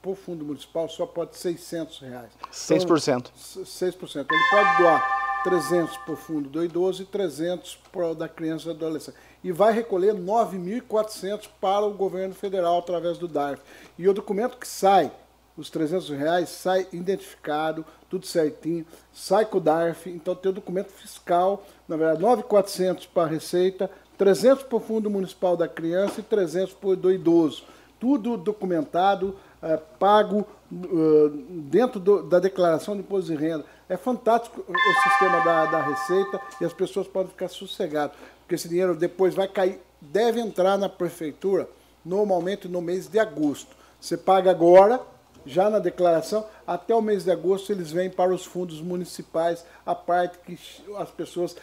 [0.00, 2.30] por fundo municipal, só pode 600 reais.
[2.50, 3.30] 6%.
[3.30, 4.26] Então, 6%.
[4.30, 8.68] Ele pode doar 300 para o fundo do idoso e 300 para o da criança
[8.68, 9.16] e adolescente.
[9.44, 13.62] E vai recolher 9.400 para o governo federal através do DARF.
[13.98, 15.12] E o documento que sai,
[15.54, 20.90] os 300 reais, sai identificado, tudo certinho, sai com o DARF, então tem o documento
[20.92, 26.22] fiscal, na verdade, 9.400 para a Receita, 300 para o Fundo Municipal da Criança e
[26.22, 27.64] 300 para o do idoso
[27.98, 31.28] tudo documentado, é, pago uh,
[31.62, 33.64] dentro do, da declaração de imposto de renda.
[33.88, 38.68] É fantástico o sistema da, da Receita e as pessoas podem ficar sossegadas, porque esse
[38.68, 41.68] dinheiro depois vai cair, deve entrar na prefeitura
[42.04, 43.76] normalmente no mês de agosto.
[44.00, 45.00] Você paga agora,
[45.44, 49.94] já na declaração, até o mês de agosto eles vêm para os fundos municipais, a
[49.94, 50.58] parte que
[50.96, 51.56] as pessoas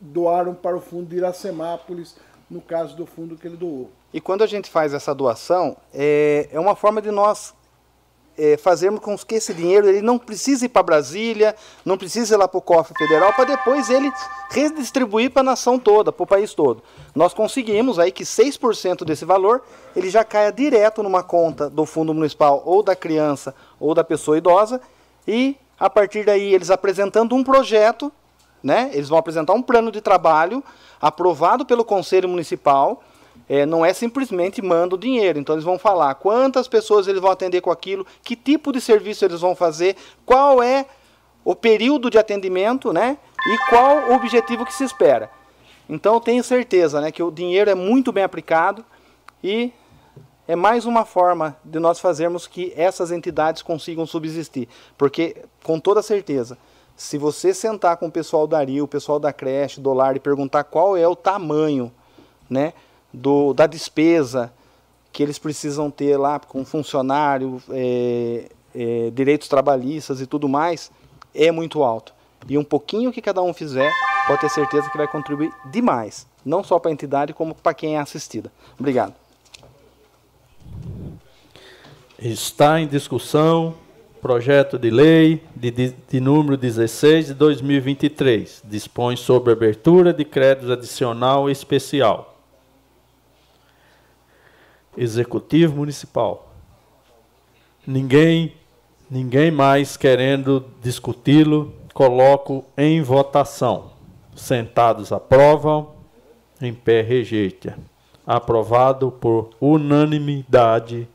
[0.00, 2.16] doaram para o fundo de Iracemápolis,
[2.50, 3.90] no caso do fundo que ele doou.
[4.12, 7.54] E quando a gente faz essa doação, é, é uma forma de nós
[8.36, 12.36] é, fazermos com que esse dinheiro ele não precise ir para Brasília, não precise ir
[12.36, 14.10] lá para o cofre federal, para depois ele
[14.50, 16.82] redistribuir para a nação toda, para o país todo.
[17.14, 19.62] Nós conseguimos aí que 6% desse valor
[19.94, 24.38] ele já caia direto numa conta do Fundo Municipal ou da criança ou da pessoa
[24.38, 24.80] idosa
[25.28, 28.10] e a partir daí eles apresentando um projeto,
[28.62, 30.62] né, eles vão apresentar um plano de trabalho
[31.00, 33.02] aprovado pelo Conselho Municipal,
[33.48, 35.38] é, não é simplesmente manda o dinheiro.
[35.38, 39.24] Então eles vão falar quantas pessoas eles vão atender com aquilo, que tipo de serviço
[39.24, 40.86] eles vão fazer, qual é
[41.44, 43.18] o período de atendimento, né?
[43.46, 45.30] E qual o objetivo que se espera.
[45.88, 48.84] Então tenho certeza, né, que o dinheiro é muito bem aplicado
[49.42, 49.72] e
[50.46, 56.02] é mais uma forma de nós fazermos que essas entidades consigam subsistir, porque com toda
[56.02, 56.56] certeza
[57.00, 60.20] se você sentar com o pessoal da Rio, o pessoal da creche, do lar e
[60.20, 61.90] perguntar qual é o tamanho,
[62.48, 62.74] né,
[63.10, 64.52] do, da despesa
[65.10, 70.92] que eles precisam ter lá com funcionário, é, é, direitos trabalhistas e tudo mais,
[71.34, 72.12] é muito alto.
[72.46, 73.90] E um pouquinho que cada um fizer,
[74.26, 77.96] pode ter certeza que vai contribuir demais, não só para a entidade, como para quem
[77.96, 78.52] é assistida.
[78.78, 79.14] Obrigado.
[82.18, 83.74] Está em discussão
[84.20, 90.70] Projeto de lei de, de, de, número 16 de 2023 dispõe sobre abertura de crédito
[90.70, 92.38] adicional especial.
[94.94, 96.52] Executivo Municipal.
[97.86, 98.54] Ninguém,
[99.10, 103.92] ninguém mais querendo discuti-lo, coloco em votação.
[104.36, 105.94] Sentados aprovam,
[106.60, 107.78] em pé rejeita.
[108.26, 111.08] Aprovado por unanimidade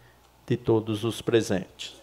[0.48, 1.95] de todos os presentes.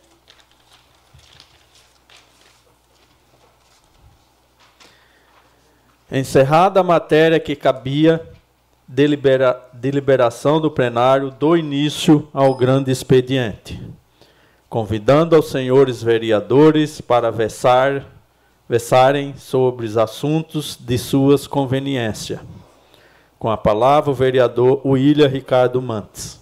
[6.14, 8.20] Encerrada a matéria que cabia
[8.86, 13.80] delibera, deliberação do plenário do início ao grande expediente,
[14.68, 18.04] convidando aos senhores vereadores para versar,
[18.68, 22.42] versarem sobre os assuntos de suas conveniência.
[23.38, 26.41] Com a palavra, o vereador William Ricardo Mantes.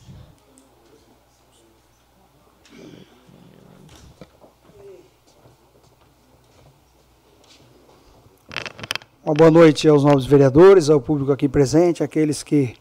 [9.31, 12.75] Uma boa noite aos novos vereadores, ao público aqui presente, aqueles que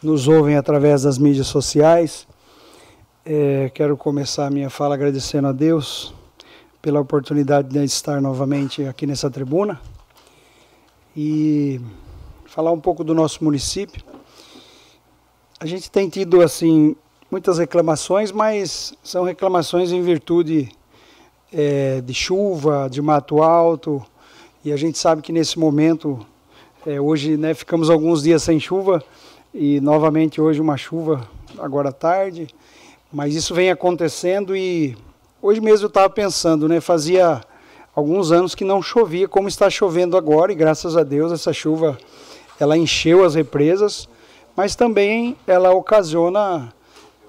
[0.00, 2.24] nos ouvem através das mídias sociais.
[3.26, 6.14] É, quero começar a minha fala agradecendo a Deus
[6.80, 9.80] pela oportunidade de estar novamente aqui nessa tribuna
[11.16, 11.80] e
[12.46, 14.00] falar um pouco do nosso município.
[15.58, 16.94] A gente tem tido assim
[17.28, 20.68] muitas reclamações, mas são reclamações em virtude
[21.52, 24.00] é, de chuva, de mato alto
[24.64, 26.18] e a gente sabe que nesse momento,
[26.84, 29.02] é, hoje né, ficamos alguns dias sem chuva
[29.54, 31.28] e novamente hoje uma chuva
[31.58, 32.48] agora tarde,
[33.12, 34.96] mas isso vem acontecendo e
[35.40, 37.40] hoje mesmo eu estava pensando, né, fazia
[37.94, 41.96] alguns anos que não chovia como está chovendo agora e graças a Deus essa chuva
[42.58, 44.08] ela encheu as represas,
[44.56, 46.74] mas também ela ocasiona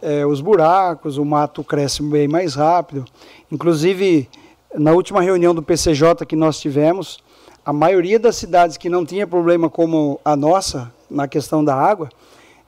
[0.02, 3.06] é, os buracos, o mato cresce bem mais rápido.
[3.52, 4.28] Inclusive
[4.74, 7.20] na última reunião do PCJ que nós tivemos,
[7.66, 12.10] a maioria das cidades que não tinha problema como a nossa, na questão da água,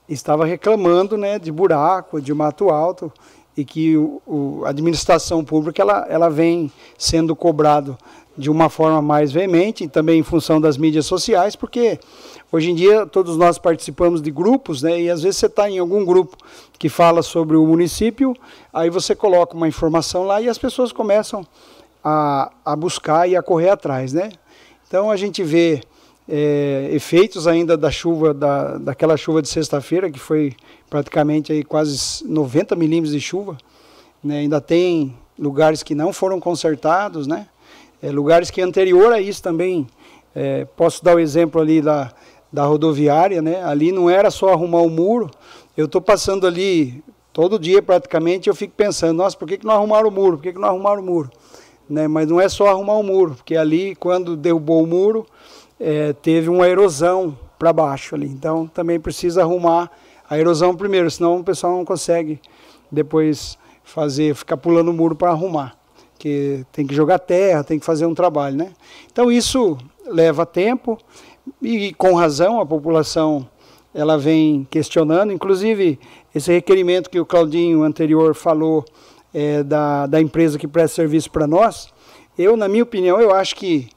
[0.08, 3.12] estava reclamando né, de buraco, de mato alto,
[3.56, 7.96] e que o, o, a administração pública ela, ela vem sendo cobrado
[8.36, 12.00] de uma forma mais veemente, também em função das mídias sociais, porque
[12.50, 15.78] hoje em dia todos nós participamos de grupos, né, e às vezes você está em
[15.78, 16.36] algum grupo
[16.78, 18.34] que fala sobre o município,
[18.72, 21.46] aí você coloca uma informação lá e as pessoas começam
[22.02, 24.32] a, a buscar e a correr atrás, né?
[24.86, 25.80] Então a gente vê
[26.28, 30.54] é, efeitos ainda da chuva, da, daquela chuva de sexta-feira, que foi
[30.88, 33.56] praticamente aí quase 90 milímetros de chuva.
[34.22, 34.40] Né?
[34.40, 37.48] Ainda tem lugares que não foram consertados, né?
[38.02, 39.86] É, lugares que anterior a isso também,
[40.34, 42.12] é, posso dar o exemplo ali da,
[42.52, 43.62] da rodoviária, né?
[43.64, 45.30] Ali não era só arrumar o muro,
[45.76, 47.02] eu estou passando ali
[47.32, 50.36] todo dia praticamente, eu fico pensando, nossa, por que, que não arrumaram o muro?
[50.36, 51.30] Por que, que não arrumaram o muro?
[51.88, 52.08] Né?
[52.08, 55.26] mas não é só arrumar o muro, porque ali, quando derrubou o muro,
[55.78, 58.26] é, teve uma erosão para baixo ali.
[58.26, 59.90] Então, também precisa arrumar
[60.28, 62.40] a erosão primeiro, senão o pessoal não consegue
[62.90, 65.76] depois fazer, ficar pulando o muro para arrumar.
[66.18, 68.72] Que tem que jogar terra, tem que fazer um trabalho, né?
[69.10, 69.76] Então, isso
[70.06, 70.98] leva tempo
[71.60, 73.48] e, com razão, a população
[73.94, 75.98] ela vem questionando, inclusive
[76.34, 78.84] esse requerimento que o Claudinho anterior falou
[79.32, 81.88] é, da, da empresa que presta serviço para nós,
[82.36, 83.88] eu, na minha opinião, eu acho que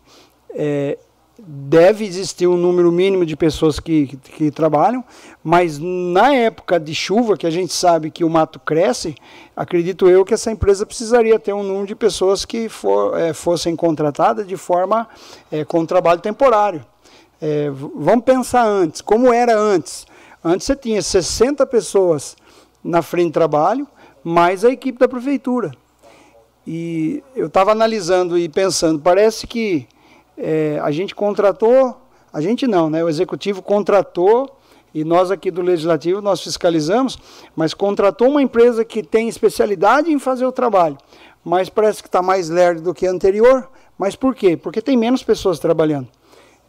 [0.53, 0.97] é,
[1.37, 5.03] deve existir um número mínimo de pessoas que, que, que, trabalham,
[5.43, 9.15] mas na época de chuva, que a gente sabe que o mato cresce,
[9.55, 13.75] acredito eu que essa empresa precisaria ter um número de pessoas que for, é, fossem
[13.75, 15.07] contratadas de forma
[15.51, 16.85] é, com trabalho temporário.
[17.41, 20.07] É, vamos pensar antes, como era antes.
[20.43, 22.35] Antes você tinha 60 pessoas
[22.83, 23.87] na frente de trabalho,
[24.25, 25.71] mais a equipe da prefeitura.
[26.65, 29.87] E eu estava analisando e pensando, parece que
[30.35, 31.95] é, a gente contratou,
[32.33, 33.03] a gente não, né?
[33.03, 34.57] O executivo contratou
[34.91, 37.19] e nós aqui do legislativo nós fiscalizamos,
[37.55, 40.97] mas contratou uma empresa que tem especialidade em fazer o trabalho,
[41.43, 43.69] mas parece que está mais lerdo do que a anterior.
[43.95, 44.57] Mas por quê?
[44.57, 46.07] Porque tem menos pessoas trabalhando.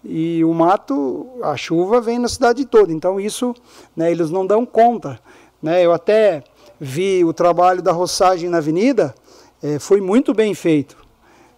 [0.05, 3.55] E o mato, a chuva vem na cidade toda, então isso,
[3.97, 5.19] né, eles não dão conta.
[5.61, 5.85] Né?
[5.85, 6.45] Eu até
[6.81, 9.15] vi o trabalho da roçagem na avenida,
[9.63, 10.97] é, foi muito bem feito.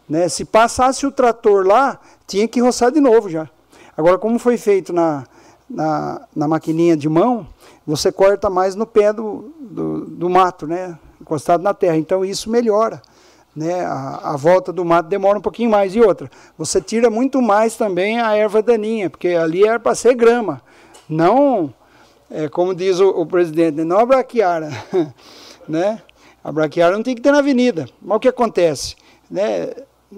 [0.09, 0.29] Né?
[0.29, 3.49] Se passasse o trator lá, tinha que roçar de novo já.
[3.97, 5.25] Agora, como foi feito na,
[5.69, 7.47] na, na maquininha de mão,
[7.87, 10.99] você corta mais no pé do, do, do mato, né?
[11.21, 11.97] encostado na terra.
[11.97, 13.03] Então, isso melhora.
[13.55, 13.85] Né?
[13.85, 15.95] A, a, volta do mato demora um pouquinho mais.
[15.95, 20.15] E outra, você tira muito mais também a erva daninha, porque ali era para ser
[20.15, 20.63] grama,
[21.09, 21.75] não
[22.31, 24.71] é, como diz o, o presidente, né, não a braquiara.
[25.69, 26.01] né?
[26.43, 27.87] A braquiara não tem que ter na avenida.
[28.01, 28.97] Mas o que acontece?
[29.31, 29.71] Né?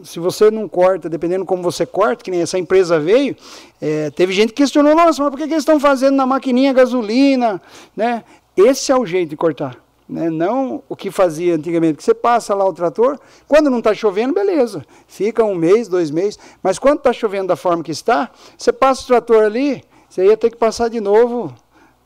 [0.04, 3.36] Se você não corta, dependendo como você corta, que nem essa empresa veio,
[3.80, 6.72] é, teve gente que questionou, nossa, mas por que, que eles estão fazendo na maquininha
[6.72, 7.60] gasolina?
[7.96, 8.24] Né?
[8.56, 9.76] Esse é o jeito de cortar.
[10.08, 10.28] Né?
[10.28, 14.34] Não o que fazia antigamente, que você passa lá o trator, quando não está chovendo,
[14.34, 18.72] beleza, fica um mês, dois meses, mas quando está chovendo da forma que está, você
[18.72, 21.54] passa o trator ali, você ia ter que passar de novo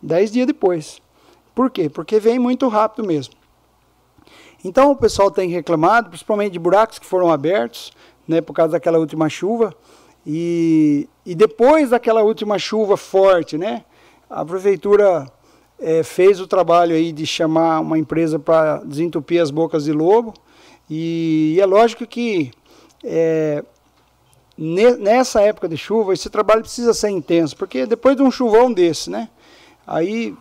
[0.05, 1.01] dez dias depois.
[1.55, 1.89] Por quê?
[1.89, 3.35] Porque vem muito rápido mesmo.
[4.65, 7.93] Então o pessoal tem reclamado, principalmente de buracos que foram abertos,
[8.27, 9.75] né, por causa daquela última chuva.
[10.27, 13.85] E, e depois daquela última chuva forte, né,
[14.29, 15.31] a prefeitura
[15.79, 20.33] é, fez o trabalho aí de chamar uma empresa para desentupir as bocas de lobo.
[20.89, 22.51] E, e é lógico que
[23.03, 23.63] é,
[24.57, 29.11] nessa época de chuva esse trabalho precisa ser intenso, porque depois de um chuvão desse,
[29.11, 29.29] né?
[29.87, 30.37] Aí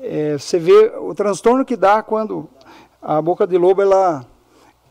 [0.00, 2.48] é, você vê o transtorno que dá quando
[3.00, 4.24] a boca de lobo ela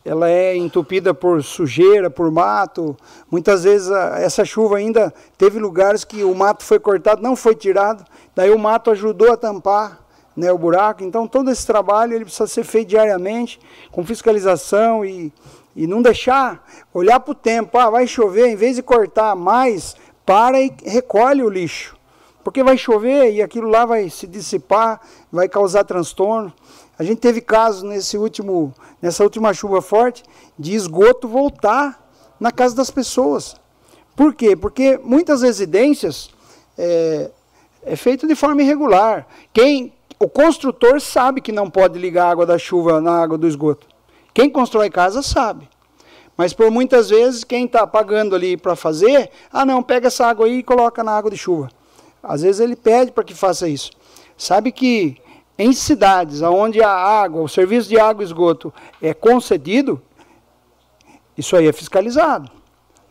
[0.04, 2.98] ela é entupida por sujeira, por mato.
[3.30, 7.56] Muitas vezes a, essa chuva ainda teve lugares que o mato foi cortado, não foi
[7.56, 8.04] tirado,
[8.36, 10.00] daí o mato ajudou a tampar
[10.36, 11.04] né, o buraco.
[11.04, 13.60] Então todo esse trabalho ele precisa ser feito diariamente,
[13.92, 15.32] com fiscalização e,
[15.76, 19.96] e não deixar olhar para o tempo, ah, vai chover, em vez de cortar mais,
[20.26, 21.96] para e recolhe o lixo.
[22.44, 25.02] Porque vai chover e aquilo lá vai se dissipar,
[25.32, 26.52] vai causar transtorno.
[26.98, 30.24] A gente teve casos nesse último, nessa última chuva forte
[30.58, 32.00] de esgoto voltar
[32.40, 33.56] na casa das pessoas.
[34.16, 34.56] Por quê?
[34.56, 36.30] Porque muitas residências
[36.78, 37.32] é,
[37.84, 39.28] é feito de forma irregular.
[39.54, 43.48] Quem, o construtor sabe que não pode ligar a água da chuva na água do
[43.48, 43.88] esgoto.
[44.34, 45.68] Quem constrói casa sabe.
[46.38, 50.46] Mas por muitas vezes quem está pagando ali para fazer, ah não, pega essa água
[50.46, 51.70] aí e coloca na água de chuva.
[52.22, 53.92] Às vezes ele pede para que faça isso.
[54.38, 55.18] Sabe que
[55.58, 60.02] em cidades onde a água, o serviço de água e esgoto é concedido,
[61.38, 62.50] isso aí é fiscalizado.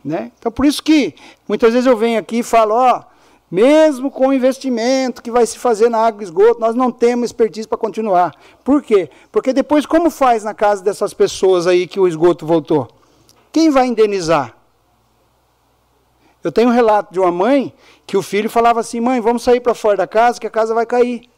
[0.03, 0.31] Né?
[0.37, 1.13] Então, por isso que
[1.47, 3.03] muitas vezes eu venho aqui e falo, ó,
[3.49, 7.25] mesmo com o investimento que vai se fazer na água e esgoto, nós não temos
[7.25, 8.33] expertise para continuar.
[8.63, 9.09] Por quê?
[9.31, 12.87] Porque depois como faz na casa dessas pessoas aí que o esgoto voltou?
[13.51, 14.55] Quem vai indenizar?
[16.43, 17.73] Eu tenho um relato de uma mãe
[18.05, 20.73] que o filho falava assim: mãe, vamos sair para fora da casa que a casa
[20.73, 21.29] vai cair.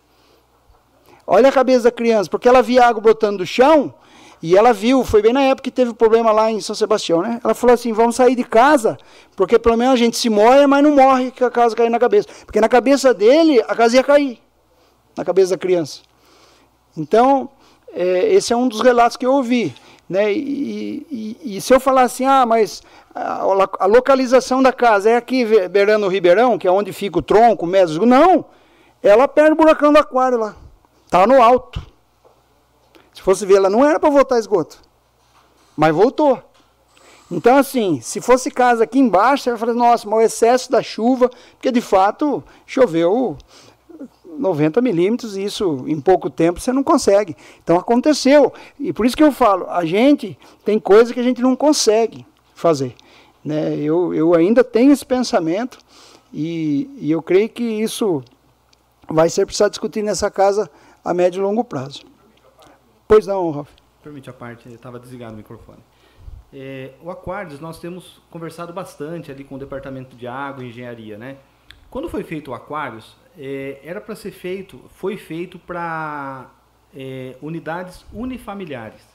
[1.26, 3.94] Olha a cabeça da criança, porque ela via água brotando do chão
[4.42, 7.22] e ela viu, foi bem na época que teve o problema lá em São Sebastião,
[7.22, 7.40] né?
[7.42, 8.98] Ela falou assim: vamos sair de casa,
[9.38, 11.98] porque pelo menos a gente se molha, mas não morre que a casa cair na
[11.98, 12.28] cabeça.
[12.46, 14.40] Porque na cabeça dele, a casa ia cair,
[15.16, 16.02] na cabeça da criança.
[16.96, 17.50] Então,
[17.94, 19.74] é, esse é um dos relatos que eu ouvi.
[20.10, 20.34] Né?
[20.34, 22.84] E, e, e se eu falar assim, ah, mas
[23.16, 27.66] a, localização da casa é aqui, beirando o Ribeirão, que é onde fica o tronco,
[27.66, 28.46] o médio, não,
[29.02, 30.56] ela perde o buracão do aquário lá.
[31.06, 31.82] Está no alto.
[33.14, 34.80] Se fosse ver, ela não era para voltar esgoto.
[35.78, 36.42] Mas voltou.
[37.30, 40.82] Então, assim, se fosse casa aqui embaixo, você vai falar, nossa, mas o excesso da
[40.82, 43.38] chuva, porque de fato choveu
[44.38, 47.36] 90 milímetros e isso em pouco tempo você não consegue.
[47.64, 48.52] Então aconteceu.
[48.80, 52.26] E por isso que eu falo, a gente tem coisa que a gente não consegue
[52.64, 52.96] fazer.
[53.44, 53.76] Né?
[53.76, 55.78] Eu, eu ainda tenho esse pensamento
[56.34, 58.24] e, e eu creio que isso
[59.06, 60.72] vai ser precisado discutir nessa casa
[61.04, 62.06] a médio e longo prazo.
[63.06, 63.70] Pois não, Ralf.
[64.02, 65.80] Permite a parte, estava desligado o microfone.
[66.54, 71.18] É, o Aquários, nós temos conversado bastante ali com o Departamento de Água e Engenharia,
[71.18, 71.38] né?
[71.90, 76.50] Quando foi feito o Aquários, é, era para ser feito, foi feito para
[76.96, 79.13] é, unidades unifamiliares.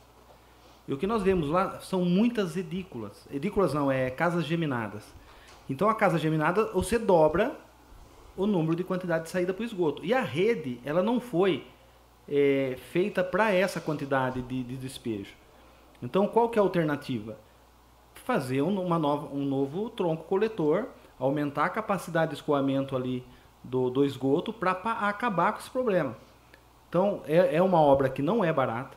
[0.88, 3.28] E o que nós vemos lá são muitas edículas.
[3.30, 5.04] Edículas não, é casas geminadas.
[5.68, 7.54] Então a casa geminada, você dobra
[8.34, 10.04] o número de quantidade de saída para o esgoto.
[10.04, 11.66] E a rede, ela não foi
[12.28, 15.34] é, feita para essa quantidade de, de, despejo.
[16.02, 17.36] Então, qual que é a alternativa?
[18.14, 20.86] Fazer uma nova, um novo tronco coletor,
[21.18, 23.24] aumentar a capacidade de escoamento ali
[23.62, 26.16] do, do esgoto para acabar com esse problema.
[26.88, 28.96] Então, é, é uma obra que não é barata,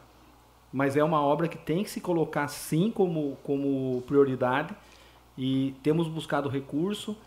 [0.72, 4.74] mas é uma obra que tem que se colocar sim como, como prioridade
[5.38, 7.18] e temos buscado recurso.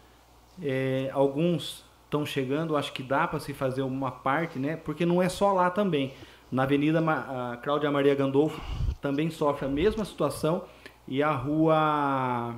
[0.63, 4.77] É, alguns estão chegando, acho que dá para se fazer uma parte, né?
[4.77, 6.13] Porque não é só lá também.
[6.51, 8.61] Na Avenida a Cláudia Maria Gandolfo
[9.01, 10.65] também sofre a mesma situação
[11.09, 12.55] e a Rua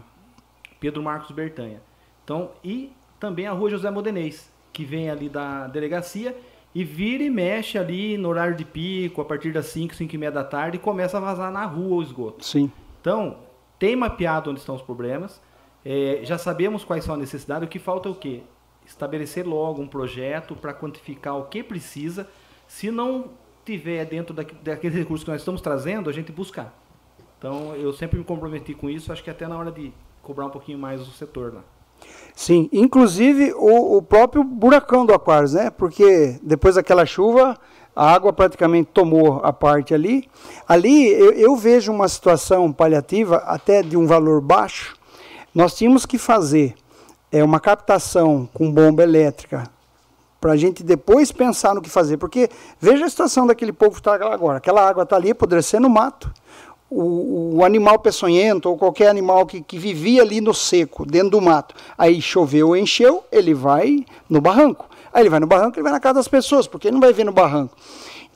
[0.79, 1.81] Pedro Marcos Bertanha.
[2.23, 6.37] Então, e também a Rua José Modenês, que vem ali da delegacia
[6.77, 10.19] e vira e mexe ali no horário de pico, a partir das 5, 5 e
[10.19, 12.45] meia da tarde, e começa a vazar na rua o esgoto.
[12.45, 12.71] Sim.
[13.01, 13.39] Então,
[13.79, 15.41] tem mapeado onde estão os problemas,
[15.83, 18.43] é, já sabemos quais são as necessidades, o que falta é o quê?
[18.85, 22.29] estabelecer logo um projeto para quantificar o que precisa.
[22.69, 23.31] Se não
[23.65, 26.79] tiver dentro daquele recurso que nós estamos trazendo, a gente buscar.
[27.39, 30.51] Então, eu sempre me comprometi com isso, acho que até na hora de cobrar um
[30.51, 31.65] pouquinho mais o setor lá.
[32.35, 35.71] Sim, inclusive o, o próprio buracão do Aquários, né?
[35.71, 37.59] Porque depois daquela chuva,
[37.95, 40.29] a água praticamente tomou a parte ali.
[40.69, 44.95] Ali eu, eu vejo uma situação paliativa até de um valor baixo.
[45.55, 46.75] Nós tínhamos que fazer
[47.33, 49.69] é uma captação com bomba elétrica
[50.41, 52.19] para a gente depois pensar no que fazer.
[52.19, 52.49] Porque
[52.81, 54.59] veja a situação daquele povo que está agora.
[54.59, 56.33] Aquela água está ali apodrecendo no mato.
[56.89, 61.41] O, o, animal peçonhento ou qualquer animal que, que vivia ali no seco, dentro do
[61.41, 64.89] mato, aí choveu, encheu, ele vai no barranco.
[65.13, 67.13] Aí ele vai no barranco, ele vai na casa das pessoas, porque ele não vai
[67.13, 67.75] ver no barranco.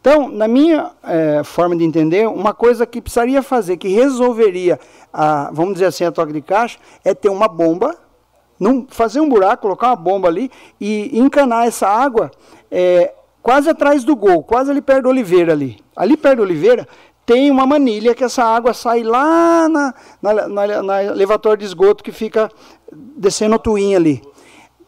[0.01, 4.81] Então, na minha é, forma de entender, uma coisa que precisaria fazer, que resolveria,
[5.12, 7.94] a, vamos dizer assim, a toque de caixa, é ter uma bomba,
[8.59, 10.51] num, fazer um buraco, colocar uma bomba ali
[10.81, 12.31] e encanar essa água
[12.70, 13.12] é,
[13.43, 15.78] quase atrás do gol, quase ali perto do Oliveira ali.
[15.94, 16.89] Ali perto do Oliveira
[17.25, 22.03] tem uma manilha que essa água sai lá na, na, na, na elevatório de esgoto
[22.03, 22.51] que fica
[22.93, 24.23] descendo o Twin ali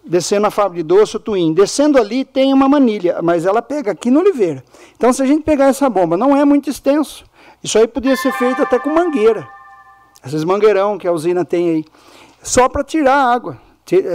[0.04, 1.52] descendo a fábrica de doce, o Twin.
[1.52, 4.62] Descendo ali tem uma manilha, mas ela pega aqui no Oliveira.
[4.96, 7.24] Então, se a gente pegar essa bomba, não é muito extenso.
[7.62, 9.48] Isso aí podia ser feito até com mangueira.
[10.24, 11.84] Esses mangueirão que a usina tem aí.
[12.42, 13.60] Só para tirar a água.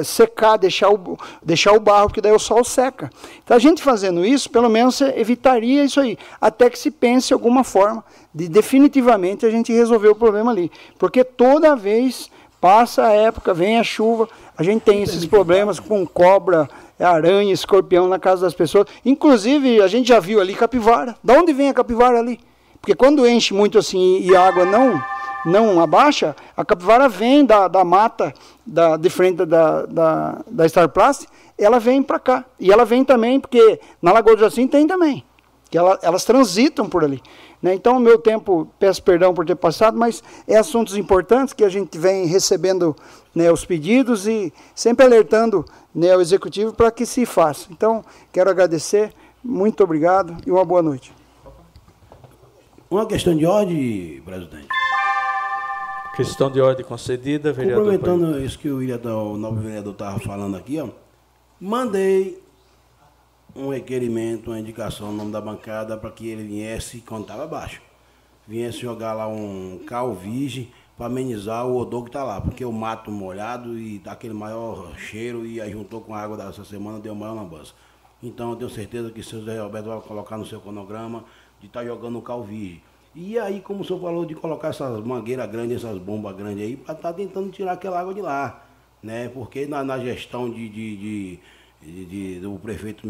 [0.03, 3.09] Secar, deixar o, deixar o barro, que daí o sol seca.
[3.43, 6.17] Então, a gente fazendo isso, pelo menos evitaria isso aí.
[6.39, 8.03] Até que se pense alguma forma
[8.33, 10.71] de definitivamente a gente resolver o problema ali.
[10.97, 12.29] Porque toda vez
[12.59, 14.27] passa a época, vem a chuva,
[14.57, 16.67] a gente tem esses problemas com cobra,
[16.99, 18.87] aranha, escorpião na casa das pessoas.
[19.05, 21.15] Inclusive, a gente já viu ali capivara.
[21.23, 22.39] Da onde vem a capivara ali?
[22.87, 25.03] Porque quando enche muito assim e a água não
[25.45, 28.33] não abaixa, a capivara vem da, da mata
[28.65, 31.27] da, de frente da, da, da Star Plus,
[31.57, 32.45] ela vem para cá.
[32.57, 35.21] E ela vem também, porque na Lagoa do Jacinto tem também.
[35.69, 37.21] Que ela, elas transitam por ali.
[37.61, 37.73] Né?
[37.73, 41.69] Então, o meu tempo, peço perdão por ter passado, mas é assuntos importantes que a
[41.69, 42.95] gente vem recebendo
[43.35, 47.67] né, os pedidos e sempre alertando né, o executivo para que se faça.
[47.69, 51.16] Então, quero agradecer, muito obrigado e uma boa noite.
[52.89, 54.69] Uma questão de ordem, presidente.
[56.15, 57.83] Questão de ordem concedida, vereador.
[57.83, 60.87] Complementando isso que o, o novo vereador estava falando aqui, ó,
[61.59, 62.41] mandei
[63.53, 67.81] um requerimento, uma indicação no nome da bancada para que ele viesse quando estava baixo.
[68.47, 73.11] Viesse jogar lá um calvige para amenizar o odor que está lá, porque o mato
[73.11, 77.13] molhado e dá aquele maior cheiro e aí juntou com a água dessa semana deu
[77.13, 77.73] maior lambança.
[78.23, 81.25] Então eu tenho certeza que o seu Zé Roberto vai colocar no seu cronograma
[81.59, 82.81] de estar tá jogando o calvige.
[83.15, 86.75] E aí, como o senhor falou, de colocar essas mangueiras grandes, essas bombas grandes aí,
[86.75, 88.63] para estar tá tentando tirar aquela água de lá.
[89.01, 89.29] Né?
[89.29, 91.39] Porque na, na gestão de, de, de
[91.81, 93.07] de, do prefeito,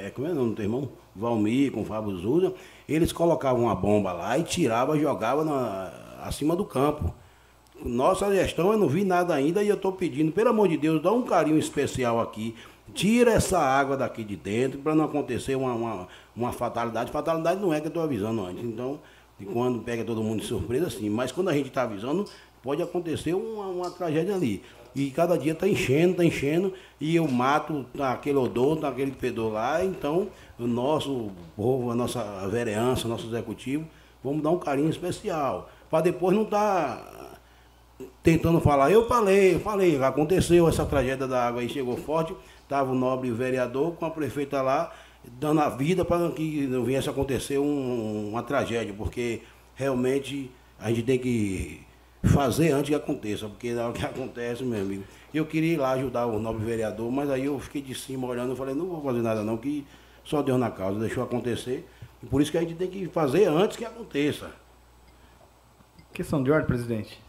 [0.00, 0.88] é, como é o nome do irmão?
[1.14, 2.54] Valmir, com o Fábio Zuza,
[2.88, 5.90] eles colocavam uma bomba lá e tiravam, jogavam na,
[6.22, 7.12] acima do campo.
[7.84, 11.02] Nossa gestão, eu não vi nada ainda e eu estou pedindo, pelo amor de Deus,
[11.02, 12.54] dá um carinho especial aqui.
[12.94, 16.08] Tira essa água daqui de dentro para não acontecer uma, uma,
[16.38, 17.10] uma, fatalidade.
[17.10, 18.64] Fatalidade não é que eu estou avisando antes.
[18.64, 19.00] Então,
[19.38, 21.10] de quando pega todo mundo de surpresa, sim.
[21.10, 22.24] Mas quando a gente está avisando,
[22.62, 24.62] pode acontecer uma, uma tragédia ali.
[24.94, 29.84] E cada dia está enchendo, está enchendo, e eu mato aquele odor, aquele fedor lá.
[29.84, 30.28] Então,
[30.58, 33.86] o nosso povo, a nossa vereança, o nosso executivo,
[34.24, 35.70] vamos dar um carinho especial.
[35.90, 37.38] Para depois não estar tá
[38.22, 42.92] tentando falar, eu falei, eu falei, aconteceu essa tragédia da água aí, chegou forte, estava
[42.92, 44.92] o nobre vereador com a prefeita lá,
[45.38, 49.42] dando a vida para que não viesse acontecer um, uma tragédia, porque
[49.74, 51.80] realmente a gente tem que
[52.22, 55.04] fazer antes que aconteça, porque na hora que acontece, meu amigo.
[55.32, 58.54] Eu queria ir lá ajudar o nobre vereador, mas aí eu fiquei de cima olhando
[58.54, 59.86] e falei, não vou fazer nada não, que
[60.24, 61.86] só Deus na causa, deixou acontecer.
[62.22, 64.50] E por isso que a gente tem que fazer antes que aconteça.
[66.12, 67.22] Questão de ordem, presidente.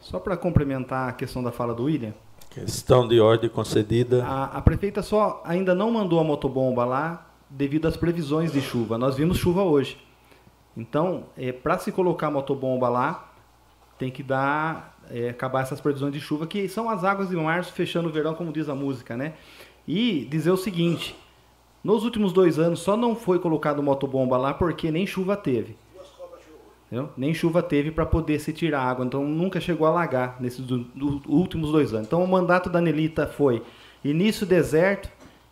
[0.00, 2.14] Só para complementar a questão da fala do William.
[2.50, 4.24] Questão de ordem concedida.
[4.24, 8.98] A, a prefeita só ainda não mandou a motobomba lá devido às previsões de chuva.
[8.98, 9.96] Nós vimos chuva hoje.
[10.76, 13.32] Então, é, para se colocar a motobomba lá,
[13.96, 17.72] tem que dar é, acabar essas previsões de chuva que são as águas de março
[17.72, 19.34] fechando o verão, como diz a música, né?
[19.86, 21.16] E dizer o seguinte:
[21.84, 25.76] nos últimos dois anos só não foi colocado motobomba lá porque nem chuva teve.
[26.90, 27.12] Entendeu?
[27.16, 30.78] Nem chuva teve para poder se tirar água, então nunca chegou a alagar nesses do,
[30.78, 32.08] do, últimos dois anos.
[32.08, 33.62] Então o mandato da Nelita foi
[34.04, 35.08] início deserto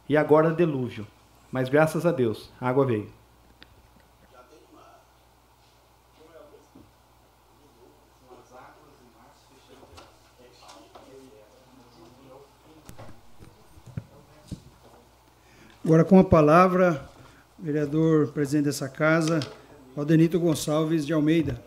[0.08, 1.06] e agora delúvio.
[1.52, 3.06] Mas graças a Deus, a água veio.
[15.84, 17.08] Agora com a palavra,
[17.56, 19.40] vereador presidente dessa casa,
[19.96, 21.60] Aldenito Gonçalves de Almeida.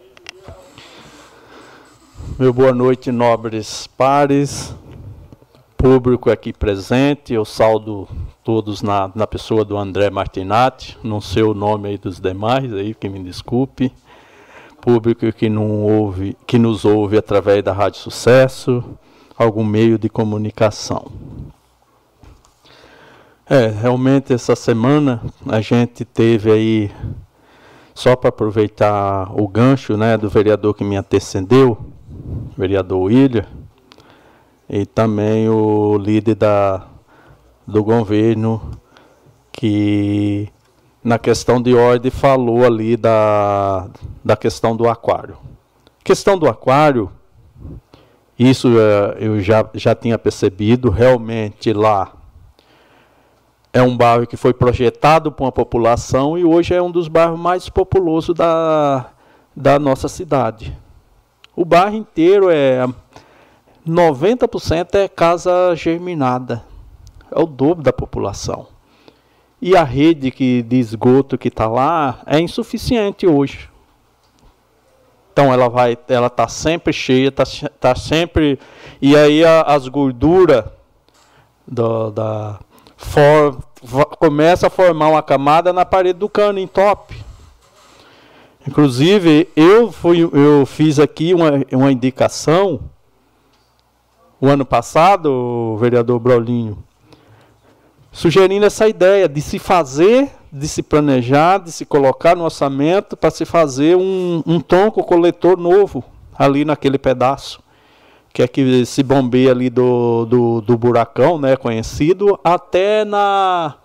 [2.40, 4.74] Meu boa noite, nobres pares,
[5.78, 7.34] público aqui presente.
[7.34, 8.08] Eu saldo
[8.44, 12.94] todos na, na pessoa do André Martinati, não sei o nome aí dos demais, aí
[12.94, 13.92] que me desculpe.
[14.80, 18.84] Público que, não ouve, que nos ouve através da Rádio Sucesso,
[19.38, 21.12] algum meio de comunicação.
[23.54, 26.92] É, realmente essa semana a gente teve aí,
[27.94, 31.78] só para aproveitar o gancho né, do vereador que me antecedeu,
[32.58, 33.46] vereador William,
[34.70, 36.86] e também o líder da,
[37.68, 38.62] do governo
[39.52, 40.50] que
[41.04, 43.90] na questão de ordem falou ali da,
[44.24, 45.38] da questão do aquário.
[46.04, 47.12] Questão do aquário,
[48.40, 52.21] isso é, eu já, já tinha percebido, realmente lá
[53.74, 57.40] é um bairro que foi projetado para uma população e hoje é um dos bairros
[57.40, 59.12] mais populosos da,
[59.56, 60.78] da nossa cidade.
[61.56, 62.86] O bairro inteiro é
[63.88, 66.64] 90% é casa germinada.
[67.32, 68.68] É o dobro da população.
[69.62, 73.70] E a rede que, de esgoto que está lá é insuficiente hoje.
[75.32, 77.44] Então ela vai, ela está sempre cheia, está
[77.80, 78.60] tá sempre.
[79.02, 80.66] E aí a, as gorduras
[81.66, 82.60] da
[83.06, 83.58] for,
[84.20, 87.16] começa a formar uma camada na parede do cano, em top.
[88.68, 92.80] Inclusive, eu, fui, eu fiz aqui uma, uma indicação
[94.40, 96.84] o ano passado, o vereador Braulinho,
[98.12, 103.30] sugerindo essa ideia de se fazer, de se planejar, de se colocar no orçamento para
[103.30, 106.04] se fazer um, um tronco coletor novo
[106.36, 107.62] ali naquele pedaço
[108.34, 113.76] que é que se bombeia ali do, do, do buracão, né, conhecido, até na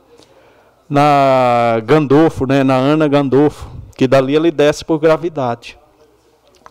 [0.89, 5.77] na Gandolfo, né, na Ana Gandolfo, que dali ele desce por gravidade.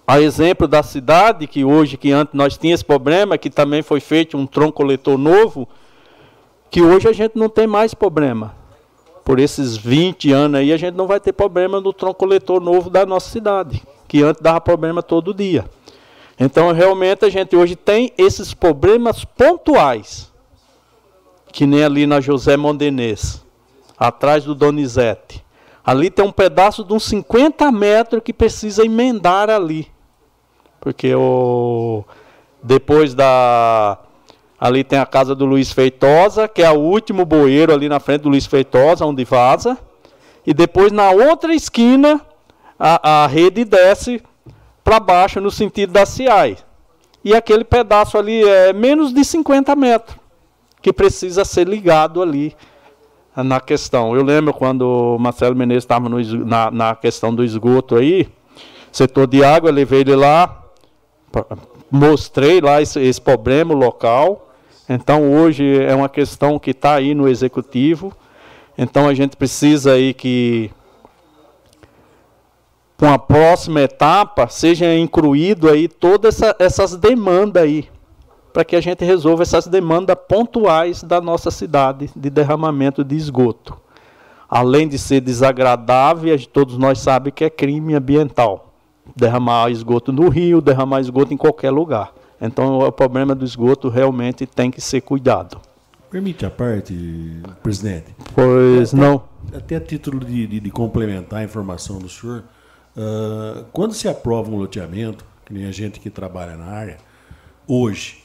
[0.07, 3.99] A exemplo da cidade, que hoje, que antes nós tínhamos esse problema, que também foi
[3.99, 5.67] feito um tronco coletor novo,
[6.69, 8.53] que hoje a gente não tem mais problema.
[9.23, 12.89] Por esses 20 anos aí, a gente não vai ter problema no tronco coletor novo
[12.89, 15.65] da nossa cidade, que antes dava problema todo dia.
[16.39, 20.31] Então, realmente, a gente hoje tem esses problemas pontuais,
[21.51, 23.43] que nem ali na José Mondenês,
[23.97, 25.45] atrás do Donizete.
[25.85, 29.87] Ali tem um pedaço de uns 50 metros que precisa emendar ali.
[30.81, 32.03] Porque o,
[32.61, 33.99] depois da.
[34.59, 38.21] Ali tem a casa do Luiz Feitosa, que é o último bueiro ali na frente
[38.21, 39.77] do Luiz Feitosa, onde vaza.
[40.45, 42.19] E depois na outra esquina,
[42.79, 44.21] a, a rede desce
[44.85, 46.57] para baixo no sentido da CIAI.
[47.23, 50.15] E aquele pedaço ali é menos de 50 metros
[50.79, 52.55] que precisa ser ligado ali
[53.35, 54.15] na questão.
[54.15, 58.29] Eu lembro quando o Marcelo Menezes estava na, na questão do esgoto aí,
[58.91, 60.63] setor de água, eu levei ele lá,
[61.89, 64.53] mostrei lá esse, esse problema local.
[64.87, 68.13] Então hoje é uma questão que está aí no executivo.
[68.77, 70.69] Então a gente precisa aí que
[72.97, 77.89] com a próxima etapa, seja incluído aí todas essa, essas demandas aí,
[78.53, 83.77] para que a gente resolva essas demandas pontuais da nossa cidade de derramamento de esgoto.
[84.49, 88.73] Além de ser desagradável, todos nós sabemos que é crime ambiental.
[89.15, 92.13] Derramar esgoto no rio, derramar esgoto em qualquer lugar.
[92.39, 95.59] Então o problema do esgoto realmente tem que ser cuidado.
[96.09, 96.95] Permite a parte,
[97.61, 98.15] presidente?
[98.33, 99.23] Pois até, não.
[99.53, 102.43] Até a título de, de, de complementar a informação do senhor,
[102.95, 106.97] Uh, quando se aprova um loteamento, que nem a gente que trabalha na área,
[107.67, 108.23] hoje,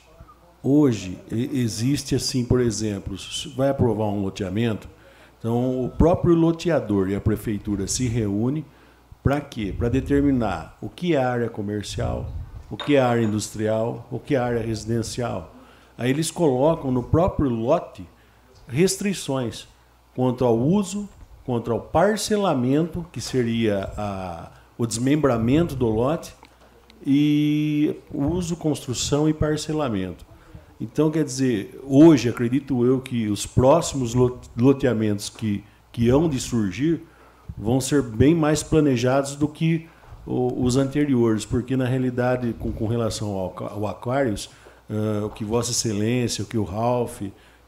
[0.62, 3.16] hoje existe assim, por exemplo,
[3.56, 4.88] vai aprovar um loteamento,
[5.38, 8.64] então o próprio loteador e a prefeitura se reúne
[9.22, 9.74] para quê?
[9.76, 12.30] Para determinar o que é área comercial,
[12.70, 15.54] o que é área industrial, o que é área residencial.
[15.98, 18.06] Aí eles colocam no próprio lote
[18.68, 19.66] restrições
[20.14, 21.08] quanto ao uso,
[21.44, 26.32] quanto ao parcelamento, que seria a o desmembramento do lote
[27.06, 30.24] e uso, construção e parcelamento.
[30.80, 34.14] Então, quer dizer, hoje acredito eu que os próximos
[34.56, 35.62] loteamentos que,
[35.92, 37.02] que hão de surgir
[37.58, 39.86] vão ser bem mais planejados do que
[40.26, 44.46] os anteriores, porque na realidade, com, com relação ao, ao Aquarius,
[44.88, 47.20] uh, o que Vossa Excelência, o que o Ralph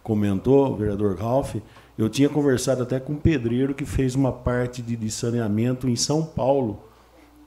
[0.03, 1.57] comentou, o vereador Ralph,
[1.99, 5.97] eu tinha conversado até com um pedreiro que fez uma parte de, de saneamento em
[5.97, 6.91] São Paulo,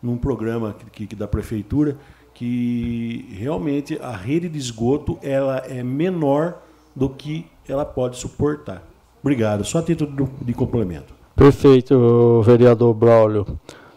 [0.02, 1.98] num programa que, que, da prefeitura
[2.34, 6.62] que realmente a rede de esgoto ela é menor
[6.96, 8.84] do que ela pode suportar.
[9.22, 9.64] Obrigado.
[9.64, 11.14] Só a título de complemento.
[11.36, 13.46] Perfeito, vereador Braulio.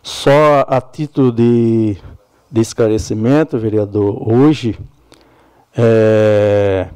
[0.03, 1.97] Só a título de,
[2.51, 4.79] de esclarecimento, vereador, hoje
[5.77, 6.89] é,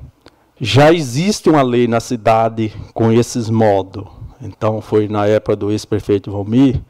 [0.61, 4.05] já existe uma lei na cidade com esses modos.
[4.41, 6.81] Então, foi na época do ex-prefeito Valmir,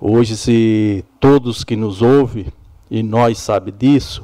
[0.00, 2.46] Hoje, se todos que nos ouvem,
[2.88, 4.22] e nós sabe disso,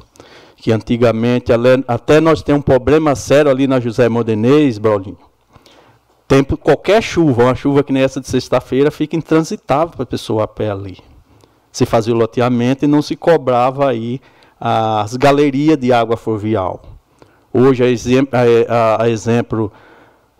[0.55, 1.51] que antigamente,
[1.87, 5.17] até nós temos um problema sério ali na José Modenês, Braulinho.
[6.27, 10.45] Tempo, qualquer chuva, uma chuva que nem essa de sexta-feira, fica intransitável para a pessoa
[10.45, 10.97] a pé ali.
[11.71, 14.21] Se fazia o loteamento e não se cobrava aí
[14.59, 16.81] as galerias de água fluvial.
[17.53, 17.87] Hoje, a,
[18.73, 19.71] a, a exemplo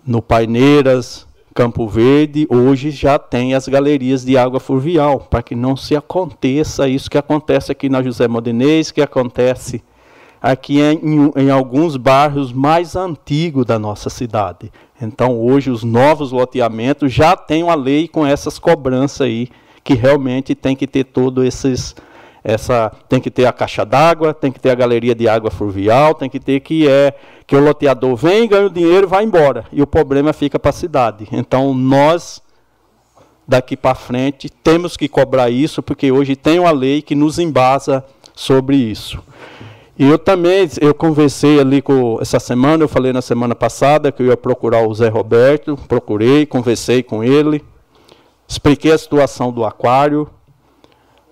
[0.05, 1.24] no Paineiras,
[1.55, 6.85] Campo Verde, hoje já tem as galerias de água fluvial, para que não se aconteça
[6.85, 9.81] isso que acontece aqui na José Modenês, que acontece
[10.41, 14.69] aqui em, em, alguns bairros mais antigos da nossa cidade.
[15.01, 19.47] Então, hoje, os novos loteamentos já têm uma lei com essas cobranças aí,
[19.81, 21.95] que realmente tem que ter todo esses
[22.43, 26.13] essa tem que ter a caixa d'água, tem que ter a galeria de água fluvial,
[26.13, 27.15] tem que ter que é
[27.47, 29.65] que o loteador vem, ganha o dinheiro e vai embora.
[29.71, 31.27] E o problema fica para a cidade.
[31.31, 32.41] Então nós
[33.47, 38.03] daqui para frente temos que cobrar isso, porque hoje tem uma lei que nos embasa
[38.33, 39.21] sobre isso.
[39.97, 44.21] E eu também, eu conversei ali com essa semana, eu falei na semana passada que
[44.21, 47.63] eu ia procurar o Zé Roberto, procurei, conversei com ele,
[48.45, 50.29] expliquei a situação do aquário,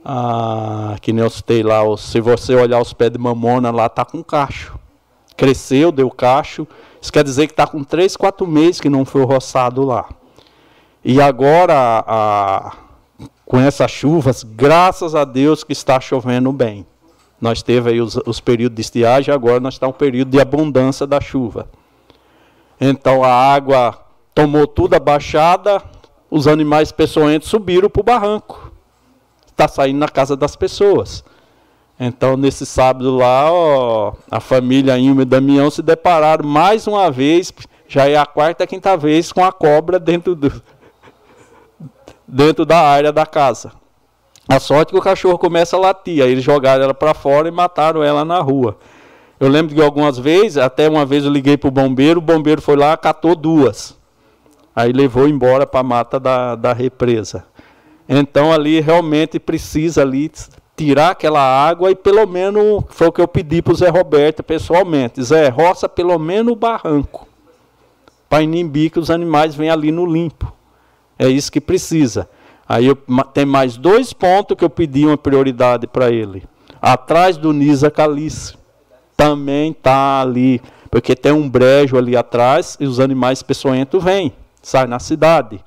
[0.06, 4.06] ah, que nem eu citei lá, se você olhar os pés de mamona lá, tá
[4.06, 4.80] com cacho.
[5.36, 6.68] Cresceu, deu cacho.
[7.02, 10.08] Isso quer dizer que está com 3, 4 meses que não foi roçado lá.
[11.04, 12.72] E agora, a,
[13.46, 16.86] com essas chuvas, graças a Deus que está chovendo bem.
[17.42, 21.06] Nós teve aí os, os períodos de estiagem, agora nós estamos um período de abundância
[21.06, 21.68] da chuva.
[22.80, 24.00] Então a água
[24.34, 25.84] tomou tudo abaixada,
[26.32, 28.74] os animais peçonhentos subiram para o barranco
[29.54, 31.24] está saindo na casa das pessoas.
[32.00, 37.54] Então, nesse sábado lá, ó, a família Ilma e Damião se depararam mais uma vez,
[37.88, 40.52] já é a quarta, quinta vez, com a cobra dentro, do,
[42.28, 43.72] dentro da área da casa.
[44.48, 47.48] A sorte é que o cachorro começa a latir, aí eles jogaram ela para fora
[47.48, 48.78] e mataram ela na rua.
[49.40, 52.62] Eu lembro que algumas vezes, até uma vez eu liguei para o bombeiro, o bombeiro
[52.62, 53.96] foi lá, catou duas.
[54.76, 57.46] Aí levou embora para a mata da, da represa.
[58.08, 60.32] Então ali realmente precisa ali
[60.76, 64.44] tirar aquela água e pelo menos foi o que eu pedi para o Zé Roberto
[64.44, 65.24] pessoalmente.
[65.24, 67.28] Zé, roça pelo menos o barranco.
[68.28, 70.52] Para inibir que os animais venham ali no limpo.
[71.18, 72.28] É isso que precisa.
[72.68, 72.98] Aí eu,
[73.34, 76.44] tem mais dois pontos que eu pedi uma prioridade para ele.
[76.82, 78.56] Atrás do Nisa Calice.
[79.16, 80.60] Também está ali.
[80.90, 85.60] Porque tem um brejo ali atrás e os animais peçonhentos vêm, saem na cidade.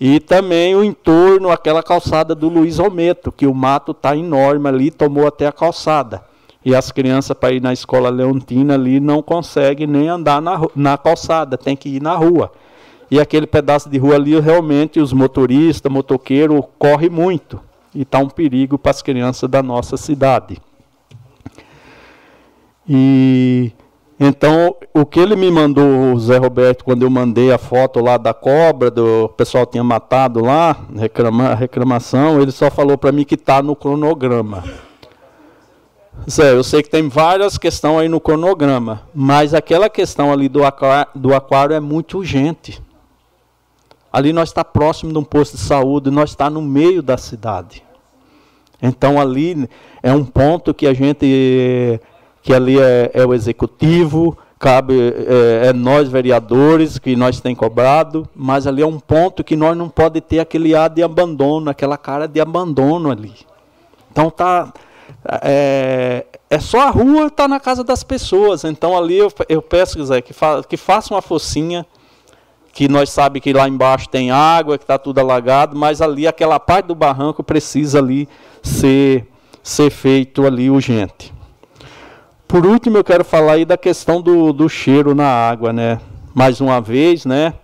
[0.00, 4.90] E também o entorno, aquela calçada do Luiz Almeto, que o mato está enorme ali,
[4.90, 6.24] tomou até a calçada.
[6.64, 10.96] E as crianças, para ir na escola leontina ali, não conseguem nem andar na, na
[10.96, 12.50] calçada, tem que ir na rua.
[13.10, 17.60] E aquele pedaço de rua ali, realmente, os motoristas, motoqueiro, corre muito.
[17.94, 20.58] E está um perigo para as crianças da nossa cidade.
[22.88, 23.72] E
[24.22, 28.18] então, o que ele me mandou, o Zé Roberto, quando eu mandei a foto lá
[28.18, 33.34] da cobra, do pessoal tinha matado lá, reclama, reclamação, ele só falou para mim que
[33.34, 34.62] está no cronograma.
[36.28, 40.66] Zé, eu sei que tem várias questões aí no cronograma, mas aquela questão ali do
[40.66, 42.78] aquário, do aquário é muito urgente.
[44.12, 47.82] Ali nós está próximo de um posto de saúde, nós está no meio da cidade.
[48.82, 49.66] Então ali
[50.02, 51.98] é um ponto que a gente
[52.50, 58.28] que ali é, é o executivo, cabe é, é, nós vereadores que nós tem cobrado,
[58.34, 61.96] mas ali é um ponto que nós não pode ter aquele ar de abandono, aquela
[61.96, 63.34] cara de abandono ali.
[64.10, 64.72] Então tá
[65.44, 68.64] é, é só a rua está na casa das pessoas.
[68.64, 71.86] Então ali eu, eu peço Zé, que, fa, que faça uma focinha,
[72.72, 76.58] que nós sabe que lá embaixo tem água, que está tudo alagado, mas ali aquela
[76.58, 78.28] parte do barranco precisa ali
[78.60, 79.24] ser
[79.62, 81.38] ser feito ali urgente.
[82.50, 86.00] Por último, eu quero falar aí da questão do, do cheiro na água, né?
[86.34, 87.54] Mais uma vez, né?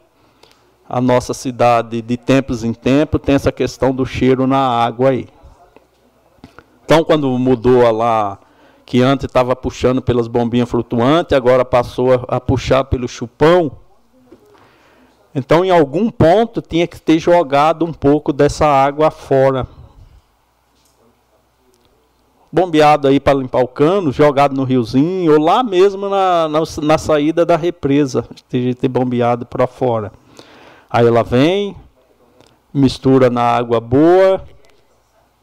[0.89, 5.27] A nossa cidade, de tempos em tempos, tem essa questão do cheiro na água aí.
[6.85, 8.39] Então, quando mudou lá,
[8.85, 13.73] que antes estava puxando pelas bombinhas flutuantes, agora passou a, a puxar pelo chupão.
[15.35, 19.67] Então, em algum ponto, tinha que ter jogado um pouco dessa água fora
[22.52, 26.98] bombeado aí para limpar o cano, jogado no riozinho, ou lá mesmo na, na, na
[26.98, 30.12] saída da represa, ter, ter bombeado para fora.
[30.89, 31.77] Aí ela vem,
[32.73, 34.43] mistura na água boa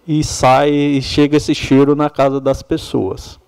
[0.07, 3.39] e sai e chega esse cheiro na casa das pessoas.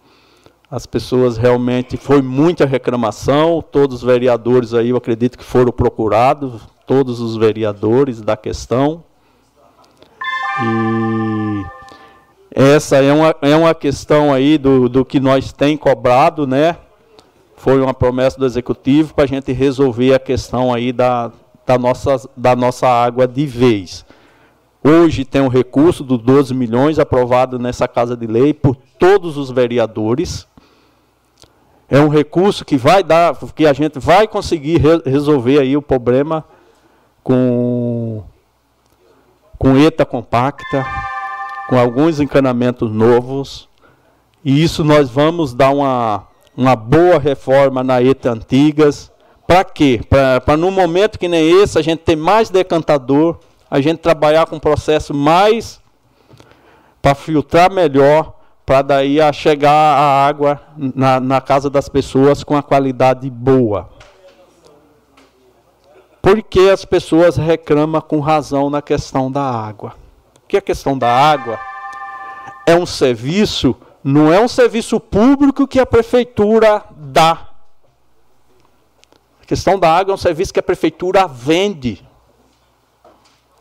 [0.70, 6.62] As pessoas realmente foi muita reclamação, todos os vereadores aí eu acredito que foram procurados,
[6.88, 9.04] todos os vereadores da questão.
[10.62, 11.75] E
[12.58, 16.78] essa é uma, é uma questão aí do, do que nós tem cobrado, né?
[17.58, 21.34] Foi uma promessa do executivo para a gente resolver a questão aí da,
[21.66, 24.06] da, nossa, da nossa água de vez.
[24.82, 29.52] Hoje tem um recurso dos 12 milhões aprovado nessa Casa de Lei por todos os
[29.52, 30.48] vereadores.
[31.90, 35.82] É um recurso que vai dar, que a gente vai conseguir re resolver aí o
[35.82, 36.46] problema
[37.22, 38.24] com
[39.58, 40.86] com ETA compacta,
[41.68, 43.68] com alguns encanamentos novos.
[44.44, 49.12] E isso nós vamos dar uma, uma boa reforma na ETA antigas.
[49.48, 50.02] Para quê?
[50.46, 53.40] Para no momento que nem esse a gente ter mais decantador,
[53.70, 55.82] a gente trabalhar com um processo mais
[57.02, 58.34] para filtrar melhor,
[58.66, 63.90] para daí a chegar a água na, na casa das pessoas com a qualidade boa.
[66.20, 70.05] Por que as pessoas reclamam com razão na questão da água?
[70.56, 71.60] Que a questão da água
[72.66, 77.50] é um serviço, não é um serviço público que a prefeitura dá.
[79.42, 82.08] A questão da água é um serviço que a prefeitura vende.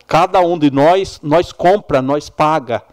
[0.06, 2.84] Cada um de nós, nós compra, nós paga.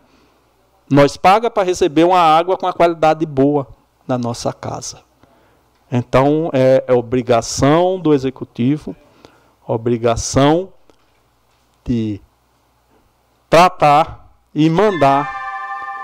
[0.89, 3.67] Nós paga para receber uma água com a qualidade boa
[4.07, 5.01] na nossa casa.
[5.91, 8.95] Então, é, é obrigação do executivo
[9.67, 10.73] obrigação
[11.85, 12.19] de
[13.51, 15.29] tratar e mandar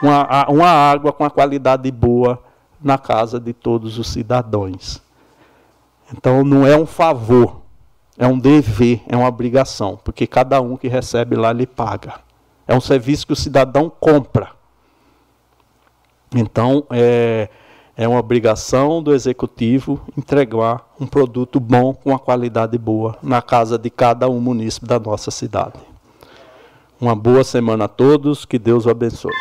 [0.03, 2.43] uma, uma água com a qualidade boa
[2.83, 5.01] na casa de todos os cidadãos.
[6.13, 7.61] Então não é um favor,
[8.17, 12.15] é um dever, é uma obrigação, porque cada um que recebe lá lhe paga.
[12.67, 14.49] É um serviço que o cidadão compra.
[16.35, 17.47] Então, é,
[17.95, 23.77] é uma obrigação do executivo entregar um produto bom com uma qualidade boa na casa
[23.77, 25.79] de cada um munícipe da nossa cidade.
[26.99, 29.31] Uma boa semana a todos, que Deus o abençoe.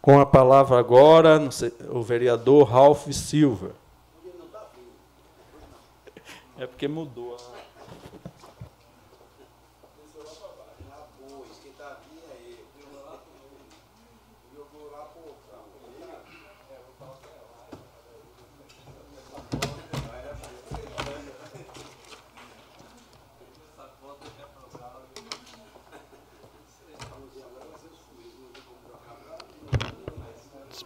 [0.00, 1.40] Com a palavra agora,
[1.90, 3.72] o vereador Ralph Silva.
[6.56, 7.55] É porque mudou a.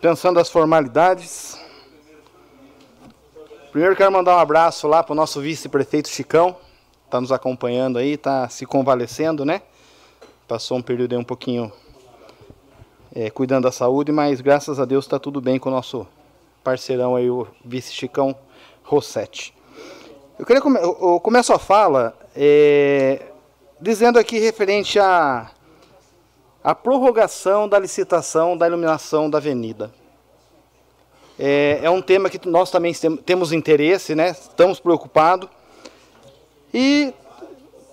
[0.01, 1.61] Dispensando as formalidades.
[3.71, 6.57] Primeiro quero mandar um abraço lá para o nosso vice-prefeito Chicão.
[7.05, 9.61] Está nos acompanhando aí, está se convalescendo, né?
[10.49, 11.71] Passou um período aí um pouquinho
[13.15, 16.07] é, cuidando da saúde, mas graças a Deus está tudo bem com o nosso
[16.65, 18.35] parceirão aí, o vice Chicão
[18.83, 19.55] Rossetti.
[20.39, 23.21] Eu queria come eu começo a fala é,
[23.79, 25.51] dizendo aqui referente a
[26.63, 29.91] a prorrogação da licitação da iluminação da avenida.
[31.39, 32.93] É, é um tema que nós também
[33.25, 34.31] temos interesse, né?
[34.31, 35.49] estamos preocupados.
[36.73, 37.15] E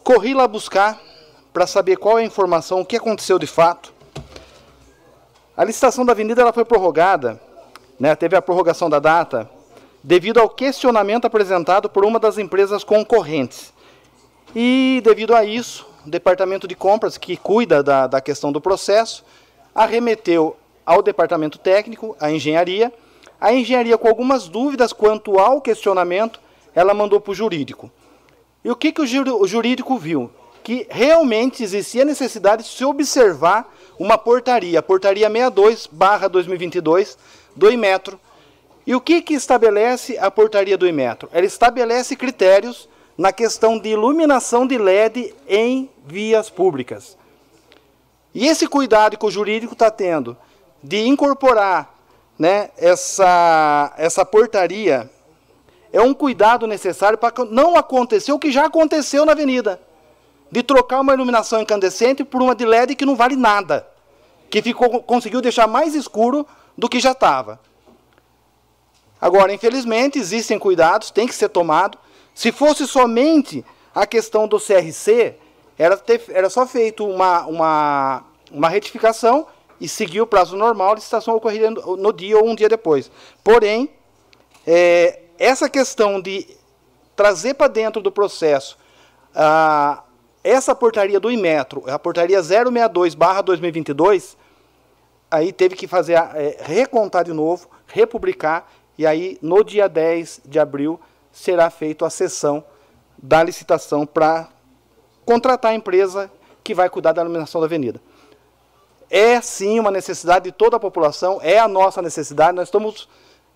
[0.03, 0.99] corri lá buscar
[1.53, 3.94] para saber qual é a informação, o que aconteceu de fato.
[5.56, 7.41] A licitação da avenida ela foi prorrogada,
[7.98, 8.15] né?
[8.15, 9.49] teve a prorrogação da data,
[10.03, 13.73] devido ao questionamento apresentado por uma das empresas concorrentes.
[14.53, 19.23] E devido a isso, departamento de compras, que cuida da, da questão do processo,
[19.73, 20.55] arremeteu
[20.85, 22.91] ao departamento técnico, à engenharia.
[23.39, 26.39] A engenharia, com algumas dúvidas quanto ao questionamento,
[26.73, 27.91] ela mandou para o jurídico.
[28.63, 30.31] E o que, que o jurídico viu?
[30.63, 37.17] Que realmente existia necessidade de se observar uma portaria, portaria 62, barra 2022,
[37.55, 38.19] do Imetro.
[38.85, 41.29] E o que, que estabelece a portaria do Imetro?
[41.34, 47.17] Ela estabelece critérios na questão de iluminação de LED em vias públicas.
[48.34, 50.38] E esse cuidado que o jurídico está tendo
[50.81, 51.93] de incorporar
[52.38, 55.09] né, essa, essa portaria
[55.91, 59.81] é um cuidado necessário para não acontecer o que já aconteceu na avenida.
[60.51, 63.88] De trocar uma iluminação incandescente por uma de LED que não vale nada.
[64.49, 66.45] Que ficou, conseguiu deixar mais escuro
[66.77, 67.59] do que já estava.
[69.19, 71.97] Agora, infelizmente, existem cuidados, tem que ser tomado.
[72.35, 75.35] Se fosse somente a questão do CRC,
[75.77, 79.47] era, ter, era só feito uma, uma, uma retificação
[79.79, 83.11] e seguir o prazo normal, a licitação ocorreria no, no dia ou um dia depois.
[83.43, 83.89] Porém,
[84.65, 86.47] é, essa questão de
[87.15, 88.77] trazer para dentro do processo
[90.43, 94.35] essa portaria do Imetro, a portaria 062-2022,
[95.29, 98.67] aí teve que fazer, é, recontar de novo, republicar,
[98.97, 100.99] e aí no dia 10 de abril
[101.31, 102.63] será feita a sessão
[103.17, 104.49] da licitação para
[105.27, 106.31] contratar a empresa
[106.63, 108.01] que vai cuidar da iluminação da avenida.
[109.09, 113.09] É sim uma necessidade de toda a população, é a nossa necessidade, nós estamos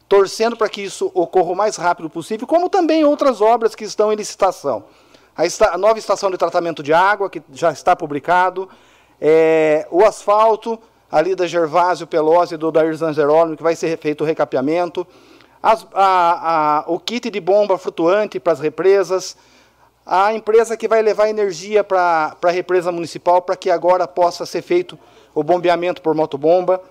[0.07, 4.11] torcendo para que isso ocorra o mais rápido possível, como também outras obras que estão
[4.11, 4.83] em licitação.
[5.35, 8.67] a, esta, a nova estação de tratamento de água, que já está publicado,
[9.19, 10.77] é, o asfalto
[11.09, 15.07] ali da Gervásio Pelosi e do Dair Zangerolino, que vai ser feito o recapeamento,
[15.63, 19.37] as, a, a, o kit de bomba flutuante para as represas,
[20.05, 24.61] a empresa que vai levar energia para a represa municipal para que agora possa ser
[24.61, 24.97] feito
[25.33, 26.81] o bombeamento por motobomba,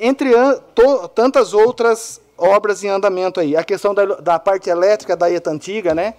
[0.00, 0.32] entre
[0.74, 3.56] to, tantas outras obras em andamento aí.
[3.56, 6.14] A questão da, da parte elétrica da ETA antiga, né,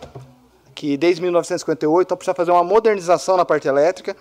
[0.76, 4.16] que desde 1958, então precisa fazer uma modernização na parte elétrica,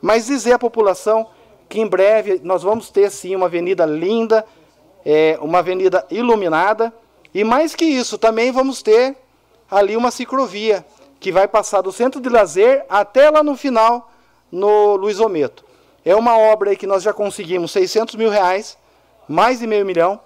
[0.00, 1.26] mas dizer à população
[1.68, 4.44] que em breve nós vamos ter sim uma avenida linda,
[5.04, 6.92] é, uma avenida iluminada,
[7.34, 9.16] e mais que isso, também vamos ter
[9.70, 10.84] ali uma ciclovia,
[11.18, 14.10] que vai passar do centro de lazer até lá no final,
[14.50, 15.64] no Luiz Ometo.
[16.04, 18.78] É uma obra que nós já conseguimos 600 mil reais,
[19.28, 20.20] mais de meio milhão,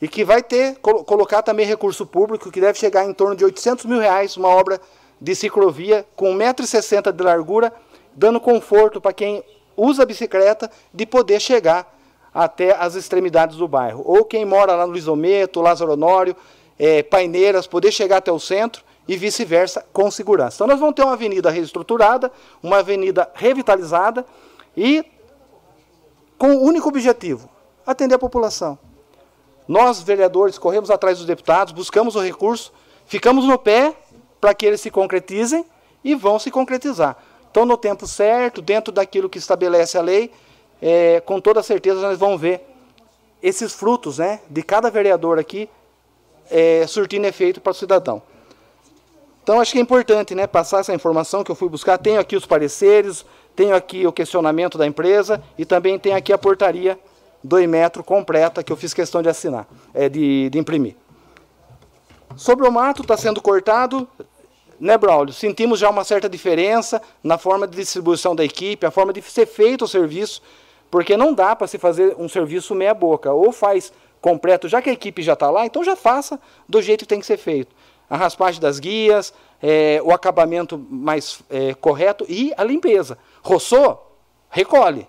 [0.00, 3.86] e que vai ter, colocar também recurso público, que deve chegar em torno de 800
[3.86, 4.80] mil reais, uma obra
[5.20, 7.72] de ciclovia com 1,60m de largura,
[8.14, 9.42] dando conforto para quem
[9.76, 11.94] usa a bicicleta de poder chegar
[12.32, 14.02] até as extremidades do bairro.
[14.04, 16.36] Ou quem mora lá no Lisometo, Lázaro Honório,
[16.78, 20.56] é, Paineiras, poder chegar até o centro e vice-versa com segurança.
[20.56, 22.30] Então nós vamos ter uma avenida reestruturada,
[22.62, 24.26] uma avenida revitalizada
[24.76, 25.04] e
[26.38, 27.48] com o único objetivo,
[27.86, 28.78] atender a população.
[29.66, 32.72] Nós, vereadores, corremos atrás dos deputados, buscamos o recurso,
[33.06, 33.94] ficamos no pé
[34.40, 35.64] para que eles se concretizem
[36.04, 37.16] e vão se concretizar.
[37.50, 40.30] Então, no tempo certo, dentro daquilo que estabelece a lei,
[40.80, 42.60] é, com toda certeza nós vamos ver
[43.42, 45.68] esses frutos né, de cada vereador aqui
[46.50, 48.22] é, surtindo efeito para o cidadão.
[49.42, 51.96] Então, acho que é importante né, passar essa informação que eu fui buscar.
[51.98, 53.24] Tenho aqui os pareceres,
[53.54, 56.98] tenho aqui o questionamento da empresa e também tenho aqui a portaria
[57.44, 60.96] do Imetro completa que eu fiz questão de assinar, é, de, de imprimir.
[62.36, 64.08] Sobre o mato, está sendo cortado,
[64.80, 65.32] né, Braulio?
[65.32, 69.46] Sentimos já uma certa diferença na forma de distribuição da equipe, a forma de ser
[69.46, 70.42] feito o serviço,
[70.90, 73.32] porque não dá para se fazer um serviço meia boca.
[73.32, 77.00] Ou faz completo, já que a equipe já está lá, então já faça do jeito
[77.00, 77.74] que tem que ser feito.
[78.08, 79.32] A raspagem das guias,
[79.62, 83.18] é, o acabamento mais é, correto e a limpeza.
[83.42, 84.16] Roçou,
[84.48, 85.08] recolhe.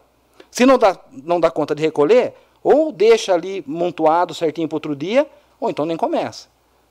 [0.50, 4.96] Se não dá, não dá conta de recolher, ou deixa ali montuado certinho para outro
[4.96, 5.28] dia,
[5.60, 6.48] ou então nem começa.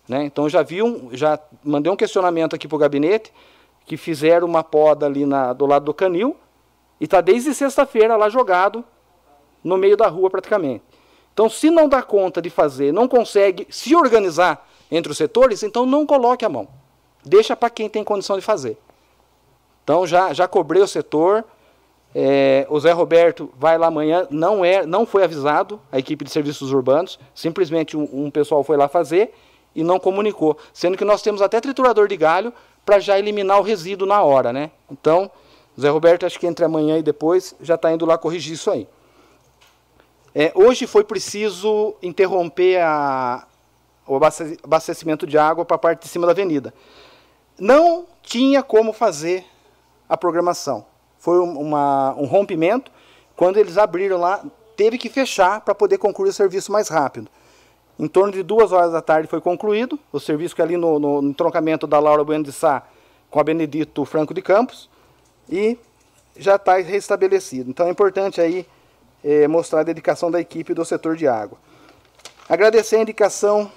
[0.09, 0.25] Né?
[0.25, 3.33] Então já vi um, já mandei um questionamento aqui para o gabinete,
[3.85, 6.37] que fizeram uma poda ali na, do lado do canil,
[7.01, 8.85] e está desde sexta-feira lá jogado
[9.63, 10.83] no meio da rua praticamente.
[11.37, 15.85] Então, se não dá conta de fazer, não consegue se organizar entre os setores, então
[15.85, 16.67] não coloque a mão.
[17.23, 18.79] Deixa para quem tem condição de fazer.
[19.85, 21.45] Então, já, já cobrei o setor.
[22.15, 26.31] É, o Zé Roberto vai lá amanhã, não, é, não foi avisado, a equipe de
[26.31, 29.35] serviços urbanos, simplesmente um, um pessoal foi lá fazer
[29.75, 30.57] e não comunicou.
[30.73, 32.51] Sendo que nós temos até triturador de galho
[32.83, 34.71] para já eliminar o resíduo na hora, né?
[34.91, 35.31] Então,
[35.79, 38.89] Zé Roberto, acho que entre amanhã e depois já está indo lá corrigir isso aí.
[40.39, 43.47] É, hoje foi preciso interromper a,
[44.07, 44.17] o
[44.63, 46.75] abastecimento de água para a parte de cima da avenida.
[47.59, 49.47] Não tinha como fazer
[50.07, 50.85] a programação.
[51.19, 52.93] Foi uma, um rompimento.
[53.35, 54.45] Quando eles abriram lá,
[54.77, 57.31] teve que fechar para poder concluir o serviço mais rápido.
[57.99, 60.99] Em torno de duas horas da tarde foi concluído o serviço que é ali no,
[60.99, 62.83] no, no troncamento da Laura Bueno de Sá
[63.31, 64.91] com a Benedito Franco de Campos
[65.49, 65.79] e
[66.37, 67.71] já está restabelecido.
[67.71, 68.67] Então é importante aí
[69.27, 71.59] é, mostrar a dedicação da equipe do setor de água.
[72.49, 73.71] Agradecer a indicação,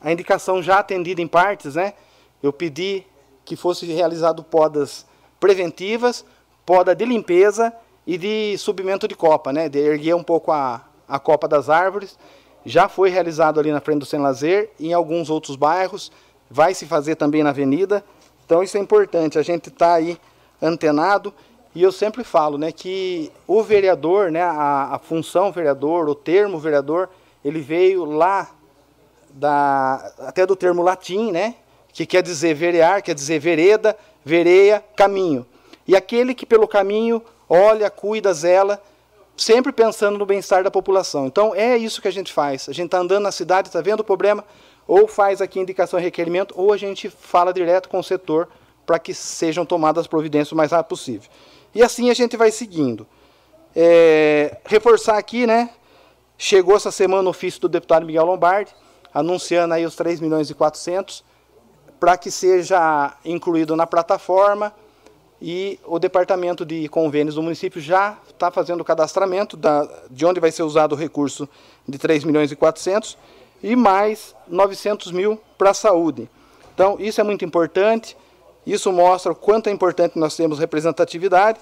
[0.00, 1.94] a indicação já atendida em partes, né?
[2.42, 3.06] Eu pedi
[3.44, 5.06] que fosse realizado podas
[5.38, 6.24] preventivas,
[6.64, 7.72] poda de limpeza
[8.04, 9.68] e de subimento de copa, né?
[9.68, 12.18] De erguer um pouco a, a copa das árvores
[12.64, 16.10] já foi realizado ali na frente do Sem Lazer, em alguns outros bairros,
[16.50, 18.04] vai se fazer também na avenida.
[18.44, 20.18] Então isso é importante, a gente está aí
[20.60, 21.32] antenado.
[21.76, 26.58] E eu sempre falo né, que o vereador, né, a, a função vereador, o termo
[26.58, 27.10] vereador,
[27.44, 28.48] ele veio lá
[29.28, 31.54] da, até do termo latim, né,
[31.92, 33.94] que quer dizer verear, quer dizer vereda,
[34.24, 35.44] vereia, caminho.
[35.86, 38.82] E aquele que pelo caminho olha, cuida, zela,
[39.36, 41.26] sempre pensando no bem-estar da população.
[41.26, 42.70] Então é isso que a gente faz.
[42.70, 44.42] A gente está andando na cidade, está vendo o problema,
[44.88, 48.48] ou faz aqui indicação e requerimento, ou a gente fala direto com o setor
[48.86, 51.28] para que sejam tomadas as providências o mais rápido possível.
[51.76, 53.06] E assim a gente vai seguindo.
[53.74, 55.68] É, reforçar aqui, né?
[56.38, 58.74] Chegou essa semana o ofício do deputado Miguel Lombardi,
[59.12, 61.22] anunciando aí os 3 milhões e 400
[62.00, 64.72] para que seja incluído na plataforma
[65.40, 70.40] e o departamento de convênios do município já está fazendo o cadastramento da, de onde
[70.40, 71.46] vai ser usado o recurso
[71.86, 73.18] de 3 milhões e 400
[73.62, 76.26] e mais 900 mil para a saúde.
[76.74, 78.16] Então, isso é muito importante.
[78.66, 81.60] Isso mostra o quanto é importante nós termos representatividade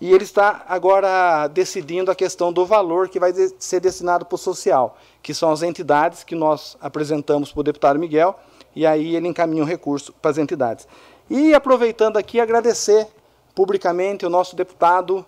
[0.00, 4.38] e ele está agora decidindo a questão do valor que vai ser destinado para o
[4.38, 8.38] social, que são as entidades que nós apresentamos para o deputado Miguel,
[8.74, 10.86] e aí ele encaminha o recurso para as entidades.
[11.30, 13.08] E aproveitando aqui, agradecer
[13.54, 15.24] publicamente o nosso deputado,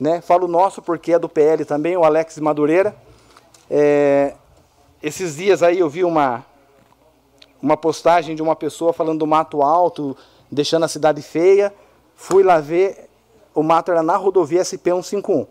[0.00, 2.94] né, falo nosso porque é do PL também, o Alex Madureira.
[3.70, 4.34] É,
[5.00, 6.44] esses dias aí eu vi uma,
[7.62, 10.16] uma postagem de uma pessoa falando do mato alto,
[10.50, 11.72] deixando a cidade feia.
[12.14, 13.08] Fui lá ver,
[13.54, 15.46] o mato era na rodovia SP151.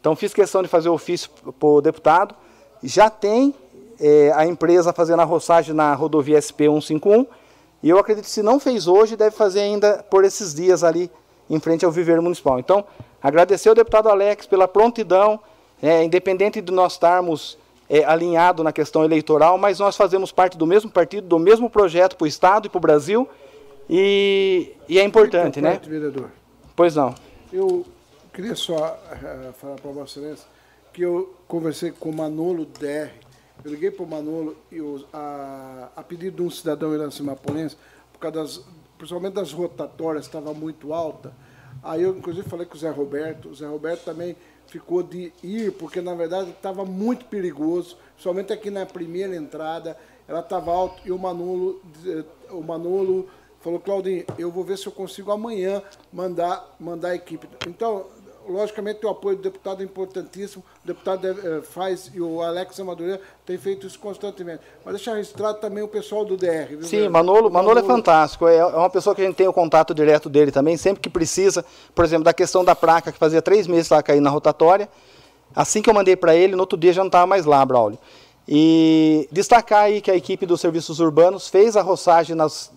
[0.00, 2.34] Então fiz questão de fazer o ofício para o deputado.
[2.82, 3.54] Já tem
[4.00, 7.26] é, a empresa fazendo a roçagem na rodovia SP151.
[7.82, 11.10] E eu acredito que se não fez hoje, deve fazer ainda por esses dias ali
[11.48, 12.58] em frente ao viveiro municipal.
[12.58, 12.84] Então,
[13.22, 15.38] agradecer ao deputado Alex pela prontidão,
[15.82, 17.58] é, independente de nós estarmos
[17.88, 22.16] é, alinhados na questão eleitoral, mas nós fazemos parte do mesmo partido, do mesmo projeto
[22.16, 23.28] para o Estado e para o Brasil,
[23.88, 25.80] e, e é importante, né?
[25.84, 26.30] vereador.
[26.74, 27.14] Pois não.
[27.52, 27.86] Eu
[28.32, 30.46] queria só uh, falar para Vossa Excelência
[30.92, 33.10] que eu conversei com o Manolo DR.
[33.64, 34.78] Eu liguei para o Manolo e
[35.12, 37.76] a, a pedido de um cidadão irancimapolense,
[38.12, 38.64] por causa das,
[38.96, 41.34] principalmente das rotatórias, estava muito alta.
[41.82, 43.50] Aí eu, inclusive, falei com o Zé Roberto.
[43.50, 44.36] O Zé Roberto também
[44.66, 49.96] ficou de ir, porque na verdade estava muito perigoso, somente aqui na primeira entrada,
[50.26, 51.80] ela estava alta e o Manolo,
[52.50, 53.28] o Manolo
[53.66, 55.82] falou, Claudinho, eu vou ver se eu consigo amanhã
[56.12, 57.48] mandar, mandar a equipe.
[57.66, 58.06] Então,
[58.48, 63.20] logicamente, o apoio do deputado é importantíssimo, o deputado é, faz, e o Alex Amadureira
[63.44, 64.60] tem feito isso constantemente.
[64.84, 66.68] Mas deixa registrado também o pessoal do DR.
[66.68, 69.48] Viu, Sim, Manolo, Manolo, Manolo é fantástico, é, é uma pessoa que a gente tem
[69.48, 73.18] o contato direto dele também, sempre que precisa, por exemplo, da questão da placa, que
[73.18, 74.88] fazia três meses lá cair na rotatória,
[75.56, 77.98] assim que eu mandei para ele, no outro dia já não estava mais lá, Braulio.
[78.48, 82.70] E destacar aí que a equipe dos serviços urbanos fez a roçagem nas,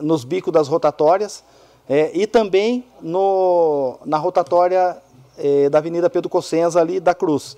[0.00, 1.42] nos bicos das rotatórias
[1.88, 4.96] é, e também no, na rotatória
[5.38, 7.56] é, da Avenida Pedro Cossenza ali da Cruz.